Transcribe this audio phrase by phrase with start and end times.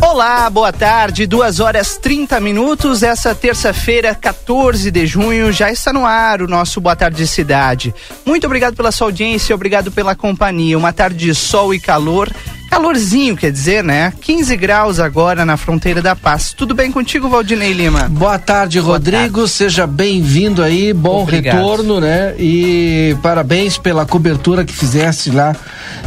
[0.00, 3.02] Olá, boa tarde, 2 horas 30 minutos.
[3.02, 7.92] Essa terça-feira, 14 de junho, já está no ar o nosso Boa Tarde Cidade.
[8.24, 10.78] Muito obrigado pela sua audiência, obrigado pela companhia.
[10.78, 12.30] Uma tarde de sol e calor
[12.72, 14.14] Calorzinho, quer dizer, né?
[14.22, 16.54] 15 graus agora na fronteira da paz.
[16.54, 18.08] Tudo bem contigo, Valdinei Lima?
[18.08, 19.40] Boa tarde, Boa Rodrigo.
[19.40, 19.50] Tarde.
[19.50, 20.94] Seja bem-vindo aí.
[20.94, 21.54] Bom Obrigado.
[21.54, 22.34] retorno, né?
[22.38, 25.54] E parabéns pela cobertura que fizeste lá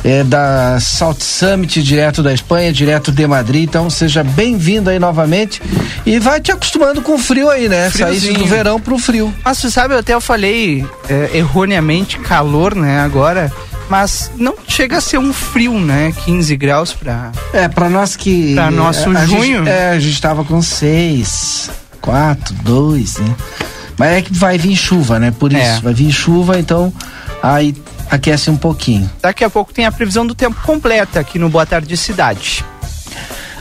[0.04, 3.62] é, da South Summit, direto da Espanha, direto de Madrid.
[3.70, 5.62] Então, seja bem-vindo aí novamente.
[6.04, 7.92] E vai te acostumando com o frio aí, né?
[7.92, 9.32] Saísse do verão pro frio.
[9.46, 13.02] Mas você sabe, eu até eu falei é, erroneamente calor, né?
[13.02, 13.52] Agora
[13.90, 16.14] mas não chega a ser um frio, né?
[16.26, 19.60] 15 graus para É, para nós que para nosso a, junho.
[19.60, 21.70] Gente, é, a gente tava com 6,
[22.02, 23.36] 4, 2, né?
[23.98, 25.32] Mas é que vai vir chuva, né?
[25.32, 25.80] Por isso, é.
[25.82, 26.92] vai vir chuva, então
[27.42, 27.76] aí
[28.10, 29.10] aquece um pouquinho.
[29.22, 32.66] Daqui a pouco tem a previsão do tempo completa aqui no Boa Tarde Cidade.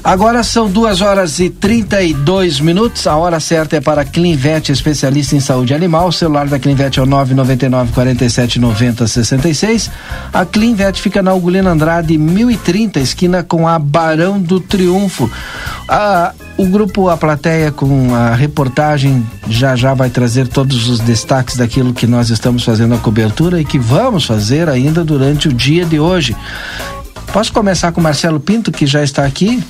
[0.05, 3.06] Agora são duas horas e 32 minutos.
[3.06, 6.08] A hora certa é para Clinvet, especialista em saúde animal.
[6.08, 9.91] O celular da Clinvet é o 999 47 90 66.
[10.30, 15.30] A Clinvet fica na Ugolina Andrade 1030, esquina com a Barão do Triunfo.
[15.88, 21.56] A, o grupo A Plateia com a reportagem já já vai trazer todos os destaques
[21.56, 25.86] daquilo que nós estamos fazendo a cobertura e que vamos fazer ainda durante o dia
[25.86, 26.36] de hoje.
[27.34, 29.60] Posso começar com Marcelo Pinto, que já está aqui?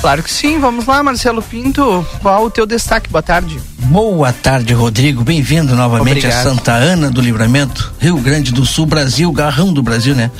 [0.00, 2.06] Claro que sim, vamos lá, Marcelo Pinto.
[2.22, 3.10] Qual o teu destaque?
[3.10, 3.60] Boa tarde.
[3.80, 5.24] Boa tarde, Rodrigo.
[5.24, 6.38] Bem-vindo novamente Obrigado.
[6.38, 10.30] a Santa Ana do Livramento, Rio Grande do Sul, Brasil, garrão do Brasil, né?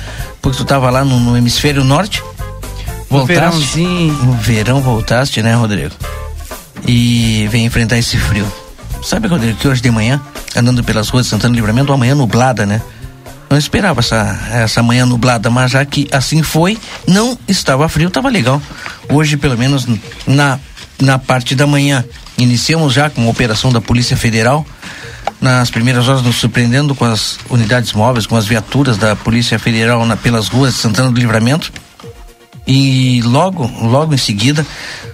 [0.41, 2.23] Porque tu estava lá no, no, hemisfério norte.
[3.09, 3.09] Voltaste.
[3.09, 4.13] No verãozinho.
[4.23, 5.93] No verão voltaste, né, Rodrigo?
[6.87, 8.49] E vem enfrentar esse frio.
[9.03, 10.21] Sabe, Rodrigo, que hoje de manhã,
[10.55, 12.81] andando pelas ruas de Santana do Livramento, uma manhã nublada, né?
[13.51, 18.29] Não esperava essa, essa manhã nublada, mas já que assim foi, não estava frio, estava
[18.29, 18.61] legal.
[19.09, 19.85] Hoje, pelo menos
[20.25, 20.57] na,
[21.01, 22.05] na parte da manhã,
[22.37, 24.65] iniciamos já com a operação da Polícia Federal.
[25.41, 30.05] Nas primeiras horas nos surpreendendo com as unidades móveis, com as viaturas da Polícia Federal
[30.05, 31.73] na, pelas ruas de Santana do Livramento.
[32.65, 34.65] E logo, logo em seguida,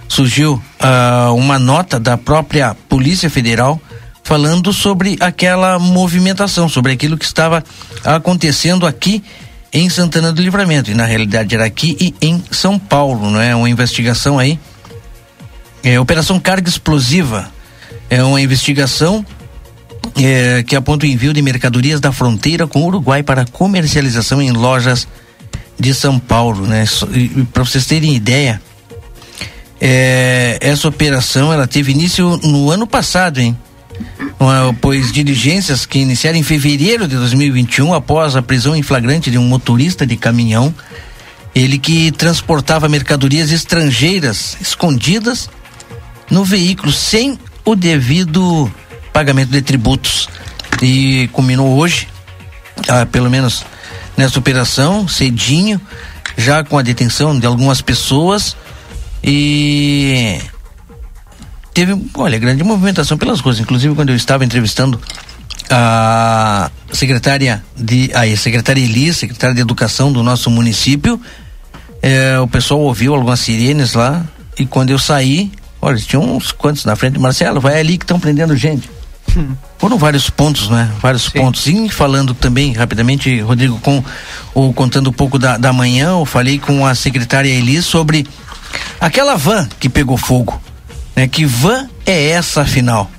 [0.06, 3.80] surgiu uh, uma nota da própria Polícia Federal
[4.28, 7.64] falando sobre aquela movimentação, sobre aquilo que estava
[8.04, 9.24] acontecendo aqui
[9.72, 10.90] em Santana do Livramento.
[10.90, 13.56] E na realidade era aqui e em São Paulo, não é?
[13.56, 14.60] Uma investigação aí.
[15.82, 17.50] É, Operação Carga Explosiva.
[18.10, 19.24] É uma investigação
[20.14, 24.52] é, que aponta o envio de mercadorias da fronteira com o Uruguai para comercialização em
[24.52, 25.08] lojas
[25.80, 26.84] de São Paulo, né?
[27.50, 28.60] Para vocês terem ideia,
[29.80, 33.56] é, essa operação ela teve início no ano passado, hein?
[34.80, 39.44] Pois diligências que iniciaram em fevereiro de 2021 após a prisão em flagrante de um
[39.44, 40.74] motorista de caminhão,
[41.54, 45.50] ele que transportava mercadorias estrangeiras escondidas
[46.30, 48.70] no veículo sem o devido
[49.12, 50.28] pagamento de tributos.
[50.80, 52.06] E culminou hoje,
[52.88, 53.64] ah, pelo menos
[54.16, 55.80] nessa operação, cedinho,
[56.36, 58.56] já com a detenção de algumas pessoas
[59.22, 60.40] e
[61.78, 63.60] teve, olha, grande movimentação pelas ruas.
[63.60, 65.00] Inclusive, quando eu estava entrevistando
[65.70, 71.20] a secretária de a secretária Elis, secretária de Educação do nosso município,
[72.02, 74.24] é, o pessoal ouviu algumas sirenes lá
[74.58, 78.18] e quando eu saí, olha, tinha uns quantos na frente, Marcelo, vai ali que estão
[78.18, 78.90] prendendo gente.
[79.36, 79.54] Hum.
[79.78, 80.90] Foram vários pontos, né?
[81.00, 81.38] Vários Sim.
[81.38, 81.64] pontos.
[81.68, 84.02] E falando também, rapidamente, Rodrigo, com
[84.52, 88.26] ou contando um pouco da, da manhã, eu falei com a secretária Elis sobre
[89.00, 90.60] aquela van que pegou fogo
[91.18, 91.26] né?
[91.26, 93.10] Que van é essa afinal?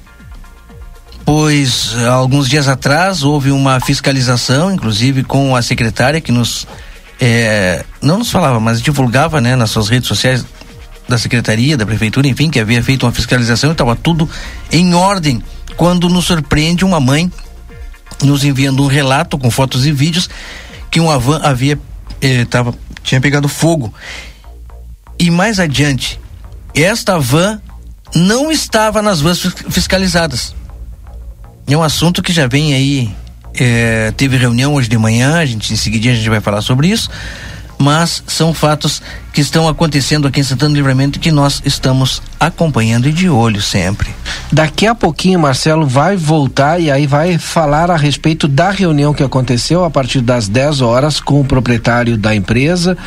[1.26, 6.66] Pois alguns dias atrás houve uma fiscalização, inclusive com a secretária que nos
[7.20, 10.46] é, não nos falava, mas divulgava, né, nas suas redes sociais
[11.10, 14.30] da secretaria, da prefeitura, enfim, que havia feito uma fiscalização e estava tudo
[14.72, 15.44] em ordem.
[15.76, 17.30] Quando nos surpreende uma mãe
[18.24, 20.30] nos enviando um relato com fotos e vídeos
[20.90, 21.78] que uma van havia
[22.22, 22.74] eh, tava,
[23.04, 23.94] tinha pegado fogo.
[25.20, 26.18] E mais adiante,
[26.74, 27.60] esta van
[28.16, 29.40] não estava nas vans
[29.70, 30.56] fiscalizadas.
[31.68, 33.16] É um assunto que já vem aí.
[33.54, 36.88] É, teve reunião hoje de manhã, a gente em seguida a gente vai falar sobre
[36.88, 37.10] isso,
[37.78, 39.02] mas são fatos
[39.34, 43.62] que estão acontecendo aqui em Santana do Livramento que nós estamos acompanhando e de olho
[43.62, 44.10] sempre.
[44.52, 49.24] Daqui a pouquinho, Marcelo vai voltar e aí vai falar a respeito da reunião que
[49.24, 52.98] aconteceu a partir das 10 horas com o proprietário da empresa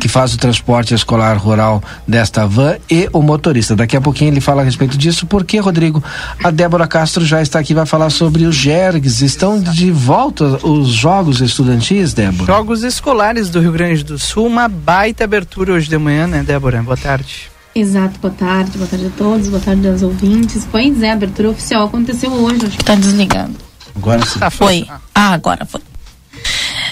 [0.00, 3.74] que faz o transporte escolar rural desta van e o motorista.
[3.74, 6.02] Daqui a pouquinho ele fala a respeito disso, porque, Rodrigo,
[6.42, 9.22] a Débora Castro já está aqui, vai falar sobre os jergues.
[9.22, 12.52] Estão de volta os jogos estudantis, Débora?
[12.52, 16.82] Jogos escolares do Rio Grande do Sul, uma baita abertura hoje de manhã, né, Débora?
[16.82, 17.50] Boa tarde.
[17.74, 20.66] Exato, boa tarde, boa tarde a todos, boa tarde aos ouvintes.
[20.70, 23.56] Pois é, a abertura oficial aconteceu hoje, acho que tá desligando.
[23.96, 24.38] Agora sim.
[24.40, 24.86] Ah, foi.
[25.14, 25.80] Ah, agora foi.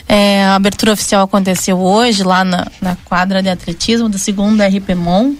[0.08, 5.36] É, a abertura oficial aconteceu hoje lá na, na quadra de atletismo da segunda RPMON.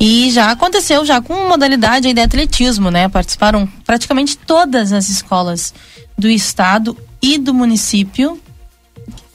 [0.00, 3.08] E já aconteceu já com modalidade de atletismo, né?
[3.08, 5.72] Participaram praticamente todas as escolas
[6.18, 8.40] do estado e do município.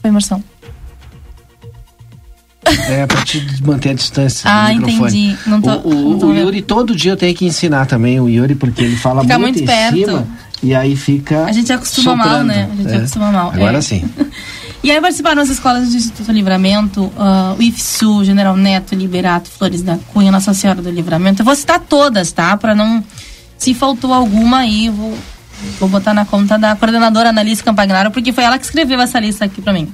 [0.02, 0.42] Foi, Marção?
[2.88, 4.50] É, pra te manter a distância.
[4.50, 5.36] Ah, entendi.
[5.46, 8.20] Não tô, o, o, não tô o Yuri, todo dia eu tenho que ensinar também
[8.20, 9.96] o Yuri, porque ele fala Fica muito, muito em perto.
[9.96, 10.26] cima
[10.62, 11.44] e aí fica.
[11.44, 12.46] A gente acostuma mal, soprando.
[12.48, 12.68] né?
[12.72, 12.96] A gente É.
[12.96, 13.50] acostuma mal.
[13.52, 13.80] Agora É.
[13.80, 14.04] sim.
[14.80, 19.82] E aí participaram as escolas do Instituto Livramento, ah, o IFSU, General Neto, Liberato, Flores
[19.82, 21.42] da Cunha, Nossa Senhora do Livramento.
[21.42, 22.56] Eu vou citar todas, tá?
[22.56, 23.02] Pra não.
[23.58, 25.18] Se faltou alguma aí, vou,
[25.80, 29.44] vou botar na conta da coordenadora Annalise Campagnaro, porque foi ela que escreveu essa lista
[29.46, 29.92] aqui pra mim.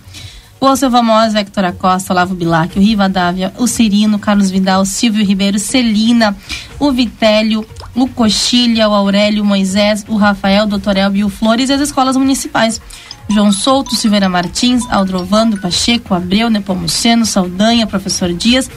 [0.65, 4.87] O Alceu Vamos, Hector Acosta, Olavo Bilac, o Riva Dávia, o Cirino, Carlos Vidal, o
[4.87, 6.35] Silvio Ribeiro, Celina,
[6.81, 11.69] o Vitélio, o Coxilha, o Aurélio, o Moisés, o Rafael, o Doutor Elbio o Flores
[11.69, 12.81] e as escolas municipais.
[13.29, 18.71] João Souto, Silveira Martins, Aldrovando, Pacheco, Abreu, Nepomuceno, Saldanha, Professor Dias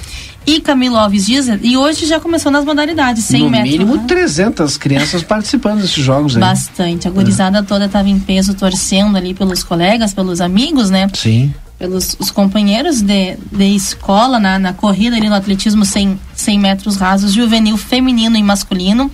[0.45, 1.48] e Camilo Alves Dias.
[1.62, 3.72] E hoje já começou nas modalidades, 100 no metros.
[3.72, 4.04] mínimo né?
[4.06, 6.42] 300 crianças participando desses jogos aí.
[6.42, 7.07] Bastante.
[7.07, 11.10] A gurizada toda estava em peso, torcendo ali pelos colegas, pelos amigos, né?
[11.13, 11.54] Sim.
[11.77, 16.97] Pelos os companheiros de, de escola na, na corrida ali no atletismo 100, 100 metros
[16.97, 19.12] rasos, juvenil feminino e masculino.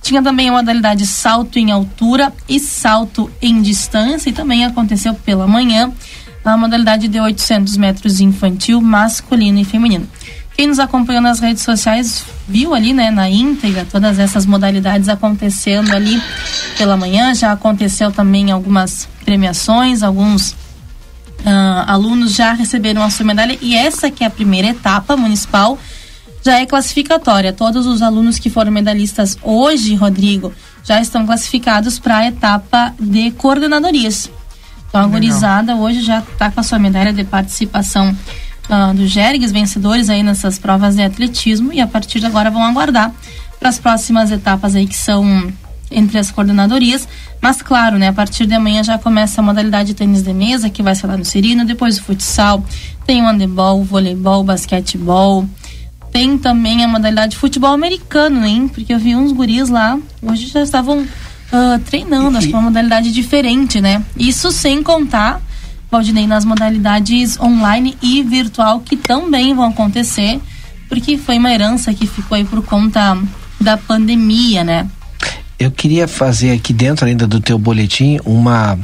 [0.00, 5.46] Tinha também a modalidade salto em altura e salto em distância, e também aconteceu pela
[5.46, 5.90] manhã
[6.44, 10.06] a modalidade de 800 metros infantil, masculino e feminino.
[10.56, 15.92] Quem nos acompanhou nas redes sociais viu ali, né, na íntegra, todas essas modalidades acontecendo
[15.92, 16.22] ali
[16.78, 17.34] pela manhã.
[17.34, 20.54] Já aconteceu também algumas premiações, alguns
[21.44, 25.78] ah, alunos já receberam a sua medalha e essa que é a primeira etapa municipal
[26.44, 27.52] já é classificatória.
[27.52, 30.52] Todos os alunos que foram medalhistas hoje, Rodrigo,
[30.82, 34.30] já estão classificados para a etapa de coordenadorias.
[34.88, 38.16] Então a gurizada hoje já está com a sua medalha de participação
[38.68, 42.62] ah, do Jergues, vencedores aí nessas provas de atletismo e a partir de agora vão
[42.62, 43.12] aguardar
[43.58, 45.52] para as próximas etapas aí que são
[45.90, 47.08] entre as coordenadorias.
[47.40, 50.70] Mas claro, né, a partir de amanhã já começa a modalidade de tênis de mesa,
[50.70, 52.64] que vai ser lá no Cirino, depois o futsal,
[53.06, 55.46] tem o handebol, o voleibol, o basquetebol.
[56.10, 58.68] Tem também a modalidade de futebol americano, hein?
[58.68, 61.04] Porque eu vi uns guris lá, hoje já estavam
[61.52, 64.02] ah, treinando, acho que é uma modalidade diferente, né?
[64.16, 65.40] Isso sem contar,
[65.88, 70.40] Valdinei, nas modalidades online e virtual que também vão acontecer,
[70.88, 73.16] porque foi uma herança que ficou aí por conta
[73.60, 74.88] da pandemia, né?
[75.58, 78.78] Eu queria fazer aqui dentro ainda do teu boletim uma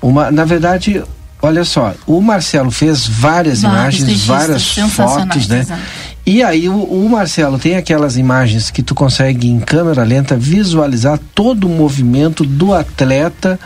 [0.00, 1.02] uma, na verdade,
[1.40, 5.60] olha só, o Marcelo fez várias Vários imagens, várias fotos, né?
[5.60, 5.80] exato.
[6.24, 11.18] E aí o, o Marcelo tem aquelas imagens que tu consegue em câmera lenta visualizar
[11.34, 13.58] todo o movimento do atleta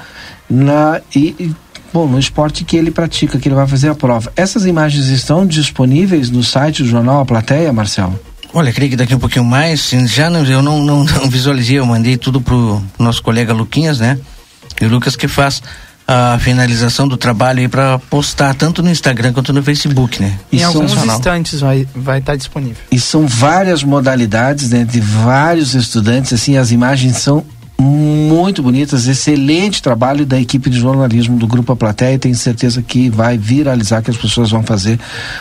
[0.49, 1.55] na e, e,
[1.93, 4.32] bom, no esporte que ele pratica, que ele vai fazer a prova.
[4.34, 8.19] Essas imagens estão disponíveis no site do jornal A Plateia, Marcelo?
[8.54, 11.87] Olha, creio que daqui um pouquinho mais, já não, eu não, não, não visualizei, eu
[11.87, 14.19] mandei tudo pro nosso colega Luquinhas, né?
[14.81, 15.62] E o Lucas que faz
[16.06, 20.38] a finalização do trabalho aí para postar tanto no Instagram quanto no Facebook, né?
[20.53, 22.76] Em Isso alguns instantes vai vai estar disponível.
[22.91, 27.44] E são várias modalidades, né, de vários estudantes, assim, as imagens são
[27.79, 32.82] muito bonitas, excelente trabalho da equipe de jornalismo do Grupo A Plateia e tenho certeza
[32.82, 34.98] que vai viralizar, que as pessoas vão fazer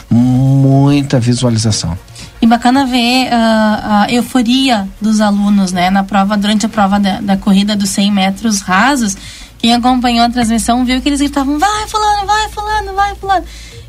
[0.09, 1.97] muita visualização.
[2.45, 5.89] E bacana ver ah, a euforia dos alunos, né?
[5.89, 9.17] Na prova, durante a prova da, da corrida dos 100 metros rasos,
[9.57, 13.43] quem acompanhou a transmissão viu que eles gritavam, vai fulano, vai fulano, vai fulano.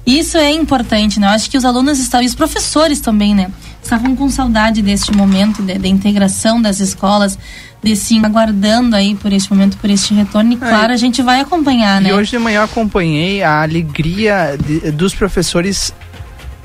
[0.07, 1.27] Isso é importante, né?
[1.27, 3.51] Eu acho que os alunos estavam, e os professores também, né?
[3.83, 7.39] Estavam com saudade deste momento de, de integração das escolas,
[7.83, 10.55] desse aguardando aí por este momento, por este retorno.
[10.55, 12.09] E claro, a gente vai acompanhar, né?
[12.09, 15.93] E hoje de manhã eu acompanhei a alegria de- dos professores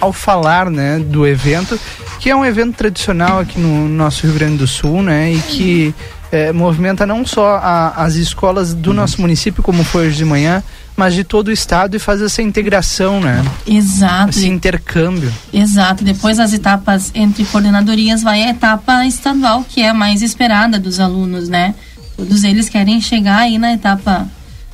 [0.02, 1.80] ao falar, né, do evento,
[2.20, 5.96] que é um evento tradicional aqui no nosso Rio Grande do Sul, né, e que
[6.34, 10.64] eh, movimenta não só a- as escolas do nosso município, como foi hoje de manhã,
[10.96, 13.44] mas de todo o estado e fazer essa integração, né?
[13.68, 14.30] Exato.
[14.30, 15.30] Esse intercâmbio.
[15.52, 16.04] Exato.
[16.06, 21.00] Depois das etapas entre coordenadorias vai a etapa estadual, que é a mais esperada dos
[21.02, 21.76] alunos, né?
[22.16, 24.26] Todos eles querem chegar aí na etapa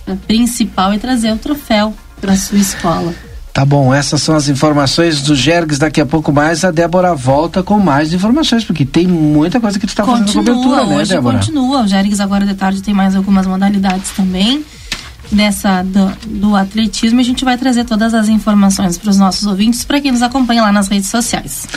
[0.05, 1.91] eh, principal e trazer o troféu
[2.21, 3.13] para sua escola.
[3.57, 5.79] Tá bom, essas são as informações do Jergs.
[5.79, 9.87] Daqui a pouco mais a Débora volta com mais informações, porque tem muita coisa que
[9.87, 11.39] tu está fazendo cobertura, né, hoje Débora?
[11.39, 14.63] Continua, o Jergs agora de tarde tem mais algumas modalidades também
[15.31, 17.19] dessa do, do atletismo.
[17.19, 20.61] A gente vai trazer todas as informações para os nossos ouvintes, para quem nos acompanha
[20.61, 21.67] lá nas redes sociais.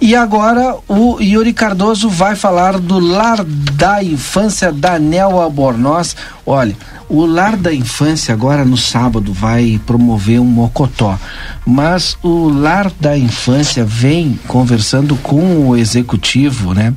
[0.00, 6.14] E agora o Yuri Cardoso vai falar do Lar da Infância Daniel Albornoz.
[6.46, 6.76] Olha,
[7.08, 11.18] o Lar da Infância agora no sábado vai promover um mocotó,
[11.66, 16.92] mas o Lar da Infância vem conversando com o executivo, né,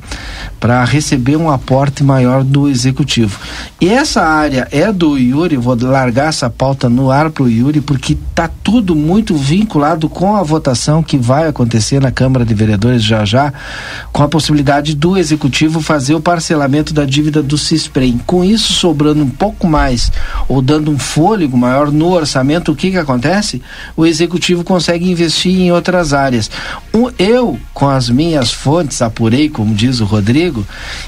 [0.60, 3.38] para receber um aporte maior do executivo.
[3.80, 8.16] E essa área é do Yuri, vou largar essa pauta no ar pro Yuri porque
[8.34, 13.24] tá tudo muito vinculado com a votação que vai acontecer na Câmara de Vereadores já
[13.24, 13.52] já,
[14.12, 18.20] com a possibilidade do executivo fazer o parcelamento da dívida do Cisprem.
[18.26, 20.10] Com isso sobrando um pouco mais
[20.48, 23.62] ou dando um fôlego maior no orçamento, o que que acontece?
[23.96, 26.50] O executivo consegue investir em outras áreas.
[27.18, 30.66] Eu, com as minhas fontes, apurei, como diz o Rodrigo,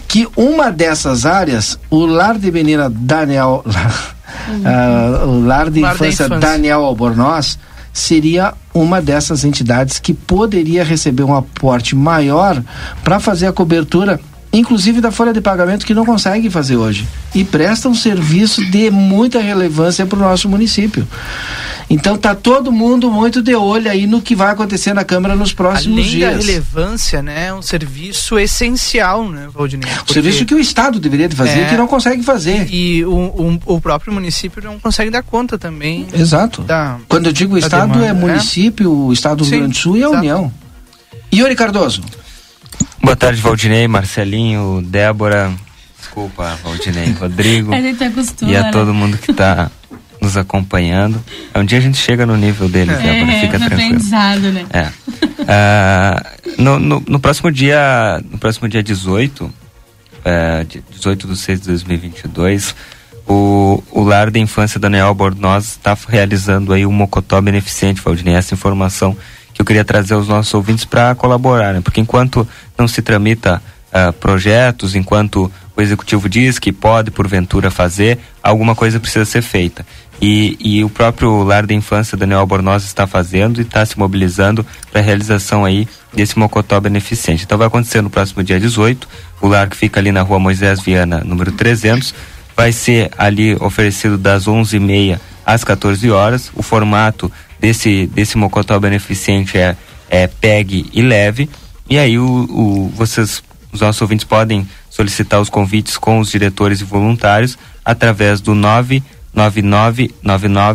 [0.09, 6.25] que uma dessas áreas, o Lar de Menina Daniel, uh, o Lar de Lar Infância,
[6.25, 7.59] Infância Daniel Albornoz,
[7.93, 12.63] seria uma dessas entidades que poderia receber um aporte maior
[13.03, 14.21] para fazer a cobertura
[14.53, 18.91] inclusive da folha de pagamento que não consegue fazer hoje e presta um serviço de
[18.91, 21.07] muita relevância para o nosso município.
[21.93, 25.53] Então tá todo mundo muito de olho aí no que vai acontecer na Câmara nos
[25.53, 26.29] próximos Além dias.
[26.29, 29.91] Além da relevância, né, é um serviço essencial, né, Valdinei?
[30.09, 32.73] O serviço que o Estado deveria fazer é, que não consegue fazer.
[32.73, 36.07] E o, o, o, próprio município não consegue dar conta também.
[36.13, 36.63] Exato.
[36.63, 38.21] Da, Quando eu digo Estado demanda, é né?
[38.21, 40.19] município, o Estado do Sim, Rio Grande do Sul e a exato.
[40.19, 40.53] União.
[41.35, 42.03] Yuri Cardoso.
[43.03, 45.53] Boa tarde, Valdinei, Marcelinho, Débora.
[45.99, 47.75] Desculpa, Valdinei, Rodrigo.
[47.75, 48.71] A gente acostuma, e a né?
[48.71, 49.71] todo mundo que está
[50.21, 51.23] nos acompanhando.
[51.55, 53.97] Um dia a gente chega no nível deles, é, Débora, fica no tranquilo.
[53.97, 54.67] Aprendizado, né?
[54.73, 54.87] É.
[55.41, 59.53] Uh, no, no, no, próximo dia, no próximo dia 18, uh,
[60.91, 62.75] 18 de 6 de 2022,
[63.27, 68.35] o, o Lar da Infância Daniel Albornoz está realizando aí um mocotó beneficente, Valdinei.
[68.35, 69.17] Essa informação
[69.55, 71.81] que eu queria trazer aos nossos ouvintes para colaborar, né?
[71.81, 72.47] porque enquanto
[72.77, 73.63] não se tramita
[73.93, 79.87] uh, projetos, enquanto o executivo diz que pode, porventura, fazer, alguma coisa precisa ser feita.
[80.21, 84.67] E, e o próprio Lar da Infância Daniel Albornoz está fazendo e está se mobilizando
[84.93, 87.45] para a realização aí desse Mocotó beneficente.
[87.45, 89.09] Então vai acontecer no próximo dia 18,
[89.41, 92.15] o lar que fica ali na rua Moisés Viana, número 300,
[92.55, 96.51] vai ser ali oferecido das 11h30 às 14 horas.
[96.55, 99.75] O formato desse, desse Mocotó beneficente é,
[100.11, 101.49] é pegue e leve.
[101.89, 106.83] E aí o, o, vocês, os nossos ouvintes podem solicitar os convites com os diretores
[106.83, 110.11] e voluntários através do 999 99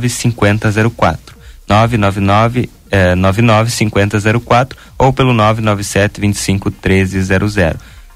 [0.10, 1.36] 5004.
[1.68, 7.58] 999 eh, 99 5004 ou pelo 997 25 1300.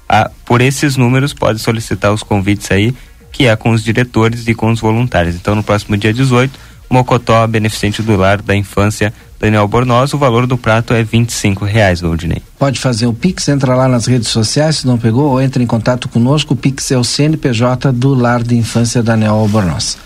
[0.08, 2.94] Ah, por esses números pode solicitar os convites aí,
[3.32, 5.34] que é com os diretores e com os voluntários.
[5.34, 10.44] Então no próximo dia 18 Mocotó, beneficente do lar da infância Daniel Bornoz, o valor
[10.44, 12.42] do prato é 25 reais, Valdinei.
[12.58, 15.66] Pode fazer o Pix, entra lá nas redes sociais, se não pegou, ou entra em
[15.66, 19.96] contato conosco, o Pix é o CNPJ do lar da infância Daniel Albornoz.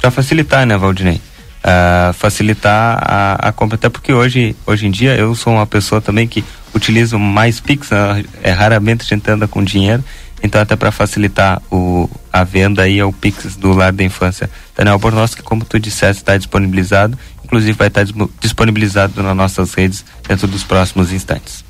[0.00, 1.20] Para facilitar, né, Valdinei?
[1.58, 6.00] Uh, facilitar a, a, compra, até porque hoje, hoje em dia eu sou uma pessoa
[6.00, 8.24] também que utilizo mais Pix, né?
[8.42, 10.02] é raramente a gente anda com dinheiro,
[10.42, 14.48] então, até para facilitar o, a venda aí, é o Pix do Lar da Infância
[14.76, 17.18] Daniel Bornos, que como tu disseste, está disponibilizado.
[17.44, 21.64] Inclusive vai estar tá disponibilizado nas nossas redes dentro dos próximos instantes.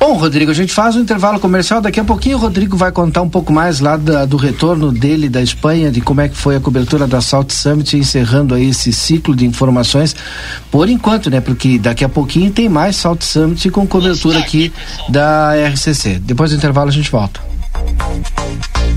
[0.00, 1.78] Bom, Rodrigo, a gente faz um intervalo comercial.
[1.82, 5.28] Daqui a pouquinho o Rodrigo vai contar um pouco mais lá da, do retorno dele
[5.28, 8.94] da Espanha, de como é que foi a cobertura da Salt Summit, encerrando aí esse
[8.94, 10.16] ciclo de informações.
[10.70, 11.42] Por enquanto, né?
[11.42, 14.72] Porque daqui a pouquinho tem mais Salt Summit com cobertura aqui
[15.10, 16.18] da RCC.
[16.18, 17.38] Depois do intervalo a gente volta.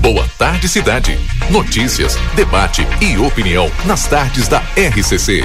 [0.00, 1.18] Boa tarde, cidade.
[1.50, 5.44] Notícias, debate e opinião nas tardes da RCC.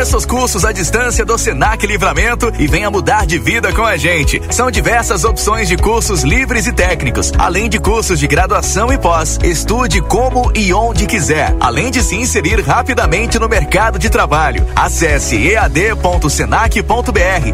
[0.00, 3.98] Faça os cursos à distância do Senac Livramento e venha mudar de vida com a
[3.98, 4.40] gente.
[4.50, 9.38] São diversas opções de cursos livres e técnicos, além de cursos de graduação e pós.
[9.44, 14.66] Estude como e onde quiser, além de se inserir rapidamente no mercado de trabalho.
[14.74, 16.88] Acesse ead.senac.br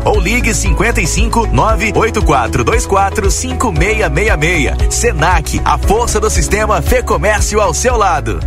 [0.05, 4.95] ou ligue 55 98424 5666.
[4.95, 8.39] Senac, a força do sistema Fê Comércio ao seu lado.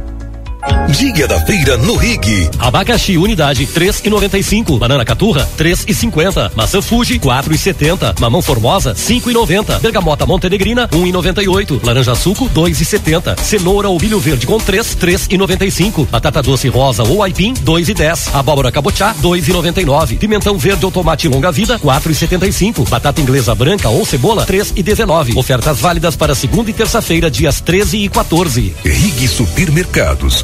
[0.90, 2.50] Dia da feira no Rig.
[2.60, 4.78] Abacaxi unidade 3,95.
[4.78, 6.52] Banana caturra 3,50.
[6.56, 8.20] Maçã Fuji 4,70.
[8.20, 9.80] Mamão formosa 5,90.
[9.80, 11.80] Bergamota montenegrina 1,98.
[11.86, 13.40] Laranja suco 2,70.
[13.40, 16.08] Cenoura ou milho verde com 3 3,95.
[16.10, 18.30] Batata doce rosa ou aipim 2,10.
[18.34, 20.18] Abóbora cabotiá 2,99.
[20.18, 22.90] Pimentão verde ou tomate longa vida 4,75.
[22.90, 25.38] Batata inglesa branca ou cebola 3,19.
[25.38, 28.76] Ofertas válidas para segunda e terça-feira dias 13 e 14.
[28.84, 30.44] Rig Supermercados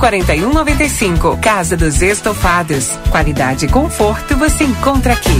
[0.00, 1.36] 4195.
[1.42, 2.98] Casa dos Estofados.
[3.10, 5.38] Qualidade e conforto você encontra aqui.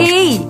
[0.00, 0.49] Ei,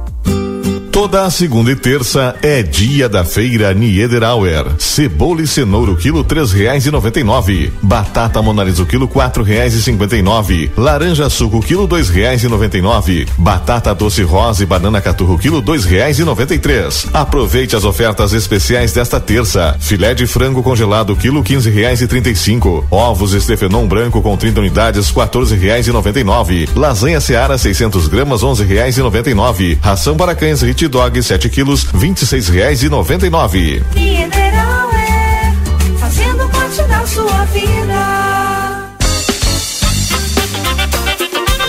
[0.91, 4.65] Toda a segunda e terça é dia da feira Niederauer.
[4.77, 7.71] Cebola e cenoura o quilo três reais e noventa e nove.
[7.81, 10.69] Batata monalisa o quilo quatro reais e cinquenta e nove.
[10.75, 13.25] Laranja suco o quilo dois reais e noventa e nove.
[13.37, 17.07] Batata doce rosa e banana caturro quilo dois reais e noventa e três.
[17.13, 19.77] Aproveite as ofertas especiais desta terça.
[19.79, 22.85] Filé de frango congelado quilo quinze reais e trinta e cinco.
[22.91, 26.67] Ovos Estefenon branco com 30 unidades quatorze reais e noventa e nove.
[26.75, 29.79] Lasanha Seara 600 gramas onze reais e noventa e nove.
[29.81, 33.81] Ração para cães Dog 7 quilos, vinte e seis reais e noventa e nove.
[33.95, 34.31] É
[35.97, 38.20] fazendo parte da sua vida.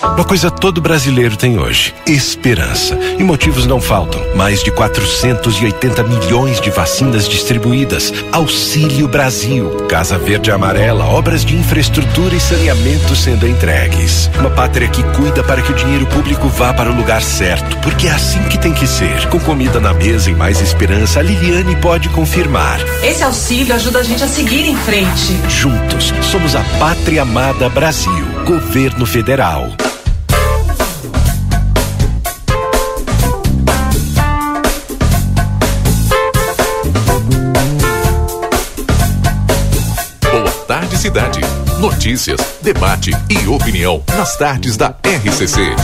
[0.00, 2.96] Uma coisa todo brasileiro tem hoje: esperança.
[3.18, 4.22] E motivos não faltam.
[4.36, 8.12] Mais de 480 milhões de vacinas distribuídas.
[8.30, 9.70] Auxílio Brasil.
[9.88, 11.04] Casa Verde Amarela.
[11.04, 14.30] Obras de infraestrutura e saneamento sendo entregues.
[14.38, 17.76] Uma pátria que cuida para que o dinheiro público vá para o lugar certo.
[17.78, 19.28] Porque é assim que tem que ser.
[19.28, 22.78] Com comida na mesa e mais esperança, a Liliane pode confirmar.
[23.02, 25.36] Esse auxílio ajuda a gente a seguir em frente.
[25.48, 28.28] Juntos, somos a Pátria Amada Brasil.
[28.44, 29.72] Governo Federal.
[41.08, 41.40] Cidade.
[41.80, 45.74] Notícias, debate e opinião nas tardes da RCC.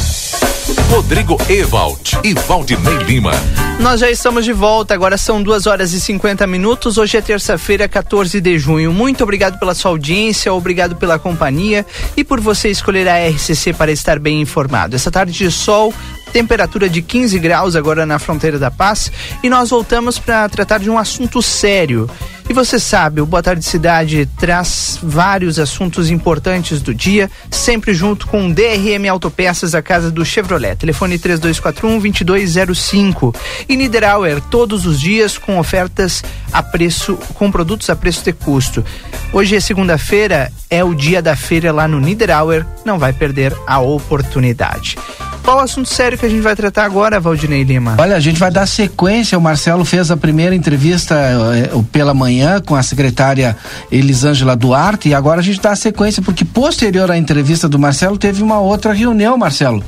[0.91, 3.33] Rodrigo Ewald e Valdinei Lima.
[3.81, 6.99] Nós já estamos de volta, agora são duas horas e 50 minutos.
[6.99, 8.93] Hoje é terça-feira, 14 de junho.
[8.93, 13.91] Muito obrigado pela sua audiência, obrigado pela companhia e por você escolher a RCC para
[13.91, 14.95] estar bem informado.
[14.95, 15.93] Essa tarde de sol,
[16.35, 19.11] temperatura de 15 graus agora na fronteira da paz
[19.43, 22.11] e nós voltamos para tratar de um assunto sério.
[22.49, 28.27] E você sabe, o Boa Tarde Cidade traz vários assuntos importantes do dia, sempre junto
[28.27, 30.77] com DRM Autopeças, a casa do Chevrolet.
[30.77, 33.35] Telefone 3241-2205.
[33.67, 38.85] E Niederauer, todos os dias com ofertas a preço, com produtos a preço de custo.
[39.33, 43.81] Hoje é segunda-feira, é o dia da feira lá no Niederauer, não vai perder a
[43.81, 44.99] oportunidade.
[45.45, 47.97] Qual o assunto sério que a gente vai tratar agora, Valdinei Lima?
[47.99, 49.37] Olha, a gente vai dar sequência.
[49.37, 53.55] O Marcelo fez a primeira entrevista eh, pela manhã com a secretária
[53.93, 58.17] Elisângela Duarte e agora a gente dá a sequência, porque posterior à entrevista do Marcelo
[58.17, 59.85] teve uma outra reunião, Marcelo.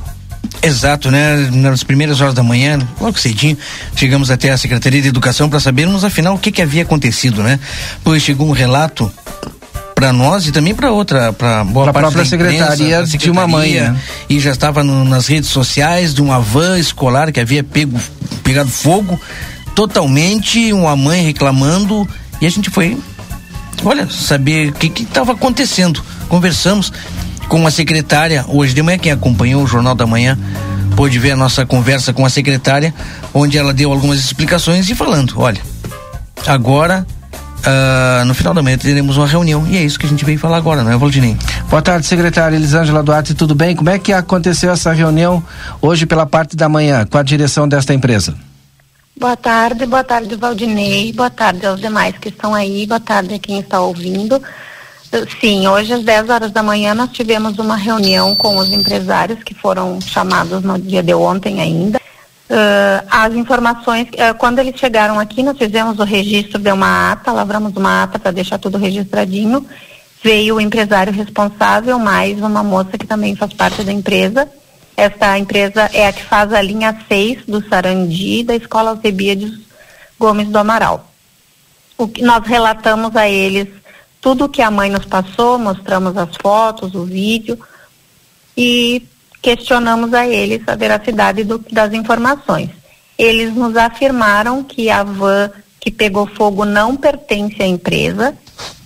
[0.61, 1.49] Exato, né?
[1.51, 3.57] Nas primeiras horas da manhã, logo cedinho,
[3.95, 7.59] chegamos até a Secretaria de Educação para sabermos afinal o que, que havia acontecido, né?
[8.03, 9.11] Pois chegou um relato
[9.97, 13.03] para nós e também para outra, para boa Pra parte própria da imprensa, secretaria da
[13.17, 13.97] de uma mãe, né?
[14.29, 17.99] E já estava no- nas redes sociais de uma van escolar que havia pego,
[18.43, 19.19] pegado fogo
[19.73, 22.07] totalmente, uma mãe reclamando
[22.39, 22.95] e a gente foi,
[23.83, 26.03] olha, saber o que estava acontecendo.
[26.29, 26.93] Conversamos
[27.49, 30.37] com a secretária hoje de manhã, quem acompanhou o Jornal da Manhã
[30.95, 32.93] pôde ver a nossa conversa com a secretária,
[33.33, 35.61] onde ela deu algumas explicações e falando, olha,
[36.45, 37.05] agora
[37.69, 40.39] ah, no final da manhã teremos uma reunião e é isso que a gente veio
[40.39, 41.35] falar agora, não é, Valdinei?
[41.69, 43.75] Boa tarde, secretária Elisângela Duarte, tudo bem?
[43.75, 45.43] Como é que aconteceu essa reunião
[45.81, 48.35] hoje pela parte da manhã com a direção desta empresa?
[49.19, 53.39] Boa tarde, boa tarde, Valdinei, boa tarde aos demais que estão aí, boa tarde a
[53.39, 54.41] quem está ouvindo.
[55.11, 59.43] Eh, Sim, hoje às 10 horas da manhã nós tivemos uma reunião com os empresários
[59.43, 61.99] que foram chamados no dia de ontem ainda.
[62.49, 67.31] Eh, as informações, eh, quando eles chegaram aqui, nós fizemos o registro de uma ata,
[67.31, 69.65] lavramos uma ata para deixar tudo registradinho.
[70.23, 74.49] Veio o empresário responsável, mais uma moça que também faz parte da empresa.
[74.95, 79.59] Esta empresa é a que faz a linha 6 do Sarandi da Escola Alcebiades
[80.17, 81.11] Gomes do Amaral.
[81.97, 83.67] O que nós relatamos a eles
[84.21, 87.59] tudo o que a mãe nos passou, mostramos as fotos, o vídeo
[88.55, 89.03] e
[89.41, 92.69] questionamos a eles a veracidade do- das informações.
[93.17, 98.35] Eles nos afirmaram que a van que pegou fogo não pertence à empresa,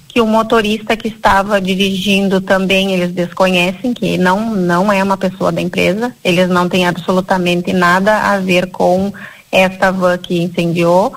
[0.08, 5.52] que o motorista que estava dirigindo também eles desconhecem, que não, não é uma pessoa
[5.52, 9.12] da empresa, eles não têm absolutamente nada a ver com
[9.52, 11.16] esta van que incendiou.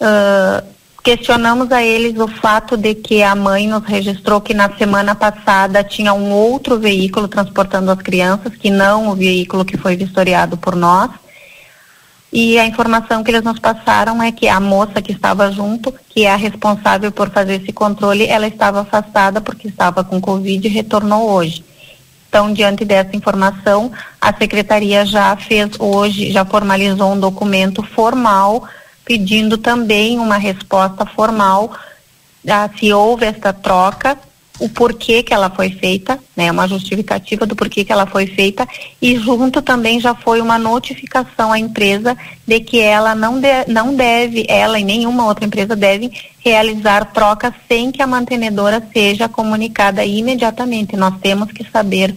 [0.00, 0.64] Ah,
[1.02, 5.82] questionamos a eles o fato de que a mãe nos registrou que na semana passada
[5.82, 10.76] tinha um outro veículo transportando as crianças, que não o veículo que foi vistoriado por
[10.76, 11.10] nós.
[12.32, 16.24] E a informação que eles nos passaram é que a moça que estava junto, que
[16.24, 20.70] é a responsável por fazer esse controle, ela estava afastada porque estava com Covid e
[20.70, 21.62] retornou hoje.
[22.28, 28.66] Então, diante dessa informação, a secretaria já fez hoje, já formalizou um documento formal
[29.12, 31.70] pedindo também uma resposta formal
[32.48, 34.16] ah, se houve esta troca,
[34.58, 38.66] o porquê que ela foi feita, né, uma justificativa do porquê que ela foi feita
[39.02, 43.94] e junto também já foi uma notificação à empresa de que ela não, de- não
[43.94, 50.02] deve, ela e nenhuma outra empresa deve realizar troca sem que a mantenedora seja comunicada
[50.06, 50.96] imediatamente.
[50.96, 52.16] Nós temos que saber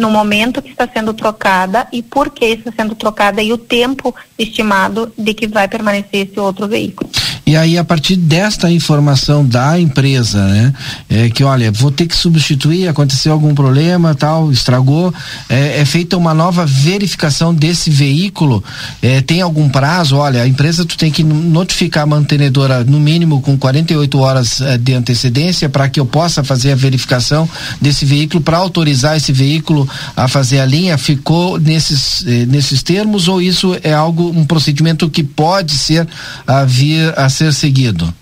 [0.00, 4.14] no momento que está sendo trocada e por que está sendo trocada e o tempo
[4.38, 7.10] estimado de que vai permanecer esse outro veículo.
[7.50, 10.72] E aí, a partir desta informação da empresa, né?
[11.08, 15.12] É, que olha, vou ter que substituir, aconteceu algum problema, tal, estragou,
[15.48, 18.62] é, é feita uma nova verificação desse veículo,
[19.02, 23.40] é, tem algum prazo, olha, a empresa tu tem que notificar a mantenedora no mínimo
[23.40, 27.48] com 48 horas eh, de antecedência para que eu possa fazer a verificação
[27.80, 33.26] desse veículo, para autorizar esse veículo a fazer a linha, ficou nesses, eh, nesses termos
[33.26, 36.06] ou isso é algo, um procedimento que pode ser
[36.46, 38.12] a vir a ser seguido?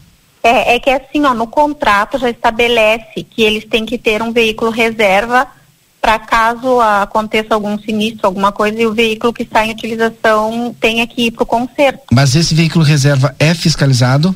[0.42, 4.32] É, é que assim, ó, no contrato já estabelece que eles têm que ter um
[4.32, 5.46] veículo reserva
[6.00, 11.06] para caso aconteça algum sinistro, alguma coisa, e o veículo que está em utilização tenha
[11.06, 12.02] que ir para o conserto.
[12.12, 14.34] Mas esse veículo reserva é fiscalizado?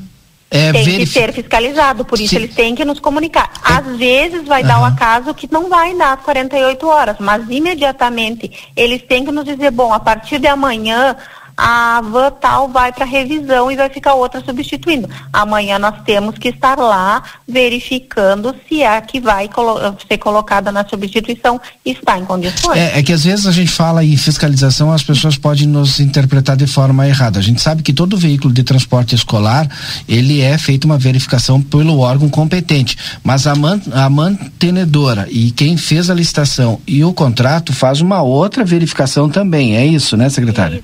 [0.51, 3.51] É tem verif- que ser fiscalizado, por isso Se- eles têm que nos comunicar.
[3.63, 8.51] Às vezes vai dar o acaso que não vai dar as 48 horas, mas imediatamente
[8.77, 11.17] eles têm que nos dizer, bom, a partir de amanhã
[11.57, 15.09] a van tal vai para revisão e vai ficar outra substituindo.
[15.33, 20.87] Amanhã nós temos que estar lá verificando se a que vai colo- ser colocada na
[20.87, 22.79] substituição está em condições.
[22.79, 26.57] É, é que às vezes a gente fala em fiscalização, as pessoas podem nos interpretar
[26.57, 27.39] de forma errada.
[27.39, 29.69] A gente sabe que todo veículo de transporte escolar,
[30.09, 35.77] ele é feita uma verificação pelo órgão competente, mas a, man, a mantenedora e quem
[35.77, 40.83] fez a licitação e o contrato faz uma outra verificação também, é isso, né, secretária?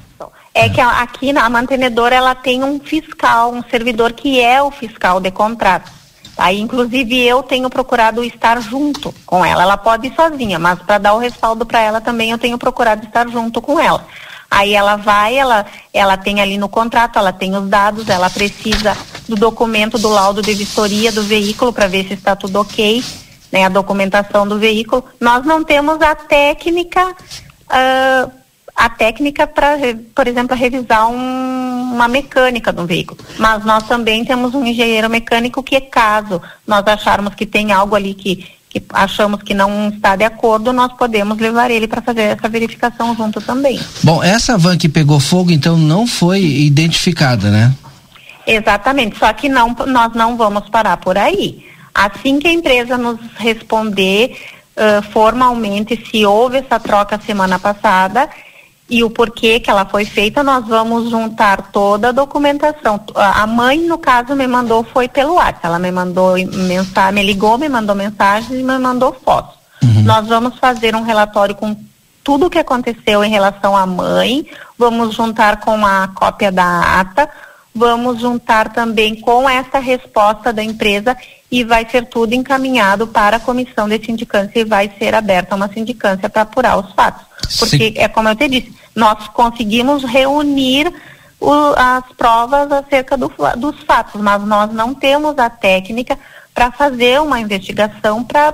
[0.58, 5.20] É que aqui a mantenedora ela tem um fiscal, um servidor que é o fiscal
[5.20, 5.92] de contratos.
[6.36, 9.62] Aí, inclusive, eu tenho procurado estar junto com ela.
[9.62, 13.06] Ela pode ir sozinha, mas para dar o respaldo para ela também eu tenho procurado
[13.06, 14.04] estar junto com ela.
[14.50, 18.96] Aí ela vai, ela, ela tem ali no contrato, ela tem os dados, ela precisa
[19.28, 23.04] do documento do laudo de vistoria do veículo para ver se está tudo ok,
[23.52, 25.04] né, a documentação do veículo.
[25.20, 27.14] Nós não temos a técnica
[27.68, 28.28] ah,
[28.78, 29.76] a técnica para,
[30.14, 33.18] por exemplo, revisar um- uma mecânica do veículo.
[33.36, 38.14] Mas nós também temos um engenheiro mecânico que, caso nós acharmos que tem algo ali
[38.14, 42.48] que, que achamos que não está de acordo, nós podemos levar ele para fazer essa
[42.48, 43.80] verificação junto também.
[44.04, 47.74] Bom, essa van que pegou fogo, então, não foi identificada, né?
[48.46, 51.66] Exatamente, só que não, nós não vamos parar por aí.
[51.92, 54.36] Assim que a empresa nos responder
[54.76, 58.28] ãh, formalmente se houve essa troca semana passada
[58.88, 62.98] e o porquê que ela foi feita, nós vamos juntar toda a documentação.
[63.14, 65.60] A mãe, no caso, me mandou foi pelo WhatsApp.
[65.62, 69.56] Ela me mandou mensagem, me ligou, me mandou mensagem e me mandou fotos.
[70.04, 71.76] Nós vamos fazer um relatório com
[72.24, 74.46] tudo o que aconteceu em relação à mãe,
[74.76, 77.28] vamos juntar com a cópia da ata,
[77.78, 81.16] vamos juntar também com essa resposta da empresa
[81.50, 85.68] e vai ser tudo encaminhado para a comissão de sindicância e vai ser aberta uma
[85.72, 87.24] sindicância para apurar os fatos.
[87.58, 90.92] Porque, é como eu te disse, nós conseguimos reunir
[91.40, 96.18] o- as provas acerca do dos fatos, mas nós não temos a técnica
[96.52, 98.52] para fazer uma investigação para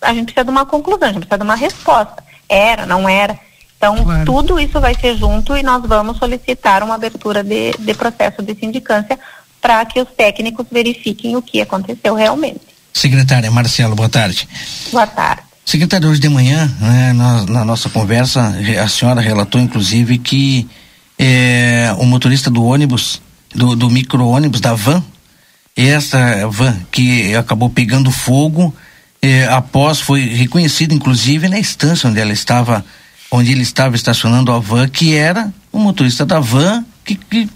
[0.00, 2.24] a gente precisa de uma conclusão, a gente precisa de uma resposta.
[2.48, 3.38] Era, não era.
[3.82, 8.40] Então, tudo isso vai ser junto e nós vamos solicitar uma abertura de, de processo
[8.40, 9.18] de sindicância
[9.60, 12.60] para que os técnicos verifiquem o que aconteceu realmente.
[12.92, 14.48] Secretária Marcelo, boa tarde.
[14.92, 15.42] Boa tarde.
[15.64, 20.68] Secretário, hoje de manhã, né, na, na nossa conversa, a senhora relatou, inclusive, que
[21.18, 23.20] eh, o motorista do ônibus,
[23.52, 25.02] do, do micro-ônibus, da van,
[25.76, 28.72] essa van que acabou pegando fogo,
[29.20, 32.84] eh, após foi reconhecido, inclusive, na estância onde ela estava,
[33.32, 37.48] onde ele estava estacionando a van, que era o motorista da van que, que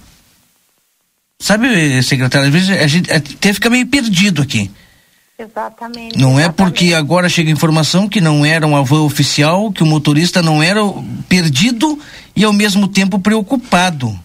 [1.38, 4.70] sabe, secretário, às vezes a gente até fica meio perdido aqui.
[5.38, 6.18] Exatamente.
[6.18, 9.86] Não é porque agora chega a informação que não era uma van oficial, que o
[9.86, 10.80] motorista não era
[11.28, 11.98] perdido
[12.34, 14.18] e ao mesmo tempo preocupado.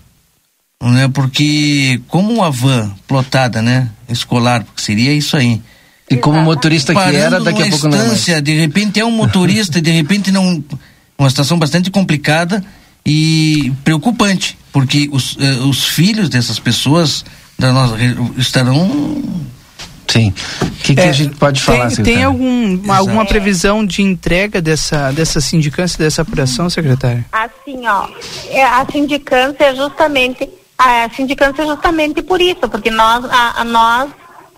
[0.81, 5.61] Não é porque como uma van plotada, né, escolar, porque seria isso aí.
[6.09, 8.25] E como motorista que Parando era, daqui a pouco não é mais.
[8.25, 10.63] de repente é um motorista, e de repente não
[11.23, 12.63] uma situação bastante complicada
[13.05, 17.23] e preocupante, porque os, eh, os filhos dessas pessoas
[17.57, 17.95] da nossa
[18.37, 19.23] estarão
[20.07, 20.33] Sim.
[20.61, 22.25] O que, que É, a gente pode tem, falar, Tem secretária?
[22.27, 27.23] algum, alguma previsão de entrega dessa, dessa sindicância, dessa apuração, secretário?
[27.31, 28.09] Assim, ó,
[28.49, 33.63] é, a sindicância é justamente a sindicância é justamente por isso, porque nós a, a-
[33.63, 34.09] nós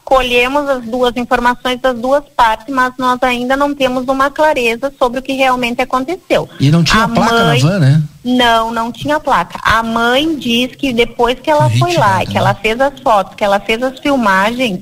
[0.03, 5.19] colhemos as duas informações das duas partes, mas nós ainda não temos uma clareza sobre
[5.19, 6.47] o que realmente aconteceu.
[6.59, 8.03] E não tinha A placa mãe- na van, né?
[8.23, 9.59] Não, não tinha placa.
[9.63, 13.35] A mãe diz que depois que ela foi lá, e que ela fez as fotos,
[13.35, 14.79] que ela fez as filmagens,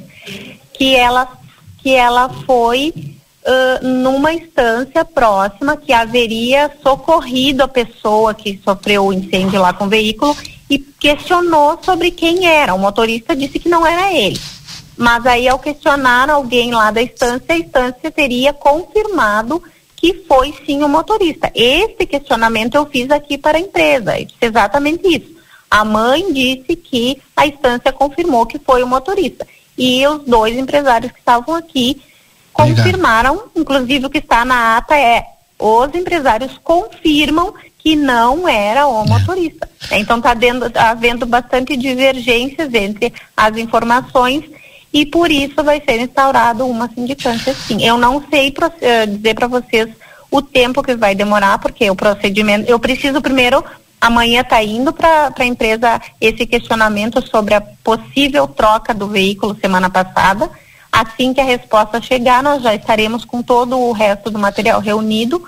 [0.74, 1.28] que ela
[1.84, 2.94] que ela foi
[3.44, 9.86] ãh, numa instância próxima que haveria socorrido a pessoa que sofreu o incêndio lá com
[9.86, 10.38] o veículo
[10.70, 12.76] e questionou sobre quem era.
[12.76, 14.40] O motorista disse que não era ele.
[14.98, 19.62] Mas aí, ao questionar alguém lá da instância, a instância teria confirmado
[19.96, 21.52] que foi sim o motorista.
[21.54, 25.36] Esse questionamento eu fiz aqui para a empresa, eu disse exatamente isso.
[25.70, 29.48] A mãe disse que a instância confirmou que foi o motorista.
[29.78, 32.02] E os dois empresários que estavam aqui
[32.52, 35.26] confirmaram, inclusive o que está na ata é
[35.58, 39.70] os empresários confirmam que não era o motorista.
[39.92, 40.36] Então está
[40.90, 44.44] havendo bastante divergências entre as informações
[44.94, 47.84] e por isso vai ser instaurado uma sindicância sim.
[47.84, 49.90] Eu não sei pro, uh, dizer para vocês
[50.30, 53.64] o tempo que vai demorar, porque o procedimento, eu preciso primeiro,
[54.00, 59.90] amanhã está indo para a empresa esse questionamento sobre a possível troca do veículo semana
[59.90, 60.50] passada.
[60.92, 65.44] Assim que a resposta chegar, nós já estaremos com todo o resto do material reunido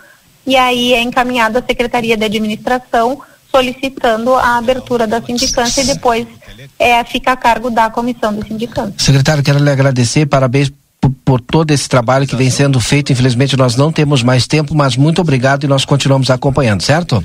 [0.45, 6.27] e aí é encaminhado à Secretaria de Administração solicitando a abertura da sindicância e depois
[6.79, 8.93] é, fica a cargo da comissão do sindicância.
[8.97, 13.11] Secretário, quero lhe agradecer, parabéns por, por, todo esse trabalho que vem sendo feito.
[13.11, 17.23] Infelizmente nós não temos mais tempo, mas muito obrigado e nós continuamos acompanhando, certo?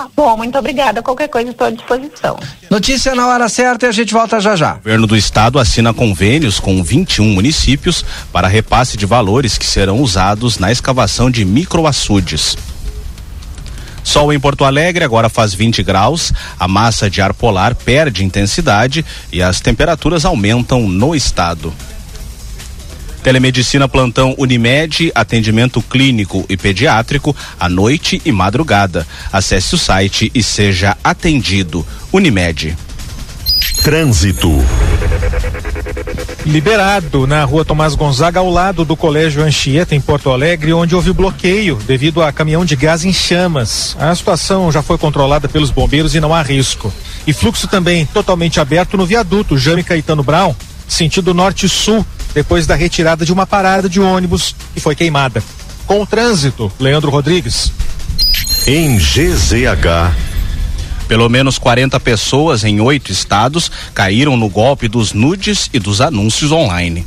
[0.00, 1.02] Ah, bom, muito obrigada.
[1.02, 2.38] Qualquer coisa estou à disposição.
[2.70, 4.74] Notícia na hora certa e a gente volta já já.
[4.74, 10.00] O governo do estado assina convênios com 21 municípios para repasse de valores que serão
[10.00, 12.56] usados na escavação de microaçudes.
[14.02, 19.04] Sol em Porto Alegre agora faz 20 graus, a massa de ar polar perde intensidade
[19.32, 21.72] e as temperaturas aumentam no estado.
[23.22, 29.06] Telemedicina plantão Unimed, atendimento clínico e pediátrico à noite e madrugada.
[29.30, 31.86] Acesse o site e seja atendido.
[32.12, 32.76] Unimed.
[33.84, 34.64] Trânsito.
[36.46, 41.12] Liberado na rua Tomás Gonzaga, ao lado do Colégio Anchieta, em Porto Alegre, onde houve
[41.12, 43.94] bloqueio devido a caminhão de gás em chamas.
[44.00, 46.92] A situação já foi controlada pelos bombeiros e não há risco.
[47.26, 50.54] E fluxo também totalmente aberto no viaduto Jame Caetano Brown,
[50.88, 55.42] sentido norte-sul, depois da retirada de uma parada de ônibus que foi queimada.
[55.86, 57.70] Com o trânsito, Leandro Rodrigues.
[58.66, 60.29] Em GZH.
[61.10, 66.52] Pelo menos 40 pessoas em oito estados caíram no golpe dos nudes e dos anúncios
[66.52, 67.04] online.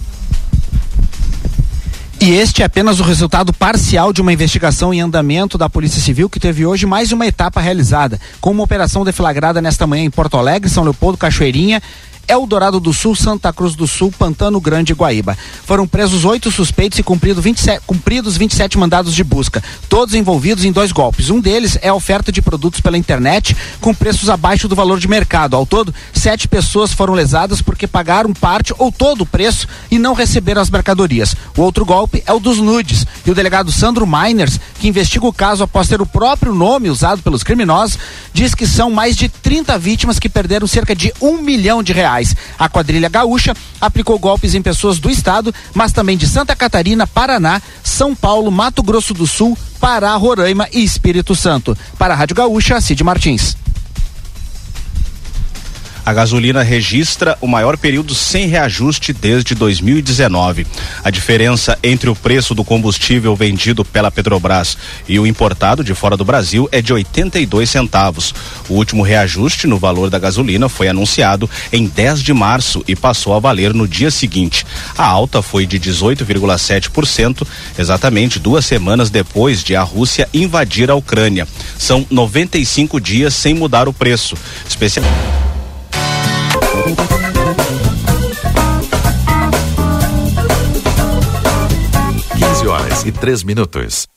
[2.20, 6.30] E este é apenas o resultado parcial de uma investigação em andamento da Polícia Civil
[6.30, 10.36] que teve hoje mais uma etapa realizada, com uma operação deflagrada nesta manhã em Porto
[10.36, 11.82] Alegre, São Leopoldo, Cachoeirinha
[12.28, 15.38] Eldorado do Sul, Santa Cruz do Sul, Pantano Grande e Guaíba.
[15.66, 20.72] Foram presos oito suspeitos e cumprido 27, cumpridos 27 mandados de busca, todos envolvidos em
[20.72, 21.30] dois golpes.
[21.30, 25.08] Um deles é a oferta de produtos pela internet com preços abaixo do valor de
[25.08, 25.56] mercado.
[25.56, 30.14] Ao todo, sete pessoas foram lesadas porque pagaram parte ou todo o preço e não
[30.14, 31.36] receberam as mercadorias.
[31.58, 33.06] O outro golpe é o dos nudes.
[33.26, 37.22] E o delegado Sandro Miners, que investiga o caso após ter o próprio nome usado
[37.22, 37.98] pelos criminosos,
[38.34, 42.12] diz que são mais de 30 vítimas que perderam cerca de um milhão de reais
[42.13, 42.36] reais.
[42.58, 47.62] A quadrilha gaúcha aplicou golpes em pessoas do estado, mas também de Santa Catarina, Paraná,
[47.84, 51.78] São Paulo, Mato Grosso do Sul, Pará, Roraima e Espírito Santo.
[51.97, 53.58] Para a Rádio Gaúcha, Cid Martins.
[56.06, 60.68] A gasolina registra o maior período sem reajuste desde 2019.
[61.02, 66.18] A diferença entre o preço do combustível vendido pela Petrobras e o importado de fora
[66.18, 68.36] do Brasil é de 82 centavos.
[68.68, 73.34] O último reajuste no valor da gasolina foi anunciado em 10 de março e passou
[73.34, 74.66] a valer no dia seguinte.
[74.98, 77.48] A alta foi de 18,7%,
[77.80, 81.48] exatamente duas semanas depois de a Rússia invadir a Ucrânia.
[81.78, 84.36] São 95 dias sem mudar o preço.
[92.36, 94.08] 15 horas e 3 minutos.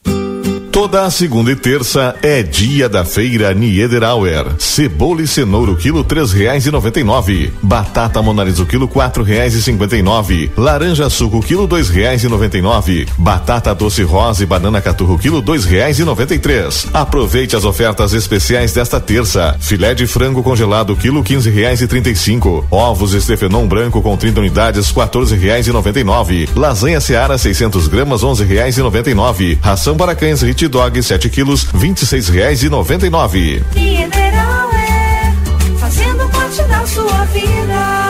[0.76, 4.44] Toda segunda e terça é dia da feira Niederauer.
[4.58, 7.50] Cebola e cenoura o quilo três reais e noventa e nove.
[7.62, 10.52] Batata monalisa o quilo quatro reais e cinquenta e nove.
[10.54, 13.08] Laranja suco o quilo dois reais e noventa e nove.
[13.16, 16.86] Batata doce rosa e banana caturro o quilo dois reais e noventa e três.
[16.92, 19.56] Aproveite as ofertas especiais desta terça.
[19.58, 22.66] Filé de frango congelado o quilo quinze reais e trinta e cinco.
[22.70, 26.46] Ovos Estefenon branco com 30 unidades quatorze reais e noventa e nove.
[26.54, 29.58] Lasanha Seara 600 gramas onze reais e noventa e nove.
[29.62, 33.62] Ração para cães Rit Dog 7 quilos, vinte e seis reais e noventa e nove.
[33.74, 35.32] Mineral é
[35.78, 38.06] fazendo parte da sua vida.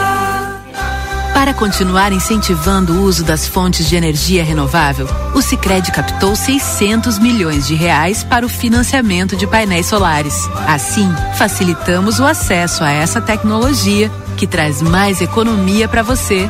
[1.33, 7.67] Para continuar incentivando o uso das fontes de energia renovável, o Sicredi captou 600 milhões
[7.67, 10.49] de reais para o financiamento de painéis solares.
[10.67, 16.49] Assim, facilitamos o acesso a essa tecnologia que traz mais economia para você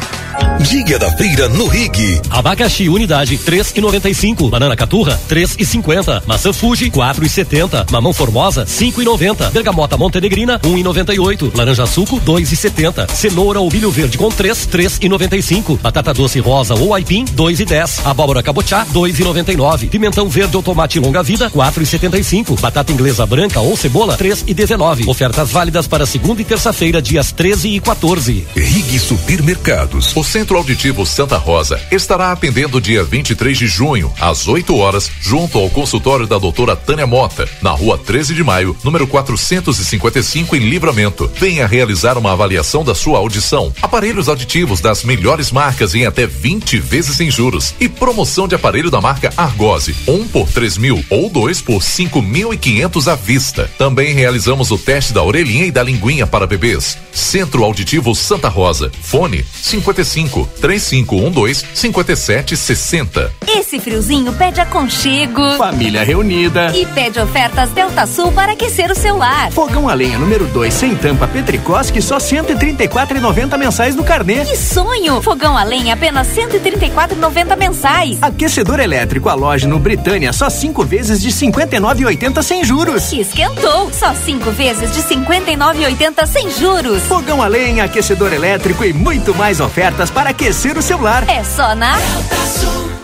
[0.61, 2.21] Dia da feira no Rig.
[2.29, 4.49] Abacaxi unidade 3,95.
[4.49, 6.23] Banana caturra 3,50.
[6.25, 7.91] Maçã Fuji 4,70.
[7.91, 9.51] Mamão formosa 5,90.
[9.51, 11.51] Bergamota montenegrina 1,98.
[11.55, 13.09] Laranja suco 2,70.
[13.09, 15.79] Cenoura ou milho verde com 3 3,95.
[15.79, 18.01] Batata doce rosa ou aipim 2,10.
[18.05, 19.89] Abóbora cabotiá 2,99.
[19.89, 22.59] Pimentão verde ou tomate longa vida 4,75.
[22.59, 25.07] Batata inglesa branca ou cebola 3,19.
[25.07, 28.47] Ofertas válidas para segunda e terça-feira dias 13 e 14.
[28.55, 30.13] Rig Supermercados.
[30.21, 35.57] O Centro Auditivo Santa Rosa estará atendendo dia 23 de junho, às 8 horas, junto
[35.57, 41.27] ao consultório da doutora Tânia Mota, na rua 13 de maio, número 455, em Livramento.
[41.33, 43.73] Venha realizar uma avaliação da sua audição.
[43.81, 47.73] Aparelhos auditivos das melhores marcas em até 20 vezes sem juros.
[47.79, 53.11] E promoção de aparelho da marca Argose, um por 3 mil ou dois por 5.500
[53.11, 53.71] à vista.
[53.75, 56.95] Também realizamos o teste da orelhinha e da linguinha para bebês.
[57.11, 58.91] Centro Auditivo Santa Rosa.
[59.01, 63.31] Fone 55 3512 5760.
[63.47, 65.41] Esse friozinho pede aconchego.
[65.57, 66.71] Família reunida.
[66.75, 69.51] E pede ofertas Delta Sul para aquecer o seu lar.
[69.51, 74.43] Fogão a lenha número 2 sem tampa Petricosque só 134,90 mensais no carnê.
[74.43, 75.21] Que sonho!
[75.21, 78.17] Fogão a lenha apenas 134,90 mensais.
[78.21, 83.11] Aquecedor elétrico a loja no Britânia só 5 vezes de 59,80 sem juros.
[83.13, 83.89] Esquentou!
[83.93, 87.03] Só 5 vezes de 59,80 sem juros.
[87.03, 91.29] Fogão a lenha, aquecedor elétrico e muito mais ofertas para aquecer o seu lar.
[91.29, 91.95] É só na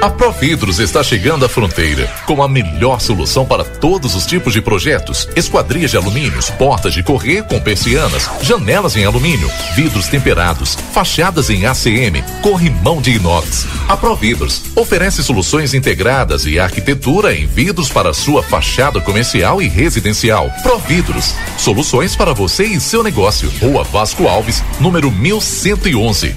[0.00, 4.62] A Providros está chegando à fronteira com a melhor solução para todos os tipos de
[4.62, 11.50] projetos: esquadrias de alumínios, portas de correr com persianas, janelas em alumínio, vidros temperados, fachadas
[11.50, 13.66] em ACM, corrimão de inox.
[13.88, 20.48] A Providros oferece soluções integradas e arquitetura em vidros para sua fachada comercial e residencial.
[20.62, 23.52] Providros, soluções para você e seu negócio.
[23.60, 26.36] Rua Vasco Alves, número 1111.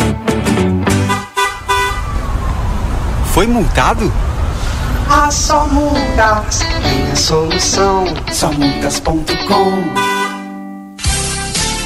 [3.31, 4.11] Foi multado?
[5.09, 8.05] Ah, só multas tem a solução.
[8.29, 10.11] Só multas.com.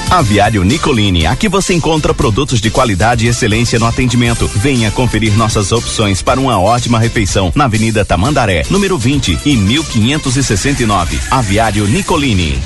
[0.09, 4.49] Aviário Nicolini, aqui você encontra produtos de qualidade e excelência no atendimento.
[4.55, 11.19] Venha conferir nossas opções para uma ótima refeição na Avenida Tamandaré, número 20 e 1569.
[11.29, 12.59] Aviário Nicolini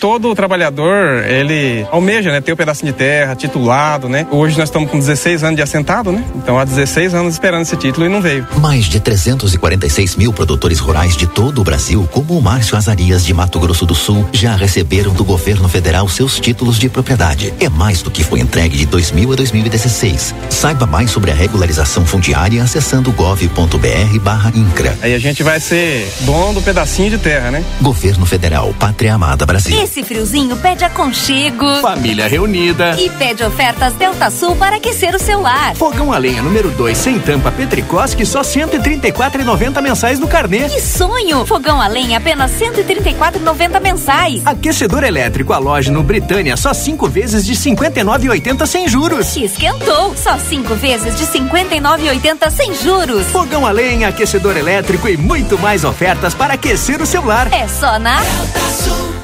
[0.00, 4.26] todo trabalhador, ele almeja, né, ter um pedacinho de terra, titulado, né?
[4.30, 6.24] Hoje nós estamos com 16 anos de assentado, né?
[6.36, 8.46] Então há 16 anos esperando esse título e não veio.
[8.60, 13.32] Mais de 346 mil produtores rurais de todo o Brasil, como o Márcio Azarias de
[13.32, 17.52] Mato Grosso do Sul, já receberam do governo federal seus títulos de propriedade.
[17.60, 20.34] É mais do que foi entregue de 2000 a 2016.
[20.50, 24.98] Saiba mais sobre a regularização fundiária acessando gov.br/incra.
[25.02, 27.64] Aí a gente vai ser dono do pedacinho de terra, né?
[27.80, 29.83] Governo Federal, Pátria Amada Brasil.
[29.84, 31.66] Esse friozinho pede aconchego.
[31.82, 32.98] Família reunida.
[32.98, 35.76] E pede ofertas Delta Sul para aquecer o seu lar.
[35.76, 40.70] Fogão a lenha número 2 sem tampa Petricosque só 134,90 mensais no carnê.
[40.70, 41.44] Que sonho!
[41.44, 44.40] Fogão a lenha apenas 134,90 mensais.
[44.46, 49.36] Aquecedor elétrico a loja no Britânia só 5 vezes de 59,80 sem juros.
[49.36, 50.16] Esquentou!
[50.16, 53.26] Só 5 vezes de 59,80 sem juros.
[53.26, 57.52] Fogão a lenha, aquecedor elétrico e muito mais ofertas para aquecer o seu lar.
[57.52, 59.23] É só na Delta Sul.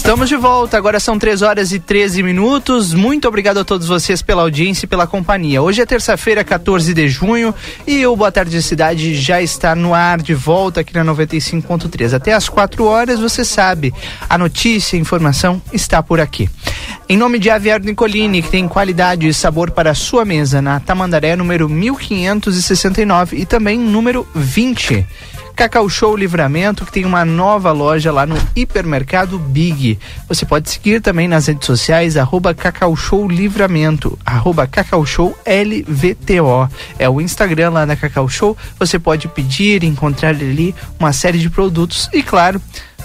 [0.00, 2.94] Estamos de volta, agora são 3 horas e 13 minutos.
[2.94, 5.60] Muito obrigado a todos vocês pela audiência e pela companhia.
[5.60, 7.54] Hoje é terça-feira, 14 de junho,
[7.86, 12.14] e o Boa Tarde Cidade já está no ar de volta aqui na 95.3.
[12.14, 13.92] Até às 4 horas, você sabe,
[14.26, 16.48] a notícia, a informação está por aqui.
[17.06, 20.80] Em nome de Aviário Nicolini, que tem qualidade e sabor para a sua mesa, na
[20.80, 25.06] Tamandaré, número 1569 e também número 20.
[25.54, 29.98] Cacau Show Livramento, que tem uma nova loja lá no Hipermercado Big.
[30.28, 36.68] Você pode seguir também nas redes sociais, arroba Cacau Show Livramento, arroba Cacau Show LVTO.
[36.98, 38.56] É o Instagram lá da Cacau Show.
[38.78, 42.60] Você pode pedir, encontrar ali uma série de produtos e, claro,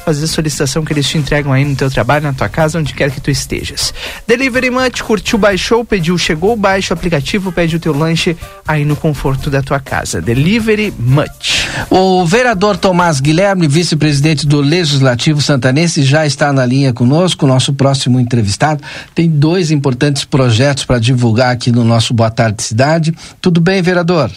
[0.06, 2.94] fazer a solicitação que eles te entregam aí no teu trabalho, na tua casa, onde
[2.94, 3.92] quer que tu estejas.
[4.28, 8.38] Delivery Much, curtiu, baixou, pediu, chegou, baixa o aplicativo, pede o teu lanche
[8.68, 10.22] aí no conforto da tua casa.
[10.22, 11.68] Delivery Much.
[11.90, 18.20] O vereador Tomás Guilherme, vice-presidente do Legislativo Santanense, já está na linha conosco, nosso próximo
[18.20, 18.84] entrevistado.
[19.16, 23.14] Tem dois importantes projetos para divulgar aqui no nosso Boa Tarde Cidade.
[23.42, 24.30] Tudo bem, vereador?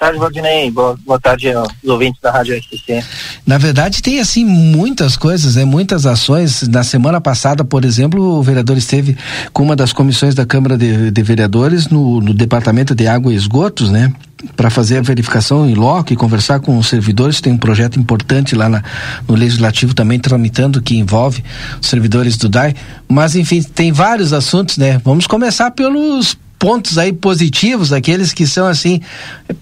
[0.00, 0.70] Tarde, Valdinei.
[0.70, 3.04] Boa, boa tarde aos ouvintes da Rádio RCC.
[3.46, 5.64] Na verdade, tem assim muitas coisas, né?
[5.66, 6.66] Muitas ações.
[6.66, 9.16] Na semana passada, por exemplo, o vereador esteve
[9.52, 13.36] com uma das comissões da Câmara de, de Vereadores no, no Departamento de Água e
[13.36, 14.10] Esgotos, né?
[14.56, 17.42] para fazer a verificação em loco e conversar com os servidores.
[17.42, 18.82] Tem um projeto importante lá na,
[19.28, 21.44] no Legislativo também tramitando que envolve
[21.78, 22.74] os servidores do DAI.
[23.06, 24.98] Mas, enfim, tem vários assuntos, né?
[25.04, 29.00] Vamos começar pelos pontos aí positivos, aqueles que são assim,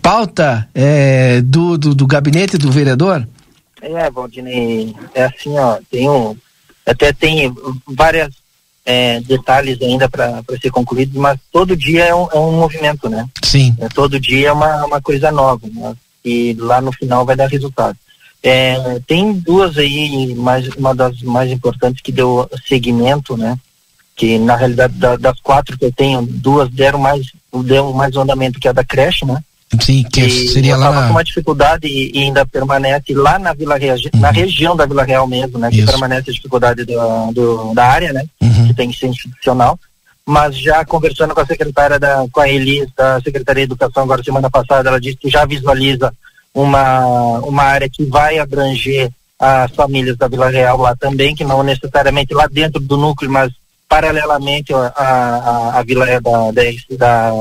[0.03, 3.27] pauta é, do, do, do, gabinete do vereador?
[3.81, 6.37] É, Valdinei, é assim, ó, tem um,
[6.85, 7.55] até tem
[7.87, 8.35] várias
[8.85, 13.29] é, detalhes ainda para ser concluídos, mas todo dia é um, é um movimento, né?
[13.45, 13.77] Sim.
[13.79, 15.95] É, todo dia é uma, uma coisa nova, né?
[16.25, 17.97] E lá no final vai dar resultado.
[18.43, 23.57] É, tem duas aí, mais, uma das mais importantes que deu seguimento, né?
[24.19, 27.27] Que na realidade da, das quatro que eu tenho, duas deram mais,
[27.65, 29.39] deu mais andamento que a da creche, né?
[29.81, 33.15] Sim, que E seria eu lá tava na- com uma dificuldade e, e ainda permanece
[33.15, 34.21] lá na Vila Real, Uhum.
[34.21, 35.71] na região da Vila Real mesmo, né?
[35.71, 35.87] Que Isso.
[35.87, 38.25] permanece a dificuldade do, do- da área, né?
[38.41, 38.67] Uhum.
[38.67, 39.79] Que tem que ser institucional.
[40.27, 44.23] Mas já conversando com a secretária da, com a Elis, da Secretaria de Educação, agora
[44.23, 46.13] semana passada, ela disse que já visualiza
[46.53, 51.63] uma, uma área que vai abranger as famílias da Vila Real lá também, que não
[51.63, 53.53] necessariamente lá dentro do núcleo, mas
[53.89, 57.33] paralelamente a Vila da, da,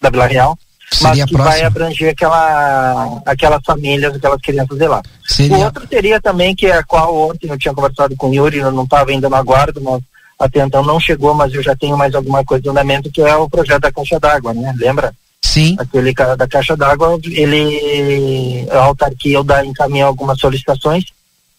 [0.00, 0.58] da, Vila Real
[1.00, 5.00] mas Seria que vai abranger aquela, aquelas famílias, aquelas crianças de lá.
[5.26, 8.34] Seria- O outro seria também, que é a qual ontem eu tinha conversado com o
[8.34, 10.02] Yuri, eu não estava ainda no aguardo, mas
[10.38, 13.34] até então não chegou, mas eu já tenho mais alguma coisa de andamento, que é
[13.34, 14.74] o projeto da caixa d'água, né?
[14.76, 15.14] Lembra?
[15.40, 15.74] Sim.
[15.78, 21.04] Aquele ca- da caixa d'água, ele, a autarquia o da encaminhou algumas solicitações,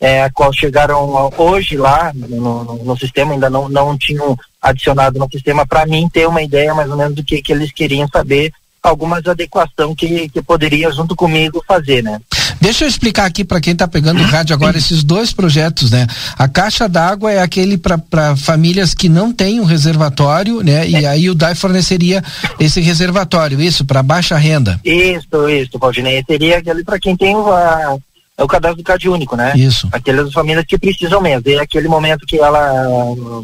[0.04, 5.18] é, a qual chegaram hoje lá no, no, no sistema, ainda não, não tinham adicionado
[5.18, 8.06] no sistema, para mim ter uma ideia mais ou menos do que, que eles queriam
[8.12, 8.52] saber,
[8.84, 12.20] algumas adequação que, que poderia junto comigo fazer, né?
[12.60, 16.06] Deixa eu explicar aqui para quem está pegando o rádio agora esses dois projetos, né?
[16.38, 20.86] A caixa d'água é aquele para famílias que não têm um reservatório, né?
[20.88, 22.22] E aí o DAI forneceria
[22.60, 24.78] esse reservatório, isso, para baixa renda.
[24.84, 26.22] Isso, isso, Valdinei.
[26.30, 27.98] Seria aquele para quem tem o, a-
[28.44, 29.54] é o cadastro do Cade Único, né?
[29.56, 29.88] Isso.
[29.92, 31.44] Aquelas famílias que precisam mesmo.
[31.50, 32.84] É aquele momento que ela,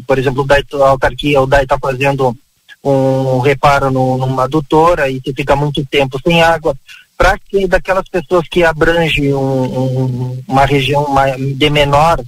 [0.06, 2.36] por exemplo, o DAI, a autarquia, o DAI está fazendo
[2.84, 6.74] um reparo no, numa adutora e você fica muito tempo sem água.
[7.16, 11.06] Para que daquelas pessoas que abrange um- um- uma região
[11.56, 12.18] de menor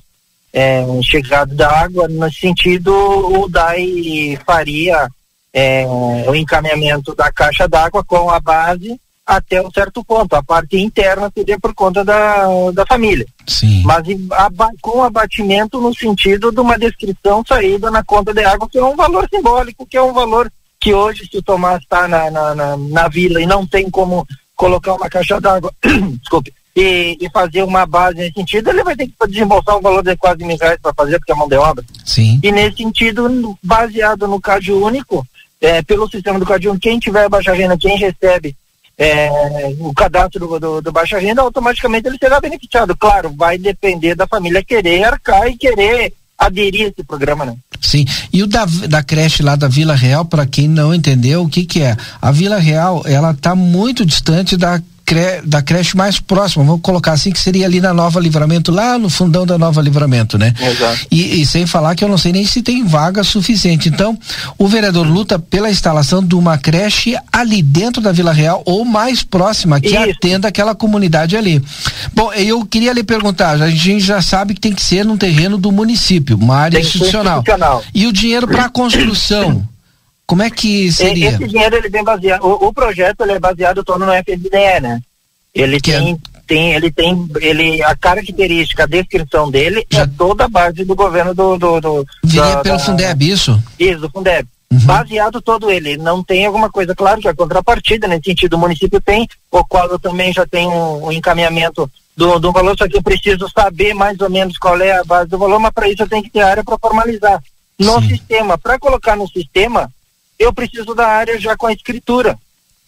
[0.55, 5.09] é, chegada da água, nesse sentido, o DAI faria
[5.55, 10.35] é, o encaminhamento da caixa d'água com a base até um certo ponto.
[10.35, 13.27] A parte interna seria por conta da, da família.
[13.47, 13.83] Sim.
[13.85, 18.79] Mas aba- com abatimento no sentido de uma descrição saída na conta de água, que
[18.79, 20.51] é um valor simbólico, que é um valor
[20.81, 24.27] que hoje, se o Tomás está na, na, na, na vila e não tem como
[24.57, 25.73] colocar uma caixa d'água,
[26.21, 30.03] desculpe, e, e fazer uma base nesse sentido, ele vai ter que desembolsar um valor
[30.03, 31.85] de quase mil reais para fazer, porque é mão de obra.
[32.05, 32.41] Sim.
[32.43, 35.25] E nesse sentido, baseado no CAD único,
[35.61, 38.57] é, pelo sistema do CAD único, quem tiver baixa renda, quem recebe
[38.99, 39.29] é,
[39.81, 42.97] o cadastro do, do, do baixa renda, automaticamente ele será beneficiado.
[42.97, 47.55] Claro, vai depender da família querer arcar e querer aderir a esse programa, né?
[47.81, 48.05] Sim.
[48.33, 51.65] E o da, da creche lá da Vila Real, para quem não entendeu, o que
[51.65, 51.97] que é?
[52.21, 57.13] A Vila Real, ela tá muito distante da cre- da creche mais próxima, vamos colocar
[57.13, 60.55] assim, que seria ali na Nova Livramento, lá no fundão da Nova Livramento, né?
[60.61, 61.07] Exato.
[61.11, 63.89] E, e sem falar que eu não sei nem se tem vaga suficiente.
[63.89, 64.19] Então,
[64.59, 69.23] o vereador luta pela instalação de uma creche ali dentro da Vila Real ou mais
[69.23, 71.63] próxima, que atenda aquela comunidade ali.
[72.15, 75.59] Bom, eu queria lhe perguntar, a gente já sabe que tem que ser num terreno
[75.59, 77.39] do município, uma área institucional.
[77.41, 77.83] institucional.
[77.95, 79.67] E o dinheiro para construção,
[80.27, 81.31] como é que seria?
[81.31, 85.01] Esse dinheiro ele vem baseado, o, o projeto ele é baseado todo no FNDE, né?
[85.55, 90.85] Ele tem, tem, ele tem, ele, a característica, a descrição dele é toda a base
[90.85, 93.63] do governo do, do, do Viria da- pelo da- Fundeb, isso?
[93.79, 94.49] Isso, do Fundeb.
[94.85, 95.99] Baseado todo ele.
[95.99, 99.87] Não tem alguma coisa, claro que a contrapartida, nesse sentido, o município tem, o qual
[99.91, 103.93] eu também já tenho um, um encaminhamento do, do valor, só que eu preciso saber
[103.93, 106.31] mais ou menos qual é a base do valor, mas para isso eu tenho que
[106.31, 107.39] ter área para formalizar.
[107.79, 109.91] No sistema, para colocar no sistema,
[110.43, 112.39] eu preciso da área já com a escritura.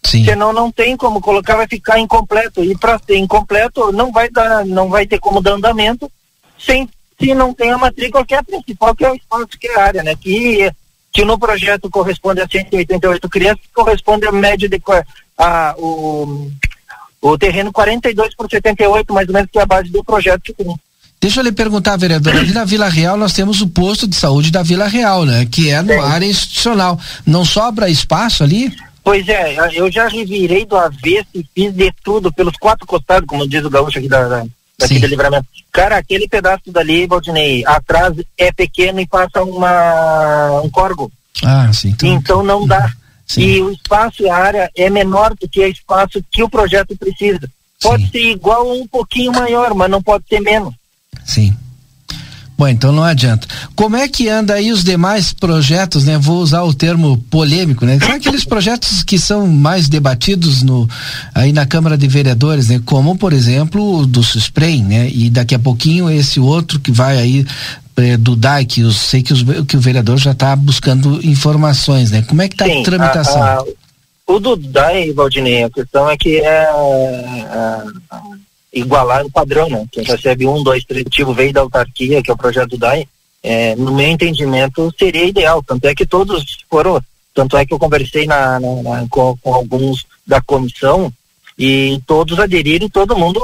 [0.04, 0.24] Sim.
[0.24, 2.62] Senão não tem como colocar, vai ficar incompleto.
[2.62, 6.10] E para ser incompleto, não vai dar, não vai ter como dar andamento
[6.58, 6.88] sem
[7.18, 9.76] se não tem a matrícula, que é a principal, que é o espaço, que é
[9.76, 10.16] a área, né?
[10.16, 10.70] Que,
[11.12, 14.80] que no projeto corresponde a 188 crianças, corresponde a média de
[15.38, 16.50] a, o,
[17.20, 20.52] o terreno 42 por 78, mais ou menos, que é a base do projeto que
[20.52, 20.74] tem.
[21.24, 24.50] Deixa eu lhe perguntar, vereador, ali na Vila Real nós temos o posto de saúde
[24.50, 25.46] da Vila Real, né?
[25.50, 27.00] Que é numa área institucional.
[27.24, 28.70] Não sobra espaço ali?
[29.02, 33.48] Pois é, eu já revirei do avesso e fiz de tudo pelos quatro costados, como
[33.48, 34.44] diz o gaúcho aqui da, da,
[34.78, 35.46] daqui do livramento.
[35.72, 41.10] Cara, aquele pedaço dali, Valdinei, atrás é pequeno e passa uma, um corgo.
[41.42, 41.88] Ah, sim.
[41.88, 42.92] Então, Então não dá.
[43.34, 46.94] E o espaço e a área é menor do que o espaço que o projeto
[46.98, 47.48] precisa.
[47.80, 50.74] Pode ser igual ou um pouquinho maior, mas não pode ser menos.
[51.24, 51.56] Sim.
[52.56, 53.48] Bom, então não adianta.
[53.74, 56.16] Como é que anda aí os demais projetos, né?
[56.16, 57.98] Vou usar o termo polêmico, né?
[57.98, 60.88] São aqueles projetos que são mais debatidos no
[61.34, 62.80] aí na Câmara de Vereadores, né?
[62.84, 65.10] Como, por exemplo, o do Susprem, né?
[65.12, 67.44] E daqui a pouquinho esse outro que vai aí
[67.96, 72.12] eh, do DAI, que eu sei que, os, que o vereador já está buscando informações,
[72.12, 72.22] né?
[72.22, 73.42] Como é que está a tramitação?
[73.42, 73.64] A, a,
[74.28, 77.82] o do DAI, Valdinei, a questão é que é, é
[78.74, 79.86] igualar o padrão, né?
[79.90, 83.06] Quem recebe um, dois, três, tipo veio da autarquia, que é o projeto do DAI,
[83.42, 87.00] é, no meu entendimento seria ideal, tanto é que todos foram,
[87.34, 91.12] tanto é que eu conversei na, na, na com, com alguns da comissão
[91.58, 93.40] e todos aderiram e todo mundo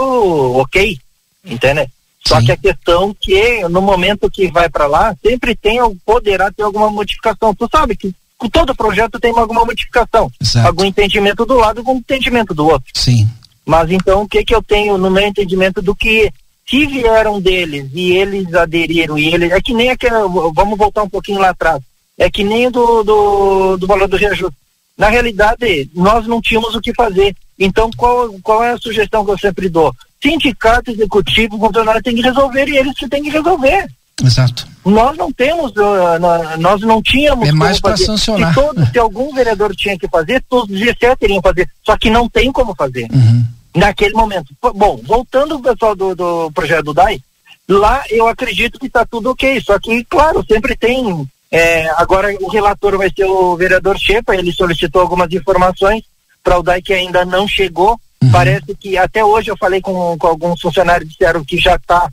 [0.58, 0.98] ok,
[1.44, 1.86] entende?
[2.26, 2.46] Só Sim.
[2.46, 6.90] que a questão que no momento que vai para lá, sempre tem, poderá ter alguma
[6.90, 7.54] modificação.
[7.54, 10.30] Tu sabe que com todo projeto tem alguma modificação.
[10.40, 10.66] Exato.
[10.66, 12.90] Algum entendimento do lado, algum entendimento do outro.
[12.94, 13.28] Sim.
[13.70, 16.28] Mas então o que que eu tenho no meu entendimento do que
[16.68, 21.08] se vieram deles e eles aderiram e eles é que nem aquela, vamos voltar um
[21.08, 21.80] pouquinho lá atrás.
[22.18, 24.56] É que nem do do, do valor do reajuste.
[24.98, 27.32] Na realidade, nós não tínhamos o que fazer.
[27.56, 29.94] Então, qual, qual é a sugestão que eu sempre dou?
[30.20, 33.86] Sindicato, executivo, funcionário tem que resolver e eles que têm que resolver.
[34.20, 34.66] Exato.
[34.84, 37.48] Nós não temos, uh, nós não tínhamos.
[37.48, 38.52] É mais para sancionar.
[38.52, 41.70] Se, todo, se algum vereador tinha que fazer, todos os 17 teriam que fazer.
[41.86, 43.06] Só que não tem como fazer.
[43.12, 43.44] Uhum.
[43.74, 44.54] Naquele momento.
[44.74, 47.20] Bom, voltando ao pessoal do, do projeto do DAI,
[47.68, 49.60] lá eu acredito que está tudo ok.
[49.60, 51.28] Só que, claro, sempre tem.
[51.50, 56.04] É, agora o relator vai ser o vereador Chepa, ele solicitou algumas informações
[56.42, 58.00] para o DAI que ainda não chegou.
[58.22, 58.30] Uhum.
[58.30, 62.10] Parece que até hoje eu falei com, com alguns funcionários disseram que já está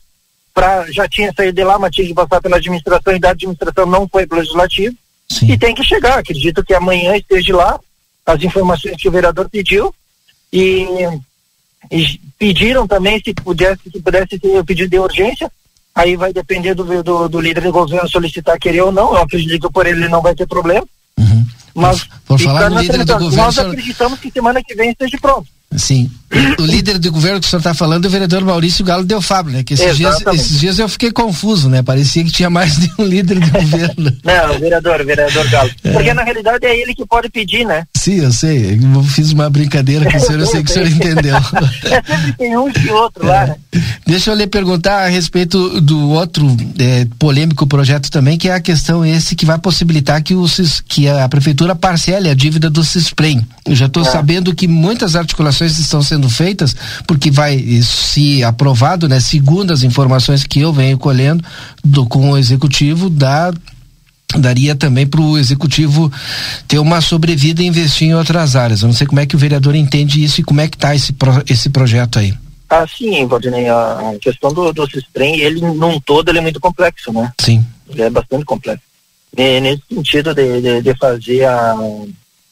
[0.54, 3.86] pra, já tinha saído de lá, mas tinha que passar pela administração e da administração
[3.86, 4.96] não foi para o legislativo.
[5.30, 5.52] Sim.
[5.52, 6.18] E tem que chegar.
[6.18, 7.80] Acredito que amanhã esteja lá
[8.26, 9.94] as informações que o vereador pediu
[10.52, 10.88] e
[12.38, 15.52] pediram também se pudesse, se pudesse ter o pedido de urgência.
[15.94, 19.16] Aí vai depender do, do, do líder do governo solicitar querer ou não.
[19.16, 20.86] Eu acredito que por ele não vai ter problema.
[21.18, 21.46] Uhum.
[21.74, 25.48] Mas por falar no líder do governo, nós acreditamos que semana que vem esteja pronto.
[25.76, 26.10] Sim.
[26.60, 29.22] O líder do governo que o senhor está falando é o vereador Maurício Galo Del
[29.22, 29.64] Fábio, né?
[29.64, 31.82] Que esses dias, esses dias eu fiquei confuso, né?
[31.82, 34.18] Parecia que tinha mais de um líder do governo.
[34.24, 35.72] Não, o vereador, o vereador Galo.
[35.84, 35.92] É.
[35.92, 37.86] Porque na realidade é ele que pode pedir, né?
[37.96, 38.80] Sim, eu sei.
[38.96, 41.36] Eu fiz uma brincadeira com o senhor, eu sei que o senhor entendeu.
[41.36, 43.28] É sempre tem um e outro é.
[43.28, 43.56] lá, né?
[44.06, 46.46] Deixa eu lhe perguntar a respeito do outro
[46.80, 50.46] é, polêmico projeto também, que é a questão esse que vai possibilitar que, o,
[50.88, 53.46] que a prefeitura parcele a dívida do Cisprem.
[53.68, 54.06] Eu já estou é.
[54.06, 60.44] sabendo que muitas articulações estão sendo feitas, porque vai, se aprovado, né, segundo as informações
[60.44, 61.44] que eu venho colhendo
[61.84, 63.12] do, com o executivo,
[64.36, 66.12] daria também para o executivo
[66.68, 68.82] ter uma sobrevida e investir em outras áreas.
[68.82, 70.96] Eu não sei como é que o vereador entende isso e como é que está
[70.96, 72.34] esse, pro, esse projeto aí.
[72.70, 77.14] Ah, sim, Valdinei, a questão do, do Cistrem, ele num todo ele é muito complexo,
[77.14, 77.32] né?
[77.40, 77.66] Sim.
[77.90, 78.84] Ele é bastante complexo.
[79.38, 81.76] E, nesse sentido de, de, de fazer a,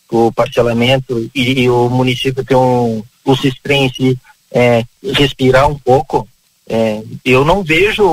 [0.10, 4.18] o parcelamento e, e, o município ter um, o Cistrem se
[4.52, 4.84] é,
[5.14, 6.28] respirar um pouco,
[6.68, 8.04] é, eu não vejo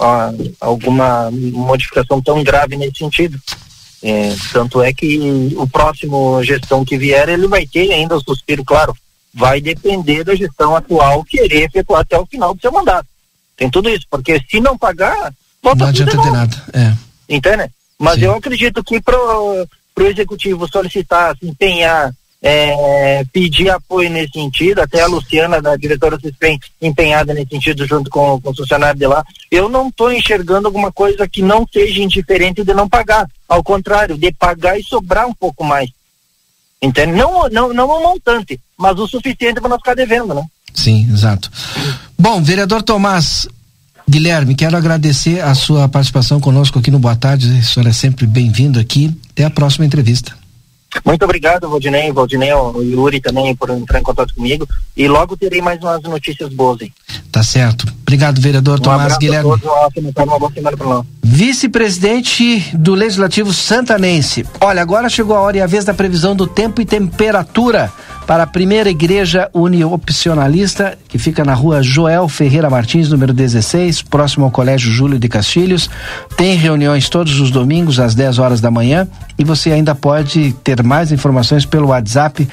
[0.00, 3.38] a, alguma modificação tão grave nesse sentido.
[4.02, 8.64] É, tanto é que o próximo gestão que vier, ele vai ter ainda o suspiro,
[8.64, 8.94] claro,
[9.34, 13.06] vai depender da gestão atual querer efetuar até o final do seu mandato.
[13.56, 16.64] Tem tudo isso, porque se não pagar, não adianta ter nada.
[16.72, 16.94] É.
[17.28, 17.70] Entende?
[17.98, 18.26] Mas Sim.
[18.26, 19.00] eu acredito que
[19.98, 25.74] para o executivo solicitar, se empenhar, é, pedir apoio nesse sentido, até a Luciana, da
[25.74, 29.88] diretora do CISPEM, empenhada nesse sentido junto com, com o funcionário de lá, eu não
[29.88, 33.28] estou enxergando alguma coisa que não seja indiferente de não pagar.
[33.48, 35.90] Ao contrário, de pagar e sobrar um pouco mais.
[36.80, 37.14] Entende?
[37.14, 40.44] Não, não, não um montante, mas o suficiente para não ficar devendo, né?
[40.72, 41.50] Sim, exato.
[42.16, 43.48] Bom, vereador Tomás,
[44.08, 47.46] Guilherme, quero agradecer a sua participação conosco aqui no Boa Tarde.
[47.46, 49.14] O senhor é sempre bem-vindo aqui.
[49.32, 50.32] Até a próxima entrevista.
[51.04, 54.66] Muito obrigado, Valdinei, Valdinei, o Yuri também por entrar em contato comigo.
[54.96, 56.90] E logo terei mais umas notícias boas aí.
[57.30, 57.86] Tá certo.
[58.00, 59.50] Obrigado, vereador um Tomás Guilherme.
[61.22, 64.46] Vice-presidente do Legislativo Santanense.
[64.62, 67.92] Olha, agora chegou a hora e a vez da previsão do tempo e temperatura
[68.28, 74.44] para a primeira igreja uniopcionalista, que fica na rua Joel Ferreira Martins, número 16, próximo
[74.44, 75.88] ao Colégio Júlio de Castilhos.
[76.36, 79.08] Tem reuniões todos os domingos às 10 horas da manhã
[79.38, 82.46] e você ainda pode ter mais informações pelo WhatsApp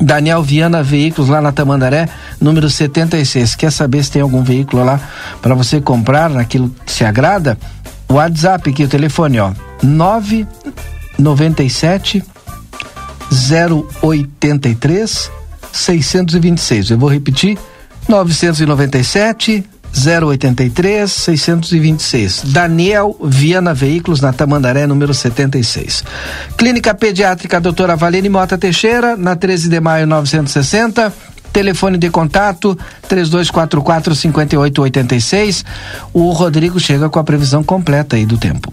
[0.01, 2.09] Daniel Viana Veículos lá na Tamandaré,
[2.41, 3.55] número 76.
[3.55, 5.01] Quer saber se tem algum veículo lá
[5.41, 7.57] para você comprar naquilo que se agrada?
[8.09, 9.53] O WhatsApp aqui, o telefone, ó,
[9.83, 12.23] 997
[14.03, 15.31] 083
[15.73, 16.91] 626.
[16.91, 17.59] Eu vou repetir:
[18.09, 19.65] 997
[20.27, 22.43] 083 626.
[22.47, 26.05] Daniel Viana Veículos, na Tamandaré, número 76.
[26.57, 31.13] Clínica Pediátrica Doutora Valene Mota Teixeira, na 13 de maio 960.
[31.55, 32.77] Telefone de contato
[33.09, 35.65] 3244 5886.
[36.13, 38.73] O Rodrigo chega com a previsão completa aí do tempo.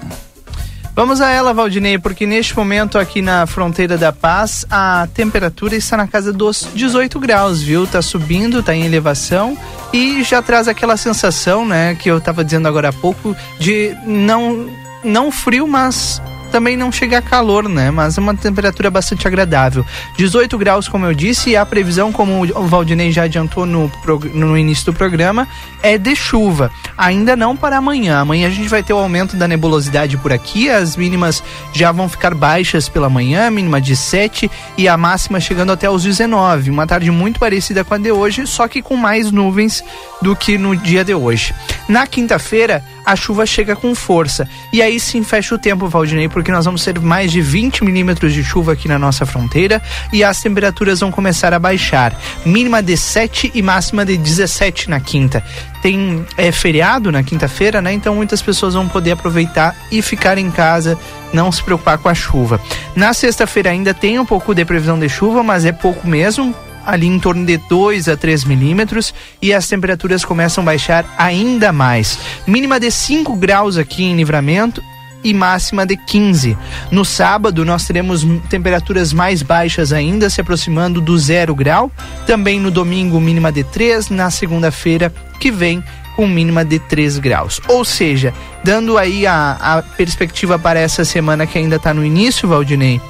[0.96, 5.96] Vamos a ela, Valdinei, porque neste momento aqui na fronteira da Paz a temperatura está
[5.96, 7.86] na casa dos 18 graus, viu?
[7.86, 9.56] Tá subindo, tá em elevação
[9.94, 14.68] e já traz aquela sensação, né, que eu estava dizendo agora há pouco, de não
[15.04, 16.22] não frio, mas
[16.52, 17.90] também não chega a calor, né?
[17.90, 19.86] Mas é uma temperatura bastante agradável.
[20.18, 23.92] 18 graus, como eu disse, e a previsão, como o Valdinei já adiantou no,
[24.34, 25.48] no início do programa,
[25.82, 26.70] é de chuva.
[26.98, 28.20] Ainda não para amanhã.
[28.20, 31.44] Amanhã a gente vai ter o aumento da nebulosidade por aqui, as mínimas
[31.74, 36.04] já vão ficar baixas pela manhã, mínima de 7 e a máxima chegando até os
[36.04, 36.70] 19.
[36.70, 39.84] Uma tarde muito parecida com a de hoje, só que com mais nuvens
[40.22, 41.54] do que no dia de hoje.
[41.88, 44.48] Na quinta-feira, a chuva chega com força.
[44.72, 48.34] E aí sim fecha o tempo, Valdinei, porque nós vamos ter mais de 20 milímetros
[48.34, 49.82] de chuva aqui na nossa fronteira
[50.12, 52.20] e as temperaturas vão começar a baixar.
[52.46, 55.44] Mínima de 7 e máxima de 17 na quinta.
[55.82, 57.92] Tem é, feriado na quinta-feira, né?
[57.92, 60.98] Então muitas pessoas vão poder aproveitar e ficar em casa,
[61.34, 62.62] não se preocupar com a chuva.
[62.96, 66.56] Na sexta-feira ainda tem um pouco de previsão de chuva, mas é pouco mesmo
[66.86, 71.72] ali em torno de 2 a 3 milímetros e as temperaturas começam a baixar ainda
[71.72, 72.20] mais.
[72.48, 74.82] Mínima de 5 graus aqui em livramento
[75.24, 76.58] e máxima de 15.
[76.90, 81.92] No sábado, nós teremos temperaturas mais baixas ainda, se aproximando do zero grau.
[82.26, 84.10] Também no domingo, mínima de 3.
[84.10, 85.84] Na segunda-feira, que vem,
[86.16, 87.62] com mínima de 3 graus.
[87.68, 92.48] Ou seja, dando aí a, a perspectiva para essa semana que ainda está no início,
[92.48, 93.02] Valdinei,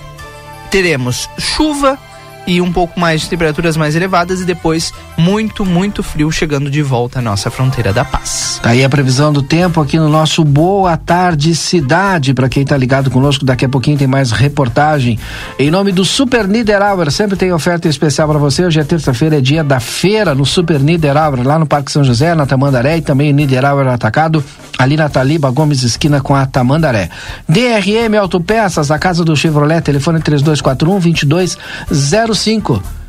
[0.70, 1.98] teremos chuva
[2.48, 6.82] e um pouco mais de temperaturas mais elevadas e depois muito, muito frio chegando de
[6.82, 8.60] volta à nossa fronteira da paz.
[8.62, 12.34] Tá aí a previsão do tempo aqui no nosso Boa Tarde Cidade.
[12.34, 15.20] Para quem tá ligado conosco, daqui a pouquinho tem mais reportagem.
[15.60, 18.66] Em nome do Super Niederauer, sempre tem oferta especial para você.
[18.66, 22.34] Hoje é terça-feira, é dia da feira no Super Niederauer, lá no Parque São José,
[22.36, 24.44] na Tamandaré e também Niederauer Atacado,
[24.78, 27.10] ali na Taliba Gomes esquina com a Tamandaré.
[27.48, 33.01] DRM Autopeças, a casa do Chevrolet, telefone 3241 2200 05.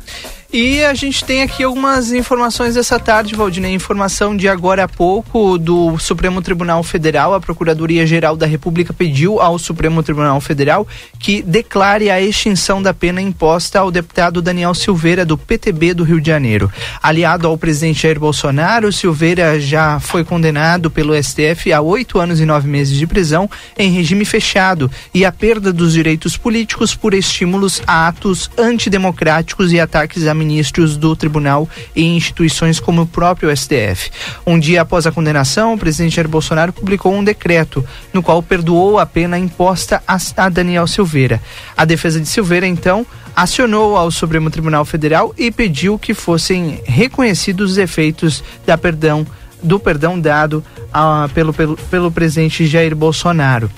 [0.55, 3.73] E a gente tem aqui algumas informações dessa tarde, Valdinei.
[3.73, 7.33] Informação de agora há pouco do Supremo Tribunal Federal.
[7.33, 10.87] A Procuradoria-Geral da República pediu ao Supremo Tribunal Federal
[11.17, 16.21] que declare a extinção da pena imposta ao deputado Daniel Silveira, do PTB do Rio
[16.21, 16.71] de Janeiro.
[17.01, 22.45] Aliado ao presidente Jair Bolsonaro, Silveira já foi condenado pelo STF a oito anos e
[22.45, 27.81] nove meses de prisão em regime fechado e a perda dos direitos políticos por estímulos
[27.87, 34.11] a atos antidemocráticos e ataques a ministros do tribunal e instituições como o próprio STF.
[34.45, 38.99] Um dia após a condenação, o presidente Jair Bolsonaro publicou um decreto no qual perdoou
[38.99, 41.41] a pena imposta a Daniel Silveira.
[41.77, 47.71] A defesa de Silveira, então, acionou ao Supremo Tribunal Federal e pediu que fossem reconhecidos
[47.71, 49.25] os efeitos da perdão
[49.63, 53.71] do perdão dado uh, pelo, pelo, pelo presidente Jair Bolsonaro.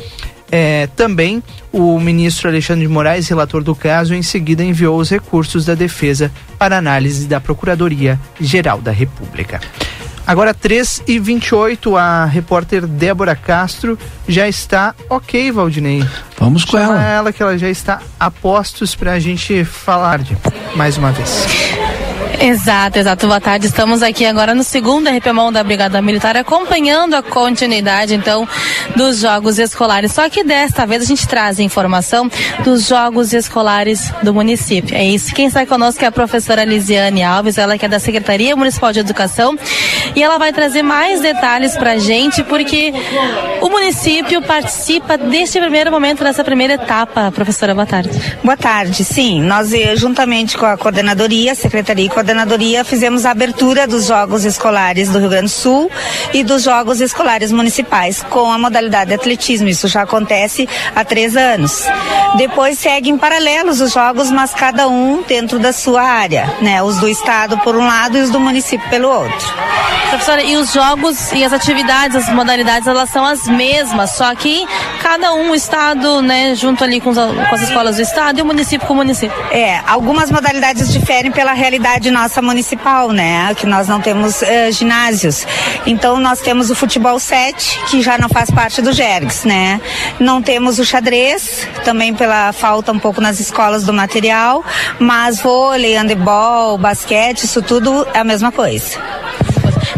[0.58, 5.66] É, também o ministro Alexandre de Moraes, relator do caso, em seguida enviou os recursos
[5.66, 9.60] da defesa para análise da Procuradoria-Geral da República.
[10.26, 14.00] Agora 3 e 28 a repórter Débora Castro
[14.30, 16.08] já está ok, Valdinei.
[16.40, 17.04] Vamos com Chama ela.
[17.04, 20.38] ela que ela já está a postos para a gente falar de
[20.74, 21.48] mais uma vez.
[22.40, 23.28] Exato, exato.
[23.28, 23.68] Boa tarde.
[23.68, 28.48] Estamos aqui agora no segundo RPMão da Brigada Militar, acompanhando a continuidade, então,
[28.96, 30.12] dos Jogos Escolares.
[30.12, 32.30] Só que desta vez a gente traz a informação
[32.64, 34.96] dos Jogos Escolares do município.
[34.96, 35.34] É isso.
[35.34, 39.00] Quem está conosco é a professora Lisiane Alves, ela que é da Secretaria Municipal de
[39.00, 39.58] Educação,
[40.16, 42.94] e ela vai trazer mais detalhes para a gente, porque
[43.62, 47.32] o município participa deste primeiro momento, dessa primeira etapa.
[47.32, 48.10] Professora, boa tarde.
[48.44, 49.04] Boa tarde.
[49.04, 54.46] Sim, nós eh, juntamente com a coordenadoria, secretaria e coordenadoria fizemos a abertura dos Jogos
[54.46, 55.92] Escolares do Rio Grande do Sul
[56.34, 59.68] e dos Jogos Escolares Municipais com a modalidade de atletismo.
[59.68, 61.84] Isso já acontece há três anos.
[62.36, 66.82] Depois seguem paralelos os jogos, mas cada um dentro da sua área, né?
[66.82, 69.54] Os do estado por um lado e os do município pelo outro.
[70.10, 74.66] Professora, e os jogos e as atividades, as modalidades, elas são as mesmas, só que
[75.02, 78.46] cada um, estado, né, junto ali com, os, com as escolas do estado e o
[78.46, 79.36] município com o município.
[79.52, 83.54] É, algumas modalidades diferem pela realidade nossa municipal, né?
[83.56, 85.46] Que nós não temos uh, ginásios.
[85.86, 89.82] Então nós temos o futebol 7, que já não faz parte do Jergs, né?
[90.18, 94.64] Não temos o xadrez, também pela falta um pouco nas escolas do material,
[94.98, 98.98] mas vôlei, handebol, basquete, isso tudo é a mesma coisa.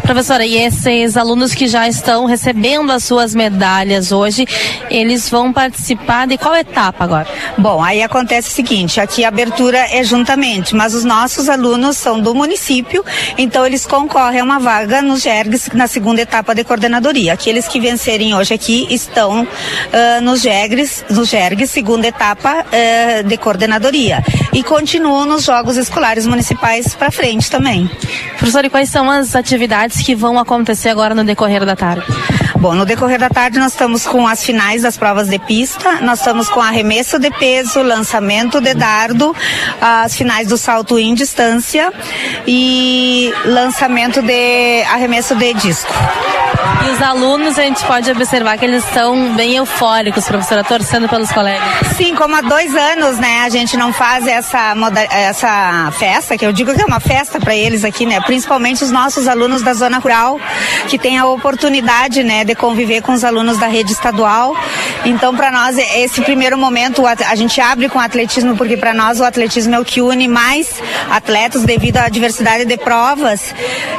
[0.01, 4.45] Professora, e esses alunos que já estão recebendo as suas medalhas hoje,
[4.89, 7.27] eles vão participar de qual etapa agora?
[7.57, 12.19] Bom, aí acontece o seguinte, aqui a abertura é juntamente, mas os nossos alunos são
[12.19, 13.03] do município,
[13.37, 17.33] então eles concorrem a uma vaga nos GERGs na segunda etapa de coordenadoria.
[17.33, 23.37] Aqueles que vencerem hoje aqui estão uh, nos GERGs, nos GERGs, segunda etapa uh, de
[23.37, 24.23] coordenadoria.
[24.53, 27.89] E continuam nos jogos escolares municipais para frente também.
[28.37, 32.05] Professora, e quais são as atividades que vão acontecer agora no decorrer da tarde?
[32.59, 36.19] Bom, no decorrer da tarde nós estamos com as finais das provas de pista, nós
[36.19, 39.35] estamos com arremesso de peso, lançamento de dardo,
[39.79, 41.93] as finais do salto em distância
[42.47, 45.93] e lançamento de arremesso de disco.
[46.85, 51.31] E os alunos, a gente pode observar que eles estão bem eufóricos, professora, torcendo pelos
[51.31, 51.63] colegas.
[51.95, 54.73] Sim, como há dois anos, né, a gente não faz essa,
[55.11, 58.91] essa festa, que eu digo que é uma festa para eles aqui, né, principalmente os
[58.91, 60.39] nossos alunos da zona rural,
[60.87, 64.55] que têm a oportunidade, né, de conviver com os alunos da rede estadual.
[65.05, 69.23] Então, para nós, esse primeiro momento, a gente abre com atletismo, porque para nós o
[69.23, 73.53] atletismo é o que une mais atletas devido à diversidade de provas.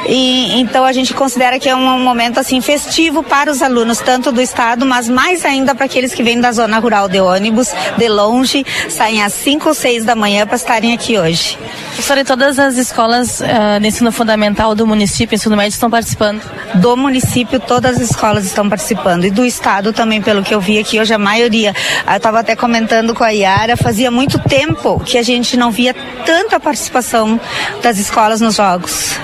[0.07, 4.31] E então a gente considera que é um momento assim festivo para os alunos, tanto
[4.31, 8.07] do estado, mas mais ainda para aqueles que vêm da zona rural de ônibus, de
[8.07, 11.57] longe, saem às 5 ou 6 da manhã para estarem aqui hoje.
[11.91, 16.41] Professora, e todas as escolas uh, de ensino fundamental do município, ensino médio, estão participando?
[16.75, 19.25] Do município, todas as escolas estão participando.
[19.25, 21.75] E do estado também, pelo que eu vi aqui hoje, a maioria.
[22.07, 25.93] Eu estava até comentando com a Yara, fazia muito tempo que a gente não via
[26.25, 27.39] tanta participação
[27.83, 29.17] das escolas nos jogos.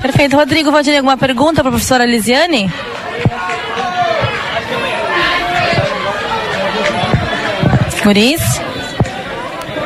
[0.00, 0.36] Perfeito.
[0.36, 2.70] Rodrigo, ter alguma pergunta para a professora Lisiane?
[8.02, 8.69] Guris?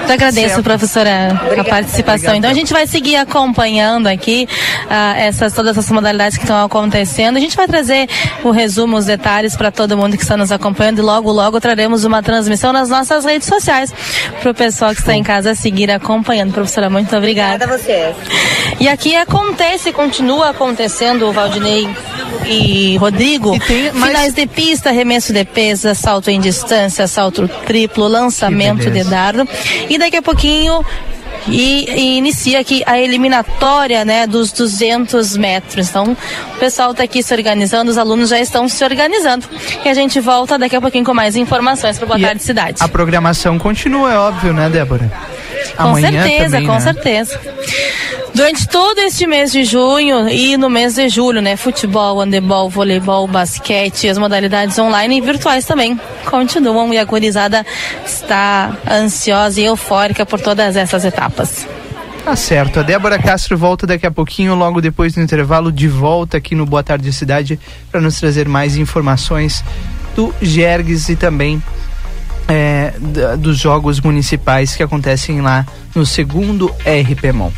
[0.06, 0.62] Eu agradeço, certo.
[0.62, 1.60] professora, Obrigada.
[1.60, 2.14] a participação.
[2.14, 2.36] Obrigado.
[2.36, 4.48] Então a gente vai seguir acompanhando aqui
[4.84, 7.36] uh, essas, todas essas modalidades que estão acontecendo.
[7.36, 8.08] A gente vai trazer
[8.42, 12.04] o resumo, os detalhes para todo mundo que está nos acompanhando e logo, logo traremos
[12.04, 13.92] uma transmissão nas nossas redes sociais
[14.40, 16.52] para o pessoal que está em casa seguir acompanhando.
[16.52, 17.64] Professora, muito obrigada.
[17.64, 18.16] Obrigada a vocês.
[18.80, 21.88] E aqui acontece, continua acontecendo, Valdinei
[22.46, 24.12] e Rodrigo, e mais...
[24.12, 29.48] finais de pista, arremesso de peso, salto em distância, salto triplo, lançamento de dardo.
[29.88, 30.84] E daqui a pouquinho
[31.48, 35.88] e, e, inicia aqui a eliminatória né, dos 200 metros.
[35.90, 36.16] Então,
[36.54, 39.46] o pessoal está aqui se organizando, os alunos já estão se organizando.
[39.84, 42.76] E a gente volta daqui a pouquinho com mais informações para Boa Tarde Cidade.
[42.80, 45.10] A programação continua, é óbvio, né, Débora?
[45.76, 46.80] Com Amanhã certeza, também, com né?
[46.80, 47.40] certeza.
[48.34, 51.56] Durante todo este mês de junho e no mês de julho, né?
[51.56, 57.64] Futebol, handebol, voleibol, basquete, as modalidades online e virtuais também continuam e a gurizada
[58.04, 61.66] está ansiosa e eufórica por todas essas etapas.
[62.24, 62.80] Tá certo.
[62.80, 66.64] A Débora Castro volta daqui a pouquinho, logo depois do intervalo, de volta aqui no
[66.64, 67.60] Boa Tarde Cidade,
[67.92, 69.62] para nos trazer mais informações
[70.16, 71.62] do Gergues e também
[72.48, 72.94] é,
[73.38, 77.52] dos jogos municipais que acontecem lá no segundo RPMON.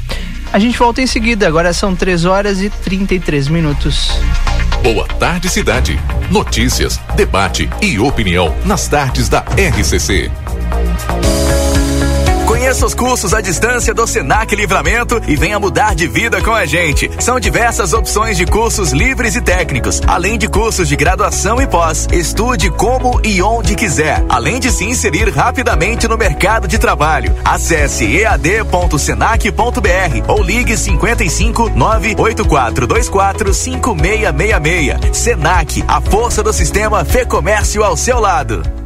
[0.53, 4.11] A gente volta em seguida, agora são 3 horas e 33 minutos.
[4.83, 5.99] Boa tarde, cidade.
[6.31, 10.31] Notícias, debate e opinião nas tardes da RCC.
[12.57, 16.65] Conheça os cursos à distância do Senac Livramento e venha mudar de vida com a
[16.65, 17.11] gente.
[17.21, 22.09] São diversas opções de cursos livres e técnicos, além de cursos de graduação e pós.
[22.11, 27.37] Estude como e onde quiser, além de se inserir rapidamente no mercado de trabalho.
[27.45, 29.53] Acesse ead.senac.br
[30.27, 35.15] ou ligue 55 98424 5666.
[35.15, 38.86] Senac, a força do sistema Fê Comércio ao seu lado.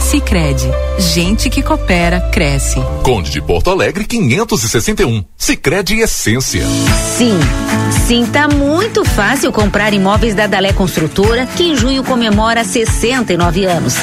[0.00, 0.66] Sicredi,
[0.98, 2.80] gente que coopera cresce.
[3.04, 5.24] Conde de Porto Alegre 561.
[5.36, 6.64] Sicredi Essência.
[7.16, 7.38] Sim,
[8.06, 13.94] sim, tá muito fácil comprar imóveis da Dalé Construtora, que em junho comemora 69 anos.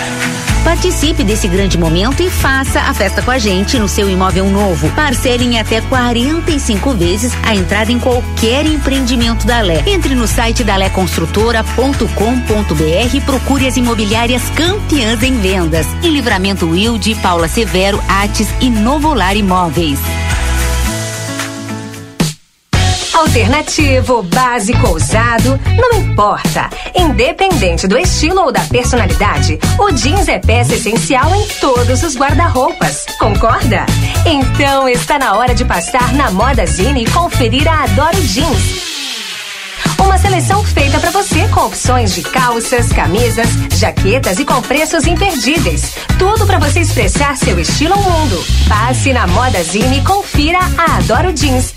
[0.67, 4.89] Participe desse grande momento e faça a festa com a gente no seu imóvel novo.
[4.89, 9.81] Parcele em até 45 vezes a entrada em qualquer empreendimento da Lé.
[9.87, 15.87] Entre no site daléconstrutora.com.br e procure as imobiliárias campeãs em vendas.
[16.03, 20.01] Em Livramento Wilde, Paula Severo, Ates e Novolar Imóveis.
[23.17, 26.69] Alternativo, básico, ousado, não importa.
[26.93, 33.07] Independente do estilo ou da personalidade, o jeans é peça essencial em todos os guarda-roupas.
[33.17, 33.87] Concorda?
[34.23, 38.85] Então está na hora de passar na Moda Zine e conferir a Adoro Jeans.
[39.99, 43.47] Uma seleção feita para você com opções de calças, camisas,
[43.79, 45.95] jaquetas e com preços imperdíveis.
[46.19, 48.45] Tudo para você expressar seu estilo ao mundo.
[48.69, 51.76] Passe na Moda Zine e confira a Adoro Jeans.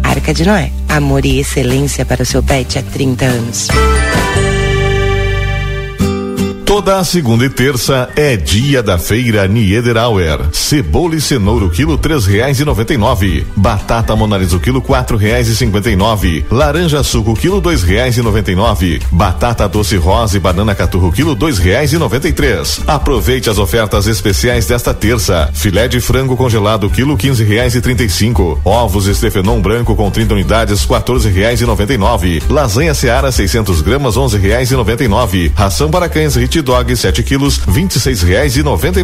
[0.11, 0.69] Arca de Noé.
[0.89, 3.69] Amor e excelência para o seu pet há 30 anos.
[6.83, 10.39] Toda segunda e terça é dia da feira Niederauer.
[10.51, 13.45] Cebola e cenoura quilo três reais e noventa e nove.
[13.55, 16.43] Batata monalisa quilo quatro reais e cinquenta e nove.
[16.49, 18.99] Laranja suco quilo dois reais e noventa e nove.
[19.11, 22.81] Batata doce rosa e banana caturro quilo dois reais e noventa e três.
[22.87, 25.51] Aproveite as ofertas especiais desta terça.
[25.53, 28.59] Filé de frango congelado quilo quinze reais e trinta e cinco.
[28.65, 32.41] Ovos Estefenon branco com 30 unidades quatorze reais e noventa e nove.
[32.49, 35.51] Lasanha Seara 600 gramas onze reais e noventa e nove.
[35.55, 39.03] Ração para cães Hit Dog 7 quilos, vinte e seis reais e noventa e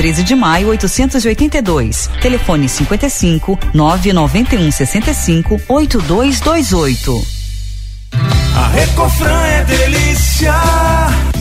[0.01, 2.09] 13 de Maio, 882.
[2.19, 7.27] Telefone 55 991 65 8228.
[8.55, 10.55] A Recofran é delícia.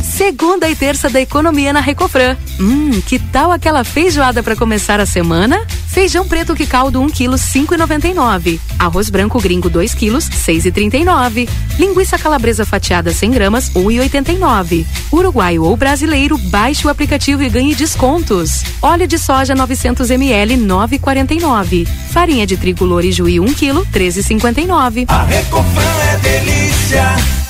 [0.05, 2.37] Segunda e terça da economia na Recofran.
[2.61, 5.67] Hum, que tal aquela feijoada para começar a semana?
[5.91, 8.61] Feijão preto que caldo 1 kg 5,99.
[8.79, 11.49] Arroz branco gringo 2 kg 6,39.
[11.81, 14.87] Linguiça calabresa fatiada 100 gramas 1,89.
[15.11, 18.63] Uruguaio ou brasileiro, baixe o aplicativo e ganhe descontos.
[18.81, 21.89] Óleo de soja 900 ml 9,49.
[22.11, 25.07] Farinha de trigo louro juí 1 kg 13,59.
[25.09, 27.50] A Recofran é delícia.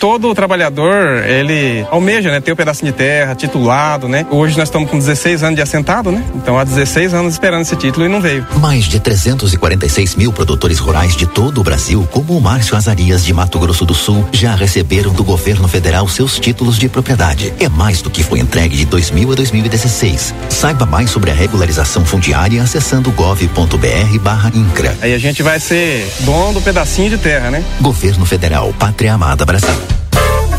[0.00, 4.26] todo trabalhador, ele almeja, né, ter um pedacinho de terra, titulado, né?
[4.30, 6.24] Hoje nós estamos com 16 anos de assentado, né?
[6.34, 8.46] Então há 16 anos esperando esse título e não veio.
[8.58, 13.34] Mais de 346 mil produtores rurais de todo o Brasil, como o Márcio Azarias de
[13.34, 17.52] Mato Grosso do Sul, já receberam do governo federal seus títulos de propriedade.
[17.60, 20.34] É mais do que foi entregue de 2000 a 2016.
[20.48, 24.96] Saiba mais sobre a regularização fundiária acessando gov.br/incra.
[25.02, 27.62] Aí a gente vai ser dono do pedacinho de terra, né?
[27.82, 29.89] Governo Federal, Pátria Amada Brasil.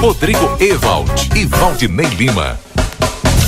[0.00, 2.73] Rodrigo Evald e Valdinei Lima.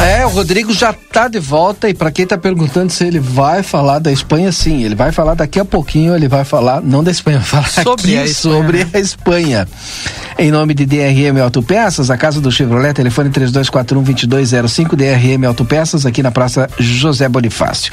[0.00, 3.62] É, o Rodrigo já tá de volta e para quem tá perguntando se ele vai
[3.62, 7.10] falar da Espanha, sim, ele vai falar daqui a pouquinho, ele vai falar, não da
[7.10, 9.68] Espanha, vai falar sobre, a, Espanha, sobre a Espanha.
[10.38, 16.30] Em nome de DRM Autopeças, a casa do Chevrolet, telefone 3241-2205, DRM Autopeças, aqui na
[16.30, 17.92] Praça José Bonifácio.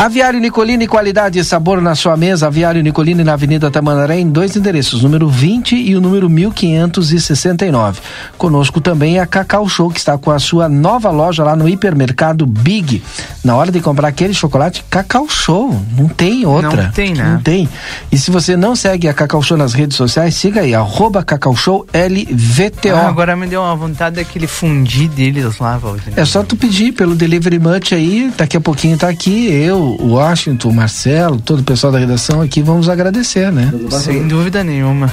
[0.00, 2.46] Aviário Nicolini, qualidade e sabor na sua mesa.
[2.46, 8.00] Aviário Nicolini na Avenida Tamandaré, em dois endereços, número 20 e o número 1569.
[8.38, 12.46] Conosco também a Cacau Show, que está com a sua nova loja lá no hipermercado
[12.46, 13.02] Big.
[13.42, 15.76] Na hora de comprar aquele chocolate, Cacau Show.
[15.96, 16.84] Não tem outra.
[16.84, 17.32] Não tem, né?
[17.32, 17.68] Não tem.
[18.12, 21.56] E se você não segue a Cacau Show nas redes sociais, siga aí, arroba Cacau
[21.56, 22.94] Show LVTO.
[22.94, 26.12] Ah, agora me deu uma vontade daquele fundir deles lá, Valdir.
[26.14, 30.14] É só tu pedir pelo Delivery Munch aí, daqui a pouquinho tá aqui, eu, o
[30.14, 33.72] Washington, o Marcelo, todo o pessoal da redação aqui, vamos agradecer, né?
[33.90, 35.12] Sem dúvida nenhuma.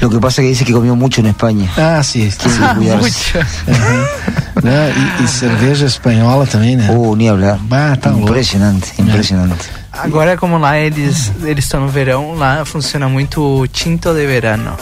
[0.00, 1.70] Lo que pasa es que dice que comió mucho en España.
[1.76, 2.30] Ah, sí.
[2.38, 3.38] Tiene que Ah, cuidarse.
[3.68, 4.62] Uhum.
[4.64, 4.92] Né?
[5.20, 6.88] E, e cerveja espanhola também, né?
[6.90, 7.58] Oh, ni hablar.
[7.70, 8.28] Ah, tá louco.
[8.30, 9.68] impresionante, impresionante.
[9.92, 14.74] Agora, como lá eles eles estão no verão, lá funciona muito o tinto de verano.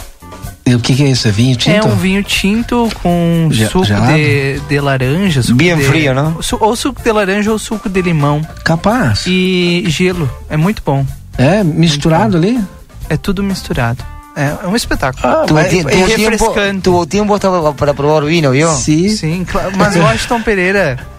[0.69, 1.27] E o que, que é isso?
[1.29, 1.75] É vinho tinto?
[1.77, 5.43] É um vinho tinto com Ge- suco de, de laranja.
[5.43, 6.43] Suco Bien de, frío, não?
[6.43, 8.43] Su- ou suco de laranja ou suco de limão.
[8.65, 9.25] Capaz.
[9.27, 10.29] E gelo.
[10.51, 11.07] É muito bom.
[11.39, 12.61] É, misturado ali?
[13.09, 14.05] É tudo misturado.
[14.37, 15.47] É, é um espetáculo.
[15.47, 16.81] tuvo, é, tie- é tuvo tiempo, refrescante.
[16.83, 18.71] tuvo tiempo hasta para, para probar vino, ¿vio?
[18.75, 19.09] Sim.
[19.09, 19.73] Sim, claro.
[19.77, 21.18] Mas o Washington Pereira, Yo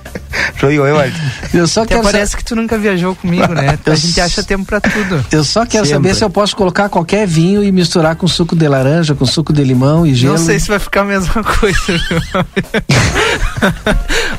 [0.70, 1.14] digo, Evald.
[1.54, 3.78] Eu só até quero parece que tu nunca viajou comigo, né?
[3.86, 5.26] A gente acha tempo pra tudo.
[5.32, 6.10] Eu só quero Sempre.
[6.10, 9.52] saber se eu posso colocar qualquer vinho e misturar com suco de laranja, com suco
[9.54, 10.34] de limão e gelo.
[10.38, 11.78] Não sei se vai ficar a mesma coisa.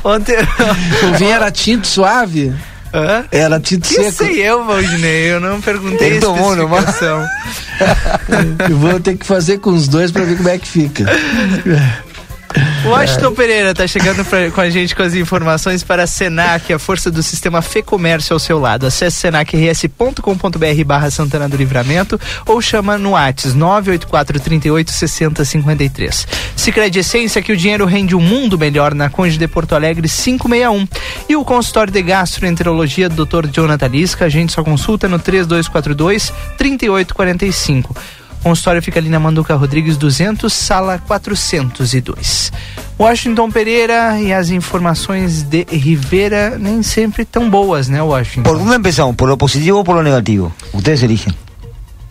[0.03, 0.35] Ontem.
[1.13, 2.53] O vinho era tinto suave?
[2.93, 3.23] Hã?
[3.31, 4.11] Era tinto Que seco.
[4.11, 5.31] sei eu, Valdinei?
[5.31, 7.25] Eu não perguntei tomou, não, mas- especificação.
[8.69, 11.05] Eu vou ter que fazer com os dois pra ver como é que fica.
[12.85, 16.79] Washington Pereira tá chegando pra- com a gente com as informações para a Senac, a
[16.79, 18.85] força do sistema Fê Comércio ao seu lado.
[18.87, 26.27] Acesse senacrs.com.br barra Santana do Livramento ou chama no Whats 984 38 60 53.
[26.55, 30.87] Sicredi Essência que o dinheiro rende um mundo melhor na Conde de Porto Alegre 561.
[31.29, 33.47] E o consultório de gastroenterologia do Dr.
[33.51, 37.95] Jonathan Lisca, a gente só consulta no 3242 3845.
[38.41, 42.51] O consultório fica ali na Manduca Rodrigues 200, sala 402.
[42.99, 48.41] Washington Pereira e as informações de Rivera nem sempre tão boas, né, Washington?
[48.41, 49.15] ¿Por dónde empezamos?
[49.15, 50.51] ¿Por lo positivo o por lo negativo?
[50.73, 51.35] Ustedes eligen.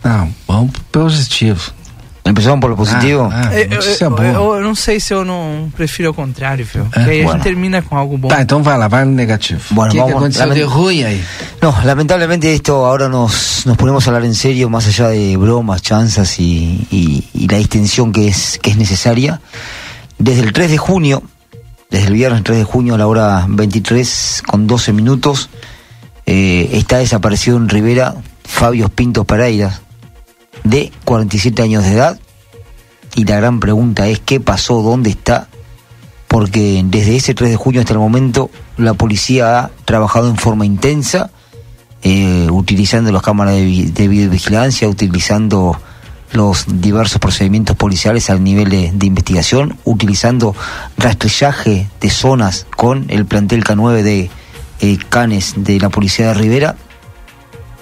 [0.01, 1.73] Não, vamos pro positivo.
[2.23, 3.29] ¿Empezamos por lo positivo?
[3.31, 4.23] Ah, ah, Eu, eu- eu- boa.
[4.27, 6.83] eu- eu não sei se eu não prefiro ao contrário, viu?
[6.85, 7.31] Porque aí a bueno.
[7.39, 8.27] gente termina com algo bom.
[8.27, 9.59] Tá, então vai lá, vai no negativo.
[9.71, 11.23] Bueno, o que, que vamos- aconteceu de ruim aí?
[11.61, 15.81] No, lamentablemente esto ahora nos, nos ponemos a hablar en serio, más allá de bromas,
[15.81, 19.41] chanzas y, y- y la distensión que es, que es necesaria.
[20.19, 21.23] Desde el 3 de junio,
[21.89, 25.49] desde el viernes 3 de junio a la hora 23 con 12 minutos,
[26.27, 29.79] eh, está desaparecido en Rivera Fabio Pinto Pereira,
[30.63, 32.19] de 47 años de edad.
[33.15, 35.47] Y la gran pregunta es qué pasó, dónde está,
[36.27, 40.65] porque desde ese 3 de junio hasta el momento la policía ha trabajado en forma
[40.65, 41.29] intensa,
[42.03, 45.77] eh, utilizando las cámaras de, de videovigilancia, utilizando
[46.33, 50.55] los diversos procedimientos policiales al nivel de, de investigación, utilizando
[50.97, 54.29] rastrillaje de zonas con el plantel K9 de
[54.79, 56.75] eh, Canes de la Policía de Rivera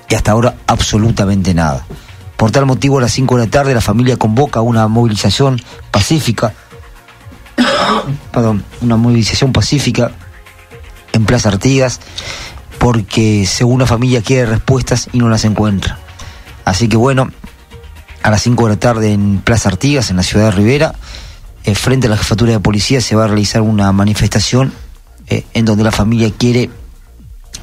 [0.10, 1.86] y hasta ahora absolutamente nada.
[2.40, 5.62] Por tal motivo, a las 5 de la tarde la familia convoca una movilización
[5.92, 6.54] pacífica,
[8.32, 10.12] perdón, una movilización pacífica
[11.12, 12.00] en Plaza Artigas,
[12.78, 16.00] porque según la familia quiere respuestas y no las encuentra.
[16.64, 17.30] Así que bueno,
[18.24, 20.96] a las 5 de la tarde en Plaza Artigas, en la ciudad de Rivera,
[21.66, 24.72] eh, frente a la jefatura de policía se va a realizar una manifestación
[25.28, 26.70] eh, en donde la familia quiere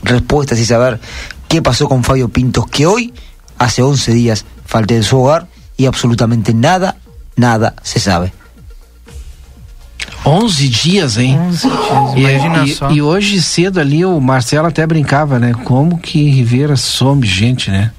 [0.03, 1.01] respuestas y saber
[1.48, 3.15] qué pasó con Fabio Pintos, que hoy,
[3.57, 5.47] hace 11 días, falta de su hogar
[5.79, 6.97] y absolutamente nada,
[7.37, 8.33] nada se sabe.
[10.25, 11.39] 11 dias, hein?
[11.39, 12.91] 11 dias, E, imagina e- só.
[12.91, 15.53] e hoje cedo ali o Marcelo até brincava, né?
[15.65, 17.93] Como que Rivera some gente, né?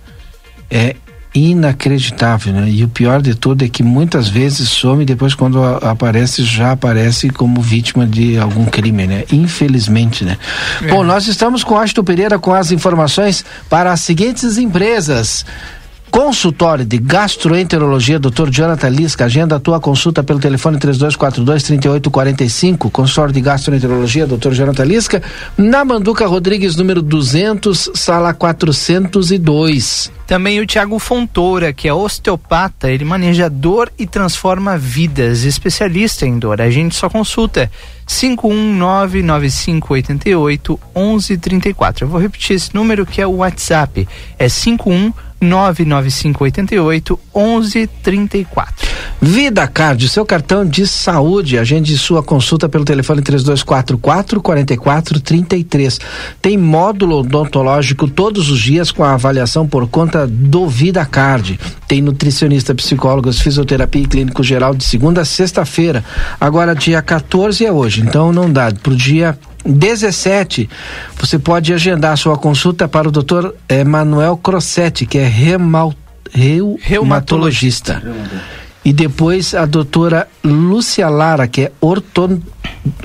[0.70, 0.96] É
[1.34, 2.70] inacreditável, né?
[2.70, 6.44] E o pior de tudo é que muitas vezes some e depois quando a- aparece
[6.44, 9.24] já aparece como vítima de algum crime, né?
[9.32, 10.38] Infelizmente, né?
[10.82, 10.88] É.
[10.88, 15.46] Bom, nós estamos com Ashton Pereira com as informações para as seguintes empresas.
[16.18, 18.50] Consultório de Gastroenterologia, Dr.
[18.50, 19.26] Jonathan Lisca.
[19.26, 22.90] Agenda a tua consulta pelo telefone 3242-3845.
[22.90, 24.54] Consultório de Gastroenterologia, Dr.
[24.54, 25.22] Jonathan Lisca.
[25.56, 30.12] Na Manduca Rodrigues, número 200, sala 402.
[30.26, 36.40] Também o Tiago Fontoura, que é osteopata, ele maneja dor e transforma vidas, especialista em
[36.40, 36.60] dor.
[36.60, 37.72] A gente só consulta
[38.08, 42.06] 5199588 1134.
[42.06, 44.08] Eu vou repetir esse número que é o WhatsApp,
[44.40, 44.50] é
[45.42, 48.88] 5199588 1134.
[49.22, 51.58] Vida Card, seu cartão de saúde.
[51.58, 56.00] Agende sua consulta pelo telefone 3244 4433.
[56.42, 61.60] Tem módulo odontológico todos os dias com a avaliação por conta do Vida Card.
[61.88, 66.04] Tem nutricionista, psicólogos, fisioterapia e clínico geral de segunda a sexta-feira.
[66.40, 68.72] Agora, dia 14 é hoje, então não dá.
[68.72, 69.38] Pro dia
[69.68, 70.70] 17,
[71.20, 73.50] você pode agendar sua consulta para o Dr.
[73.70, 75.94] Emanuel Crossetti, que é remal,
[76.32, 78.02] reu- reumatologista.
[78.86, 82.40] E depois a doutora Lúcia Lara, que é orton,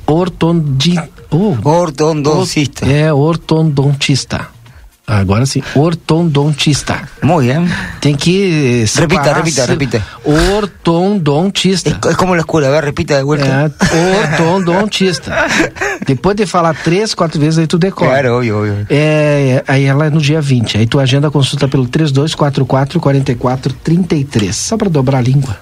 [0.06, 0.94] ortondi,
[1.30, 2.86] oh, ortodoncista.
[2.86, 4.46] É, ortodontista.
[5.12, 7.06] Agora sim, ortodontista.
[7.20, 7.68] Muy bien.
[8.00, 10.06] Tem que Repita, separar repita, se- repita.
[10.24, 11.98] Ortodontista.
[12.08, 13.46] Es como a ver, repita de vuelta.
[13.46, 15.46] É, ortodontista.
[16.06, 18.10] Depois de falar três, quatro vezes, aí tu decora.
[18.10, 18.86] Claro, obvio, obvio.
[18.88, 20.78] É, aí ela é no dia 20.
[20.78, 22.64] Aí tu agenda a consulta pelo 3244
[22.98, 24.56] 4433.
[24.56, 25.58] Só pra dobrar a língua.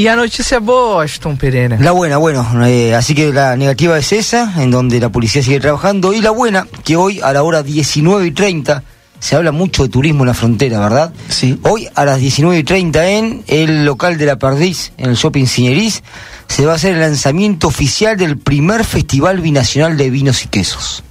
[0.00, 1.76] E a notícia boa, Aston Pereira.
[1.78, 5.60] La buena, bueno, eh, así que la negativa es esa, en donde la policía sigue
[5.60, 8.82] trabajando, y la buena, que hoy a la hora 19 y 30,
[9.18, 11.12] se habla mucho de turismo en la frontera, ¿verdad?
[11.28, 11.60] Sí.
[11.64, 15.44] Hoy a las 19 y 30 en el local de la Perdiz, en el Shopping
[15.44, 16.02] Cineris,
[16.48, 21.04] se va a hacer el lanzamiento oficial del primer Festival Binacional de Vinos y Quesos.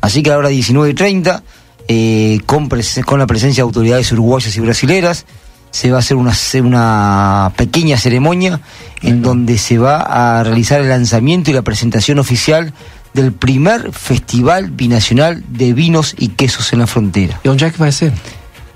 [0.00, 1.42] Así que a la hora 19 y 30,
[1.88, 2.68] eh, con,
[3.06, 5.26] con la presencia de autoridades uruguayas y brasileras,
[5.74, 6.32] se va a hacer una,
[6.62, 8.60] una pequeña ceremonia
[9.02, 12.72] en donde se va a realizar el lanzamiento y la presentación oficial
[13.12, 17.40] del primer Festival Binacional de Vinos y Quesos en la frontera.
[17.42, 18.12] ¿Y dónde va a ser?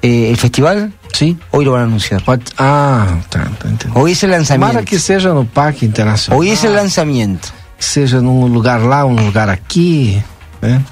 [0.02, 0.92] ¿El festival?
[1.12, 1.38] Sí.
[1.52, 2.20] Hoy lo van a anunciar.
[2.58, 4.00] Ah, tá, tá entendendo.
[4.00, 4.66] Hoy es el lanzamiento.
[4.66, 6.40] Tomara que seja no Parque Internacional.
[6.40, 7.46] Hoy es el lanzamiento.
[7.76, 10.20] Que seja num lugar lá, um lugar aqui,
[10.60, 10.84] né?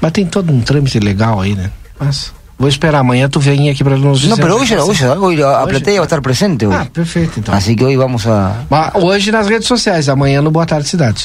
[0.00, 1.70] Mas tem todo um trâmite legal aí, né?
[2.00, 4.24] Mas vou esperar amanhã tu vem aqui para nos.
[4.24, 5.70] No, pero hoy, ya- hoy, ya- hoy a Hoje?
[5.70, 6.74] Platea va a estar presente hoy.
[6.74, 7.54] Ah, perfeito então.
[7.54, 8.64] Así que hoy vamos a...
[8.70, 11.22] Mas hoje nas redes sociais, amanhã no Boa Tarde Cidade.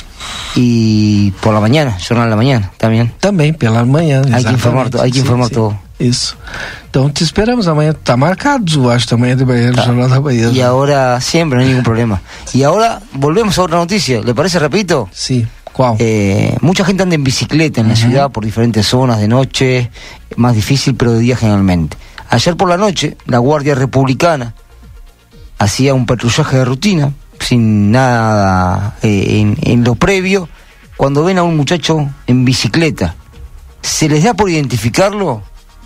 [0.56, 3.12] Y por la mañana, jornal de la mañana, también.
[3.20, 4.22] Também, pela manhã.
[4.34, 5.54] Hay que informar, hay que Sim, informar sim.
[5.56, 5.78] todo.
[6.00, 6.38] Isso.
[6.90, 7.94] Então te esperamos amanhã.
[7.94, 10.50] Tá marcado, eu acho, amanhã de manhã, no Jornal da Manhã.
[10.50, 12.22] Y ahora siempre, no hay ningún problema.
[12.54, 14.22] Y ahora volvemos a otra noticia.
[14.22, 15.10] ¿Le parece, repito?
[15.12, 15.46] Sí.
[16.00, 19.92] Eh, mucha gente anda en bicicleta en la ciudad por diferentes zonas de noche,
[20.36, 21.98] más difícil, pero de día generalmente.
[22.30, 24.54] Ayer por la noche, la Guardia Republicana
[25.58, 30.50] hacía un patrullaje de rutina, sin nada eh, en, en lo previo,
[30.98, 33.16] cuando ven a un muchacho en bicicleta.
[33.82, 35.42] Se les da por identificarlo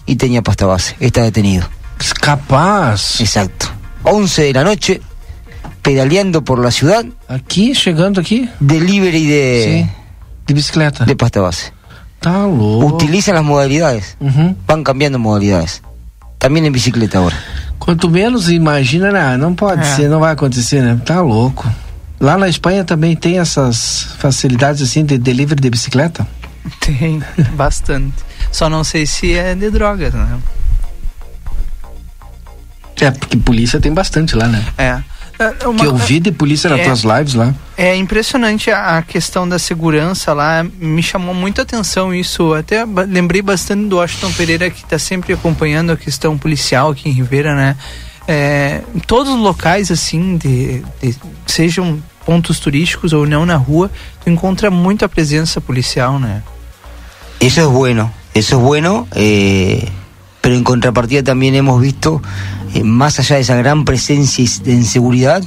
[0.05, 0.95] y tenía pasta base.
[0.99, 1.67] Está detenido.
[2.19, 3.21] Capaz.
[3.21, 3.67] Exacto.
[4.03, 5.01] 11 de la noche,
[5.83, 7.05] pedaleando por la ciudad.
[7.27, 8.49] Aquí, llegando aquí.
[8.59, 9.89] Delivery de,
[10.47, 11.05] de bicicleta.
[11.05, 11.71] De pasta base.
[12.19, 12.95] Tá louco.
[12.95, 14.15] Utilizan las modalidades.
[14.19, 14.55] Uhum.
[14.65, 15.81] Van cambiando modalidades.
[16.39, 17.35] También en bicicleta ahora.
[17.77, 19.37] Quanto menos imagina, né?
[19.37, 19.95] não pode É.
[19.95, 20.99] ser, não vai acontecer, né?
[21.05, 21.69] Tá louco.
[22.19, 26.25] Lá na Espanha também tem essas facilidades assim de delivery de bicicleta?
[26.79, 27.21] Tem,
[27.55, 28.13] bastante.
[28.51, 30.37] Só não sei se é de drogas, né?
[33.01, 34.63] É, porque polícia tem bastante lá, né?
[34.77, 34.99] É.
[35.61, 37.53] É, uma- que eu vi de polícia nas é- tuas lives lá.
[37.77, 42.53] É impressionante a, a questão da segurança lá, me chamou muito a atenção isso.
[42.53, 47.11] Até lembrei bastante do Washington Pereira que está sempre acompanhando a questão policial aqui em
[47.11, 47.75] Ribeira, né?
[48.27, 51.15] É, em todos os locais assim, de, de-
[51.45, 53.91] sejam pontos turísticos ou não na rua,
[54.23, 56.41] tu encontra muito a presença policial, né?
[57.41, 59.85] Eso es bueno, eso es bueno, eh,
[60.41, 62.21] pero en contrapartida también hemos visto,
[62.73, 65.43] eh, más allá de esa gran presencia y- de inseguridad,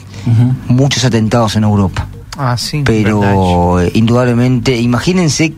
[0.68, 2.06] muchos atentados en Europa.
[2.38, 2.84] Ah, sim.
[2.84, 5.54] Pero eh, indudablemente, imagínense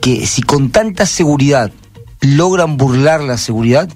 [0.00, 1.70] que si con tanta seguridad
[2.20, 3.88] logran burlar la seguridad,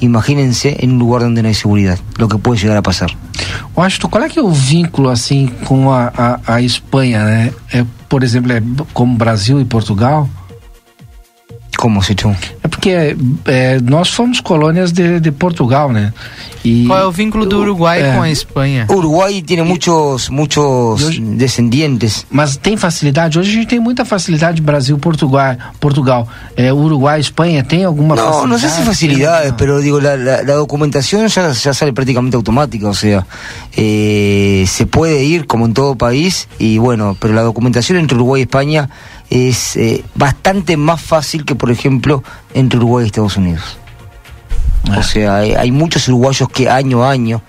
[0.00, 3.10] imagínense en un lugar donde no hay seguridad, lo que puede llegar a pasar.
[3.74, 7.52] Washington, qual é que é o vínculo assim com a, a, a Espanha, né?
[7.72, 8.62] É, por exemplo, é
[8.92, 10.28] como Brasil e Portugal?
[11.82, 12.14] Como se
[12.62, 16.12] É porque é, nós fomos colônias de, de Portugal, né?
[16.64, 18.14] E Qual é o vínculo do Uruguai É.
[18.14, 18.86] com a Espanha?
[18.88, 22.24] Uruguay tiene muchos, muchos descendientes.
[22.30, 23.36] Mas tem facilidade?
[23.36, 26.28] Hoje a gente tem muita facilidade Brasil, Portugal, Portugal.
[26.56, 28.48] É, Uruguai, Espanha, tem alguma No, facilidade?
[28.48, 32.88] no sé si facilidades, pero digo, la, la- la documentación ya, ya sale prácticamente automática,
[32.88, 33.26] o sea,
[33.76, 38.42] eh, se puede ir como en todo país, y bueno, pero la documentación entre Uruguay
[38.42, 38.88] y España
[39.32, 42.22] es eh, bastante más fácil que, por ejemplo,
[42.52, 43.78] entre Uruguay y Estados Unidos.
[44.94, 47.40] O sea, hay, hay muchos uruguayos que año a año,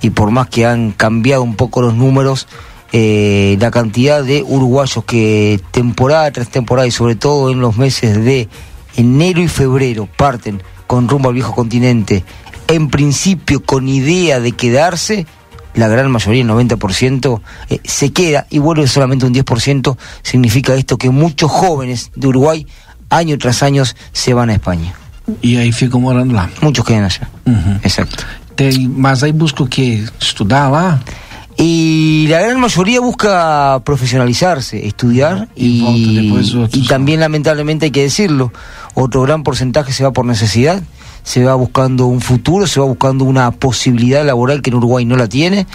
[0.00, 2.46] y por más que han cambiado un poco los números,
[2.92, 8.24] eh, la cantidad de uruguayos que temporada tras temporada y sobre todo en los meses
[8.24, 8.48] de
[8.96, 12.22] enero y febrero parten con rumbo al viejo continente,
[12.68, 15.26] en principio con idea de quedarse,
[15.74, 17.40] la gran mayoría, el 90%,
[17.70, 22.66] eh, se queda y vuelve solamente un 10%, significa esto que muchos jóvenes de Uruguay,
[23.10, 23.82] año tras año,
[24.12, 24.94] se van a España.
[25.42, 26.50] E aí ficam morando lá.
[26.60, 27.28] Muchos quedan allá.
[27.46, 27.80] Uhum.
[27.82, 28.24] Exacto.
[28.56, 30.04] Tem, mas aí busca o quê?
[30.20, 31.00] Estudar lá?
[31.56, 35.84] Y la gran mayoría busca profesionalizarse, estudiar y,
[36.72, 38.52] y también lamentablemente hay que decirlo,
[38.94, 40.82] otro gran porcentaje se va por necesidad,
[41.24, 45.16] se va buscando un futuro, se va buscando una posibilidad laboral que en Uruguay no
[45.16, 45.66] la tiene,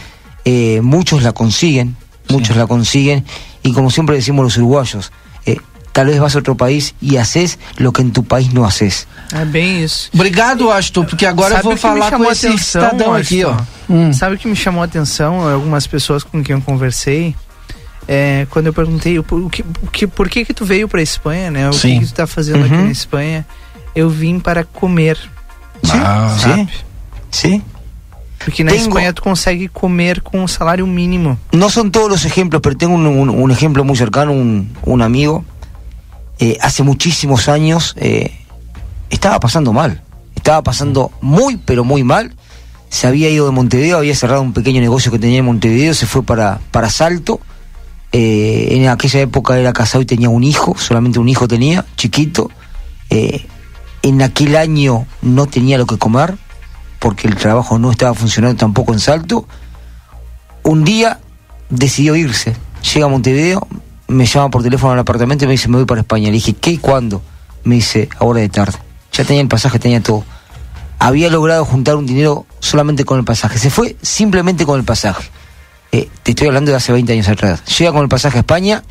[0.46, 1.98] eh, muchos la consiguen,
[2.30, 3.26] muchos la consiguen
[3.64, 5.12] y como siempre decimos los uruguayos,
[5.46, 5.58] eh,
[5.92, 9.06] tal vez vas a otro país y haces lo que en tu país no haces.
[9.34, 10.10] É bem isso.
[10.14, 13.52] Obrigado, Washington, porque agora Sabe eu vou falar com esse atenção, cidadão aqui, ó.
[13.90, 14.14] Washington?
[14.14, 15.48] Sabe o que me chamou a atenção?
[15.48, 17.36] Algumas pessoas com quem eu conversei,
[18.08, 20.88] é, quando eu perguntei o, por- o que, o que, por que que tu veio
[20.88, 21.70] para Espanha, né?
[21.70, 22.00] O Sim.
[22.00, 22.86] que, que tu tá fazendo aqui Uhum.
[22.86, 23.46] na Espanha?
[23.96, 25.18] Eu vim para comer.
[25.90, 26.66] Ah?
[27.32, 27.62] Sí.
[28.44, 31.38] Porque na Tengo- Espanha tu consegue comer com um salário mínimo.
[31.52, 35.02] No son todos los ejemplos, pero tengo un, un- un ejemplo muy cercano, un, un
[35.02, 35.44] amigo,
[36.40, 38.32] eh, hace muchísimos años eh,
[39.10, 40.02] estaba pasando mal,
[40.36, 42.34] estaba pasando muy, pero muy mal.
[42.90, 46.06] Se había ido de Montevideo, había cerrado un pequeño negocio que tenía en Montevideo, se
[46.08, 47.40] fue para, para Salto.
[48.12, 52.50] Eh, en aquella época era casado y tenía un hijo, solamente un hijo tenía, chiquito.
[53.12, 53.46] Eh,
[54.02, 56.38] en aquel año no tenía lo que comer,
[57.00, 59.48] porque el trabajo no estaba funcionando tampoco en Salto.
[60.64, 61.20] Un día
[61.70, 62.56] decidió irse.
[62.94, 63.68] Llega a Montevideo,
[64.08, 66.28] me llama por teléfono al apartamento y me dice, me voy para España.
[66.28, 67.22] Le dije, ¿qué y cuándo?
[67.64, 68.78] Me dice, ahora de tarde.
[69.12, 70.24] Ya tenía el pasaje, tenía todo.
[71.00, 73.58] Había logrado juntar un dinero solamente con el pasaje.
[73.58, 75.30] Se fue simplemente con el pasaje.
[75.92, 77.64] Eh, te estoy hablando de hace 20 años atrás.
[77.78, 78.84] Llega con el pasaje a España,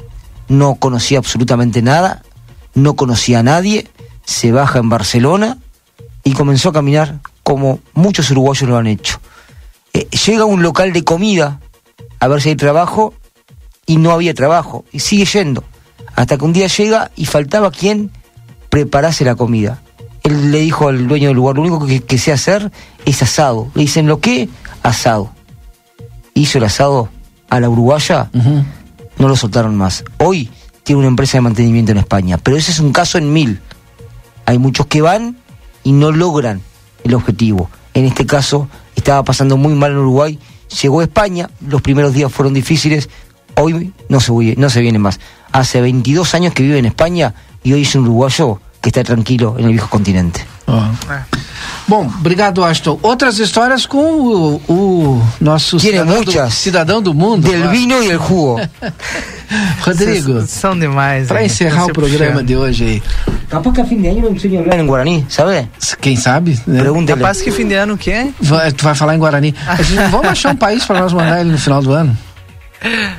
[0.48, 2.22] no conocía absolutamente nada,
[2.74, 3.88] no conocía a nadie,
[4.28, 5.56] se baja en Barcelona
[6.22, 9.20] y comenzó a caminar como muchos uruguayos lo han hecho.
[9.94, 11.60] Eh, llega a un local de comida
[12.20, 13.14] a ver si hay trabajo
[13.86, 15.64] y no había trabajo y sigue yendo
[16.14, 18.10] hasta que un día llega y faltaba quien
[18.68, 19.80] preparase la comida.
[20.24, 22.70] Él le dijo al dueño del lugar, lo único que, que sé hacer
[23.06, 23.70] es asado.
[23.74, 24.50] Le dicen, ¿lo qué?
[24.82, 25.30] Asado.
[26.34, 27.08] Hizo el asado
[27.48, 28.28] a la uruguaya,
[29.16, 30.04] no lo soltaron más.
[30.18, 30.50] Hoy
[30.82, 33.62] tiene una empresa de mantenimiento en España, pero ese es un caso en mil.
[34.48, 35.36] Hay muchos que van
[35.84, 36.62] y no logran
[37.04, 37.68] el objetivo.
[37.92, 38.66] En este caso,
[38.96, 40.38] estaba pasando muy mal en Uruguay,
[40.80, 43.10] llegó a España, los primeros días fueron difíciles,
[43.56, 45.20] hoy no se, no se viene más.
[45.52, 49.54] Hace 22 años que vive en España y hoy es un uruguayo que está tranquilo
[49.58, 50.40] en el viejo continente.
[51.86, 52.98] Bom, obrigado, Washington.
[53.02, 56.54] Outras histórias com o, o nosso cidadão do, muchas.
[56.54, 57.48] cidadão do mundo.
[57.48, 58.60] Del vino y el jugo.
[59.80, 61.26] Rodrigo, Vocês São demais.
[61.28, 62.46] para encerrar o programa puxando.
[62.46, 63.02] de hoje aí.
[63.48, 65.68] Capaz que a fin de año no enseño a hablar en guaraní, ¿sabe?
[66.00, 66.58] Quem sabe?
[66.66, 66.80] Né?
[66.80, 67.18] Pregúntele.
[67.18, 68.30] Capaz que fim de ano o quê?
[68.40, 69.54] Vai- tu vai falar em Guarani.
[69.66, 72.16] A gente, vamos achar um país para nós mandar ele no final do ano?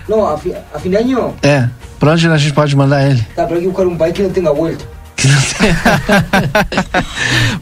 [0.07, 1.68] No, a, fi- a fin de año É.
[1.99, 3.20] Pra onde a gente pode mandar ele?
[3.30, 4.14] está, pero hay que buscar un país
[5.22, 7.06] que tenga vuelta.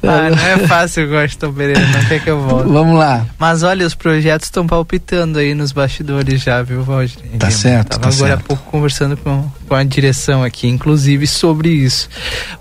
[0.04, 2.70] ah, não é fácil, Goston Pereira, não quer que eu volte.
[2.70, 3.26] Vamos lá.
[3.38, 7.18] Mas olha, os projetos estão palpitando aí nos bastidores já, viu, Valdir?
[7.40, 8.42] Tá certo, Tava tá agora certo.
[8.42, 12.10] há pouco conversando com, com a direção aqui, inclusive, sobre isso.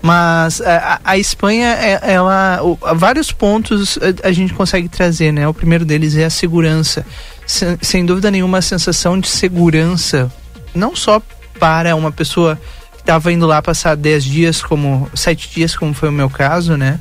[0.01, 2.61] Mas a, a Espanha, é, ela,
[2.95, 5.47] vários pontos a, a gente consegue trazer, né?
[5.47, 7.05] O primeiro deles é a segurança.
[7.47, 10.31] Sem, sem dúvida nenhuma, a sensação de segurança,
[10.75, 11.23] não só
[11.61, 12.59] para uma pessoa
[13.07, 16.99] estava indo lá passar 10 dias, como sete dias, como foi o meu caso, né?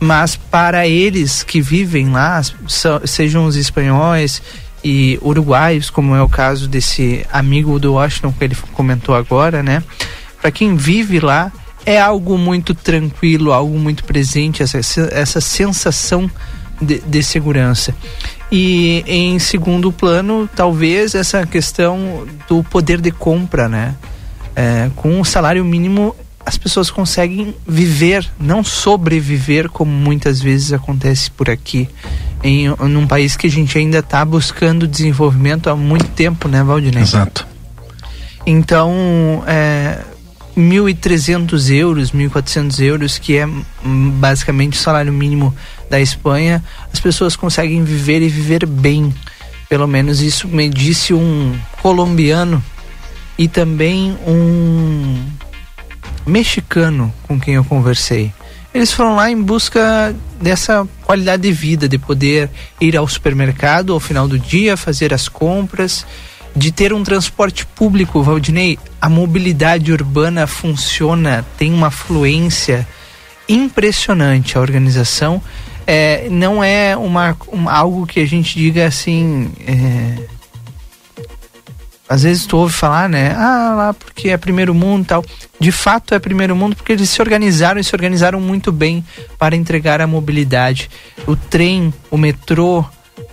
[0.00, 4.42] Mas para eles que vivem lá, so- sejam os espanhóis
[4.82, 9.82] e uruguaios, como é o caso desse amigo do Washington que ele comentou agora, né?
[10.42, 11.52] Para quem vive lá,
[11.86, 14.78] é algo muito tranquilo, algo muito presente, essa,
[15.12, 16.28] essa sensação
[16.82, 17.94] de, de segurança.
[18.50, 23.94] E em segundo plano, talvez essa questão do poder de compra, né?
[24.56, 26.14] É, com o salário mínimo,
[26.46, 31.88] as pessoas conseguem viver, não sobreviver, como muitas vezes acontece por aqui,
[32.42, 37.02] em num país que a gente ainda está buscando desenvolvimento há muito tempo, né, Valdinei?
[37.02, 37.46] Exato.
[38.46, 40.00] Então, é,
[40.56, 45.54] 1.300 euros, 1.400 euros, que é hum, basicamente o salário mínimo
[45.88, 46.62] da Espanha,
[46.92, 49.14] as pessoas conseguem viver e viver bem.
[49.68, 52.62] Pelo menos isso me disse um colombiano
[53.38, 55.22] e também um
[56.26, 58.32] mexicano com quem eu conversei.
[58.72, 62.50] Eles foram lá em busca dessa qualidade de vida, de poder
[62.80, 66.04] ir ao supermercado ao final do dia, fazer as compras,
[66.56, 68.78] de ter um transporte público, Valdinei.
[69.00, 72.86] A mobilidade urbana funciona, tem uma fluência
[73.48, 75.40] impressionante a organização.
[75.86, 79.52] É, não é uma, um- algo que a gente diga assim.
[79.66, 80.33] é,
[82.08, 83.34] às vezes tu ouve falar, né?
[83.36, 85.24] Ah, lá porque é primeiro mundo tal.
[85.58, 89.04] De fato é primeiro mundo porque eles se organizaram e se organizaram muito bem
[89.38, 90.90] para entregar a mobilidade.
[91.26, 92.84] O trem, o metrô,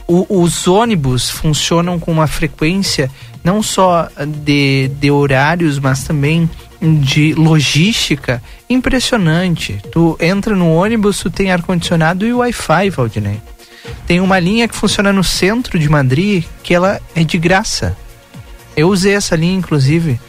[0.08, 3.10] o- os ônibus funcionam com uma frequência
[3.44, 4.08] não só
[4.44, 6.50] de, de horários, mas também
[6.82, 9.80] de logística impressionante.
[9.92, 13.42] Tu entra no ônibus, tu tem ar-condicionado e Wi-Fi, Valdinei.
[14.06, 17.98] Tem uma linha que funciona no centro de Madrid que ela é de graça.
[18.76, 20.20] Eu usei essa linha, inclusive.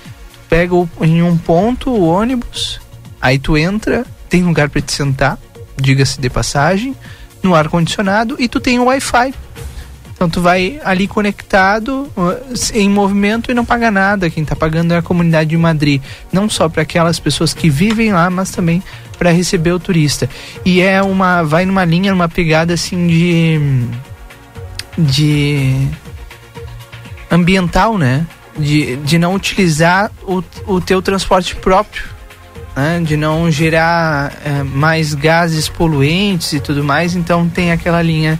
[0.48, 2.80] Pega em um ponto o ônibus,
[3.20, 5.38] aí tu entra, tem lugar para te sentar,
[5.76, 6.94] diga-se de passagem,
[7.42, 9.34] no ar-condicionado e tu tem o Wi-Fi.
[10.22, 14.30] Então tu vai ali conectado, uh, em movimento e não paga nada.
[14.30, 16.00] Quem tá pagando é a comunidade de Madrid.
[16.32, 18.80] Não só para aquelas pessoas que vivem lá, mas também
[19.18, 20.30] para receber o turista.
[20.64, 21.42] E é uma.
[21.42, 23.60] vai numa linha, numa pegada assim de.
[24.96, 25.88] de.
[27.32, 28.26] Ambiental, né?
[28.56, 32.04] De, de não utilizar o, o teu transporte próprio.
[32.76, 33.00] Né?
[33.04, 37.16] De não gerar eh, mais gases poluentes e tudo mais.
[37.16, 38.38] Então tem aquela linha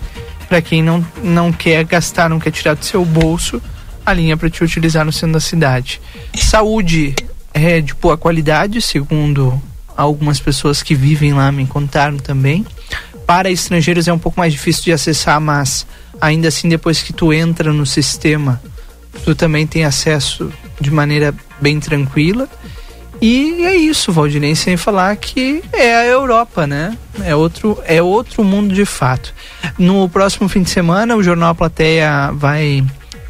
[0.52, 3.60] para quem não, não quer gastar, não quer tirar do seu bolso,
[4.04, 5.98] a linha para te utilizar no centro da cidade.
[6.34, 7.14] Saúde
[7.54, 9.58] é de boa qualidade, segundo
[9.96, 12.66] algumas pessoas que vivem lá me contaram também.
[13.26, 15.86] Para estrangeiros é um pouco mais difícil de acessar, mas
[16.20, 18.60] ainda assim depois que tu entra no sistema,
[19.24, 22.48] tu também tem acesso de maneira bem tranquila.
[23.20, 26.98] E é isso, Valdinei, sem falar que é a Europa, né?
[27.22, 29.32] É outro, é outro mundo de fato.
[29.78, 32.84] No próximo fim de semana, o Jornal A Plateia vai,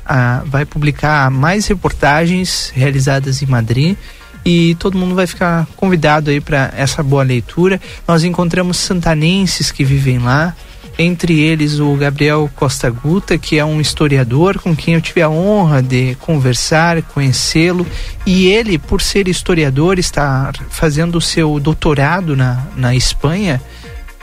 [0.06, 3.96] ah, vai publicar mais reportagens realizadas em Madrid
[4.44, 7.80] e todo mundo vai ficar convidado aí para essa boa leitura.
[8.09, 10.56] Nós encontramos santanenses que vivem lá,
[11.02, 15.28] entre eles o Gabriel Costa Guta, que é um historiador com quem eu tive a
[15.28, 17.86] honra de conversar, conhecê-lo,
[18.24, 23.60] e ele, por ser historiador, está fazendo o seu doutorado na, na Espanha,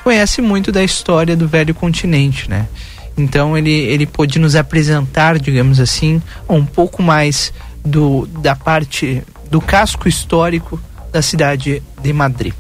[0.04, 2.68] conhece muito da história do velho continente, né?
[3.18, 7.54] Então ele, ele pôde nos apresentar, digamos assim, um pouco mais
[7.84, 10.80] do, da parte do casco histórico
[11.12, 12.54] da cidade de Madrid.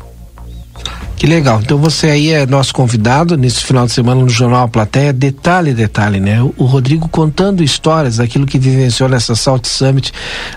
[1.20, 1.60] Que legal.
[1.62, 5.12] Então você aí é nosso convidado nesse final de semana no Jornal A Plateia.
[5.12, 6.42] Detalhe, detalhe, né?
[6.42, 10.14] O, Rodrigo contando histórias daquilo que vivenciou nessa Salt Summit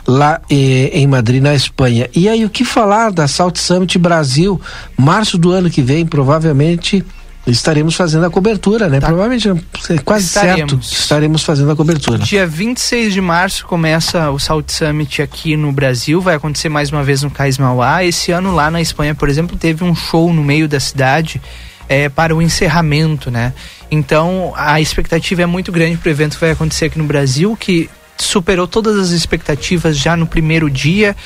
[0.07, 2.09] lá eh, em Madrid, na Espanha.
[2.15, 4.61] E aí, o que falar da Salt Summit Brasil?
[4.97, 7.05] Março do ano que vem, provavelmente
[7.47, 9.01] estaremos fazendo a cobertura, né?
[9.01, 10.89] Provavelmente, é quase certo Estaremos.
[10.89, 12.19] que estaremos fazendo a cobertura.
[12.19, 17.03] Dia 26 de março começa o Salt Summit aqui no Brasil, vai acontecer mais uma
[17.03, 18.05] vez no Cais Mauá.
[18.05, 21.43] Esse ano lá na Espanha, por exemplo, teve um show no meio da cidade
[21.89, 23.53] é, para o encerramento, né?
[23.91, 27.57] Então a expectativa é muito grande para o evento que vai acontecer aqui no Brasil,
[27.59, 27.91] que
[28.25, 31.17] superou todas as expectativas já no primeiro dia.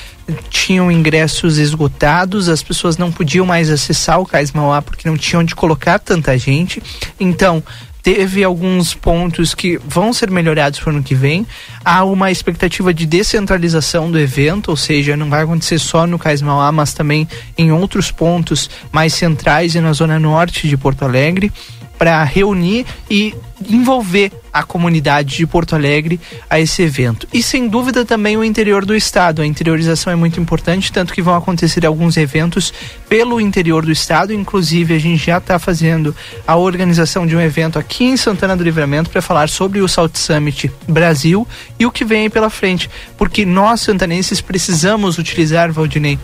[0.51, 5.43] Tinham ingressos esgotados, as pessoas não podiam mais acessar o Cais Mauá porque não tinham
[5.43, 6.83] onde colocar tanta gente.
[7.19, 7.63] Então,
[8.07, 11.45] teve alguns pontos que vão ser melhorados para o ano que vem.
[11.85, 16.41] Há uma expectativa de descentralização do evento, ou seja, não vai acontecer só no Cais
[16.41, 17.27] Mauá, mas também
[17.59, 21.53] em outros pontos mais centrais e na zona norte de Porto Alegre
[21.99, 23.35] para reunir e
[23.69, 27.27] envolver a comunidade de Porto Alegre a esse evento.
[27.33, 29.43] E sem dúvida também o interior do estado.
[29.43, 32.73] A interiorização é muito importante, tanto que vão acontecer alguns eventos
[33.09, 34.33] pelo interior do estado.
[34.33, 36.15] Inclusive, a gente já está fazendo
[36.47, 40.17] a organização de um evento aqui em Santana do Livramento para falar sobre o Salt
[40.17, 41.47] Summit Brasil
[41.79, 42.91] e o que vem pela frente.
[43.17, 46.19] Porque nós, santanenses, precisamos utilizar, Valdinei,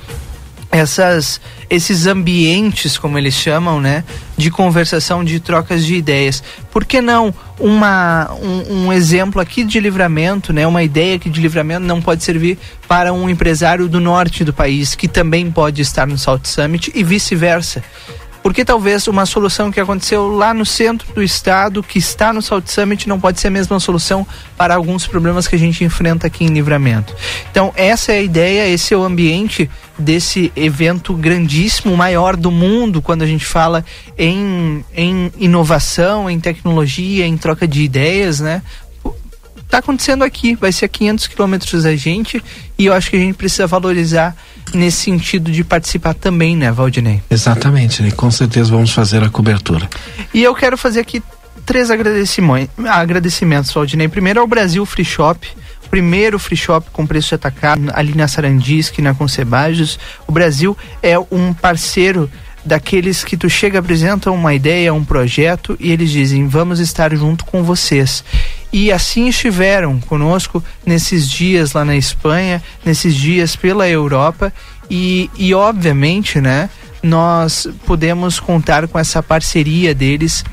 [0.73, 1.39] essas
[1.69, 4.03] esses ambientes como eles chamam né
[4.37, 6.43] de conversação de trocas de ideias.
[6.71, 11.41] Por que não uma um, um, exemplo aqui de livramento né uma ideia aqui de
[11.41, 12.59] livramento não pode servir
[12.89, 17.05] para um empresário do norte do país que também pode estar no Salt Summit e
[17.05, 17.85] vice-versa
[18.43, 22.67] porque talvez uma solução que aconteceu lá no centro do estado, que está no Salt
[22.67, 26.45] Summit, não pode ser a mesma solução para alguns problemas que a gente enfrenta aqui
[26.45, 27.15] em Livramento.
[27.51, 33.01] Então, essa é a ideia, esse é o ambiente desse evento grandíssimo, maior do mundo,
[33.01, 33.85] quando a gente fala
[34.19, 38.63] em, em inovação, em tecnologia, em troca de ideias, né?
[39.69, 42.45] Tá acontecendo aqui, vai ser a 500 quilômetros da gente
[42.77, 44.37] e eu acho que a gente precisa valorizar
[44.75, 47.23] nesse sentido de participar também, né, Valdinei?
[47.31, 48.11] Exatamente, né?
[48.11, 49.89] com certeza vamos fazer a cobertura.
[50.33, 51.23] E eu quero fazer aqui
[51.65, 54.09] três agradecimentos, agradecimentos Valdinei.
[54.09, 55.47] Primeiro ao Brasil Free Shop,
[55.93, 59.99] primeiro free shop com preço atacado ali na Sarandisque, na Concebajos.
[60.27, 62.31] O Brasil é um parceiro
[62.65, 67.45] daqueles que tu chega, apresenta uma ideia, um projeto e eles dizem: "Vamos estar junto
[67.45, 68.25] com vocês".
[68.73, 74.53] E assim estiveram conosco nesses dias lá na Espanha, nesses dias pela Europa
[74.91, 76.69] e, e obviamente, né,
[77.03, 80.45] nós podemos contar com essa parceria deles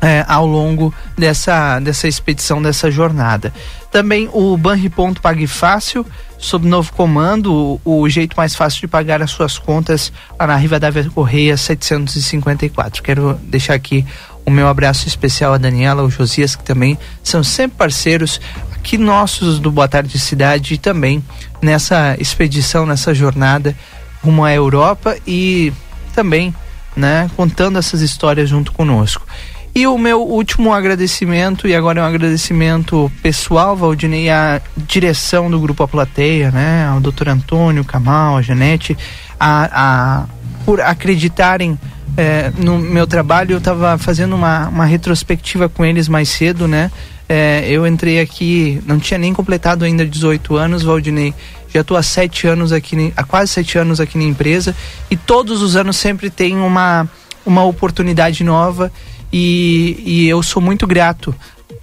[0.00, 3.52] é, ao longo dessa, dessa expedição, dessa jornada.
[3.90, 6.04] Também o Banriponto Pague Fácil,
[6.36, 10.56] sob novo comando, o, o, jeito mais fácil de pagar as suas contas lá na
[10.56, 13.02] Rivadavia Correia 754.
[13.02, 14.04] Quero deixar aqui
[14.46, 18.40] o meu abraço especial a Daniela, o Josias, que também são sempre parceiros
[18.74, 21.24] aqui nossos do Boa Tarde Cidade e também
[21.62, 23.74] nessa expedição, nessa jornada
[24.22, 25.72] rumo à Europa e
[26.14, 26.54] também,
[26.94, 29.26] né, contando essas histórias junto conosco.
[29.74, 35.58] E o meu último agradecimento, e agora é um agradecimento pessoal, Valdinei, à direção do
[35.58, 36.86] Grupo A Plateia, né?
[36.86, 38.96] Ao doutor Antônio, Camal, a Janete,
[39.38, 40.24] a, a,
[40.64, 41.76] por acreditarem
[42.16, 43.52] é, no meu trabalho.
[43.52, 46.90] Eu estava fazendo uma, uma retrospectiva com eles mais cedo, né?
[47.28, 51.34] É, eu entrei aqui, não tinha nem completado ainda 18 anos, Valdinei.
[51.72, 54.76] Já estou há sete anos aqui, há quase sete anos aqui na empresa
[55.10, 57.08] e todos os anos sempre tem uma,
[57.44, 58.92] uma oportunidade nova
[59.32, 61.34] e, e eu sou muito grato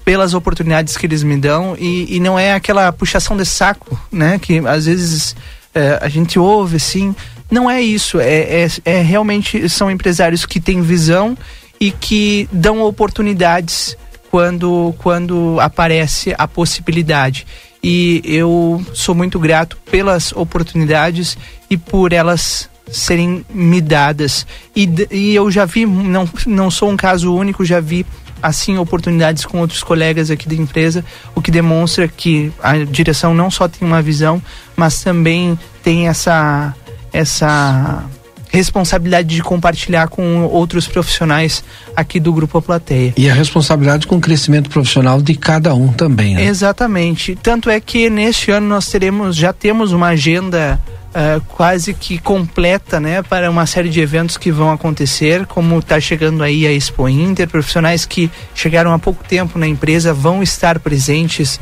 [0.06, 4.40] pelas oportunidades que eles me dão e, e não é aquela puxação de saco, né?
[4.40, 5.36] Que às vezes
[5.74, 7.16] é, a gente ouve assim.
[7.52, 11.38] Não é isso, é, é, é, realmente são empresários que têm visão
[11.78, 13.98] e que dão oportunidades
[14.30, 17.45] quando, quando aparece a possibilidade.
[17.84, 21.38] E eu sou muito grato pelas oportunidades
[21.69, 24.48] e por elas serem me dadas.
[24.73, 28.06] E, e eu já vi, não, não sou um caso único, já vi
[28.41, 31.03] assim oportunidades com outros colegas aqui da empresa,
[31.36, 34.41] o que demonstra que a direção não só tem uma visão,
[34.76, 36.76] mas também tem essa
[37.14, 38.06] essa
[38.52, 41.64] responsabilidade de compartilhar com outros profissionais
[41.96, 43.14] aqui do grupo A Plateia.
[43.16, 46.46] E a responsabilidade com o crescimento profissional de cada um também, né?
[46.46, 47.36] Exatamente.
[47.42, 50.80] Tanto é que neste ano nós teremos já temos uma agenda
[51.12, 56.00] Uh, quase que completa, né, para uma série de eventos que vão acontecer, como está
[56.00, 60.80] chegando aí a Expo Inter, profissionais que chegaram há pouco tempo na empresa vão estar
[60.80, 61.60] presentes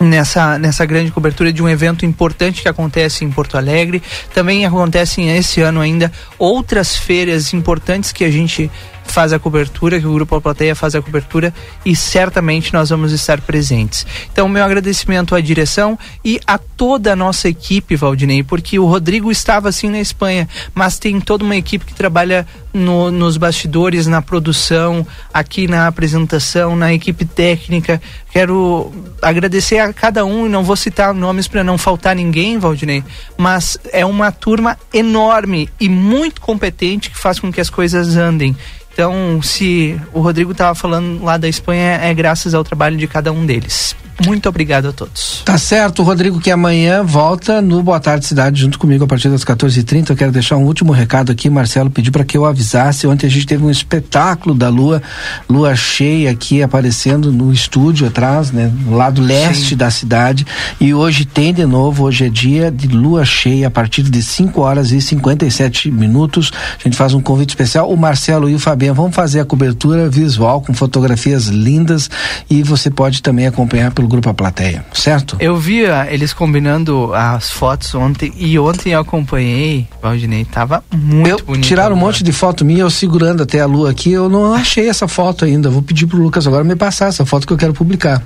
[0.00, 4.02] nessa, nessa grande cobertura de um evento importante que acontece em Porto Alegre.
[4.32, 8.70] Também acontecem esse ano ainda outras feiras importantes que a gente
[9.04, 11.52] faz a cobertura, que o Grupo A Plateia faz a cobertura
[11.84, 14.06] e certamente nós vamos estar presentes.
[14.32, 19.30] Então, meu agradecimento à direção e a toda a nossa equipe, Valdinei, porque o Rodrigo
[19.30, 24.22] estava assim na Espanha, mas tem toda uma equipe que trabalha no, nos bastidores, na
[24.22, 28.00] produção, aqui na apresentação, na equipe técnica.
[28.32, 33.02] Quero agradecer a cada um, e não vou citar nomes para não faltar ninguém, Valdinei,
[33.36, 38.56] mas é uma turma enorme e muito competente que faz com que as coisas andem.
[39.00, 43.32] Então, se o Rodrigo estava falando lá da Espanha, é graças ao trabalho de cada
[43.32, 43.96] um deles.
[44.26, 45.42] Muito obrigado a todos.
[45.44, 49.44] Tá certo, Rodrigo, que amanhã volta no Boa Tarde Cidade junto comigo a partir das
[49.44, 50.10] 14h30.
[50.10, 51.48] Eu quero deixar um último recado aqui.
[51.48, 53.06] Marcelo pediu para que eu avisasse.
[53.06, 55.02] Ontem a gente teve um espetáculo da lua,
[55.48, 58.70] lua cheia aqui aparecendo no estúdio atrás, né?
[58.84, 59.76] No lado leste Sim.
[59.76, 60.46] da cidade.
[60.78, 64.60] E hoje tem de novo, hoje é dia de lua cheia a partir de 5
[64.60, 66.52] horas e 57 minutos.
[66.78, 67.90] A gente faz um convite especial.
[67.90, 72.10] O Marcelo e o Fabiano vão fazer a cobertura visual com fotografias lindas
[72.50, 75.36] e você pode também acompanhar pelo grupo A Plateia, certo?
[75.40, 81.38] Eu vi eles combinando as fotos ontem e ontem eu acompanhei, Valdinei, tava muito eu,
[81.46, 81.66] bonito.
[81.66, 84.88] Tiraram um monte de foto minha, eu segurando até a lua aqui, eu não achei
[84.88, 85.70] essa foto ainda.
[85.70, 88.22] Vou pedir pro Lucas agora me passar essa foto que eu quero publicar.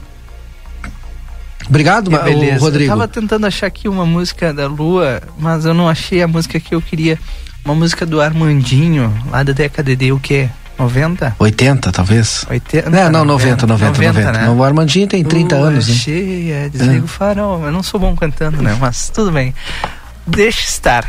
[1.68, 2.60] Obrigado, beleza.
[2.60, 2.84] Rodrigo.
[2.84, 6.58] Eu tava tentando achar aqui uma música da Lua, mas eu não achei a música
[6.60, 7.18] que eu queria.
[7.64, 10.50] Uma música do Armandinho, lá da década de o quê?
[10.78, 11.36] 90?
[11.38, 12.46] 80, talvez.
[12.48, 12.88] 80?
[12.88, 13.86] É, não, 90, 90, 90.
[13.86, 14.32] 90, 90.
[14.32, 14.50] Né?
[14.50, 15.88] O Armandinho tem 30 Lua anos.
[15.88, 15.94] Né?
[15.94, 17.00] Cheia, desliga é.
[17.00, 17.64] o farol.
[17.64, 18.76] Eu não sou bom cantando, né?
[18.80, 19.54] Mas tudo bem.
[20.26, 21.06] Deixa estar.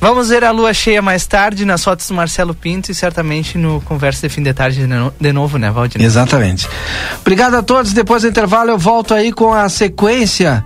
[0.00, 3.80] Vamos ver a lua cheia mais tarde nas fotos do Marcelo Pinto e certamente no
[3.80, 4.86] Conversa de Fim de Tarde
[5.18, 6.02] de novo, né, Valdir?
[6.02, 6.68] Exatamente.
[7.22, 7.94] Obrigado a todos.
[7.94, 10.62] Depois do intervalo eu volto aí com a sequência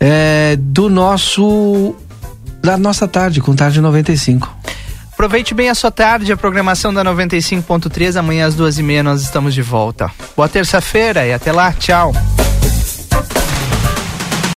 [0.00, 1.94] é, do nosso.
[2.62, 4.56] da nossa tarde, com Tarde 95.
[5.18, 8.14] Aproveite bem a sua tarde, a programação da 95.3.
[8.14, 10.08] Amanhã às duas e meia nós estamos de volta.
[10.36, 11.72] Boa terça-feira e até lá.
[11.72, 12.12] Tchau.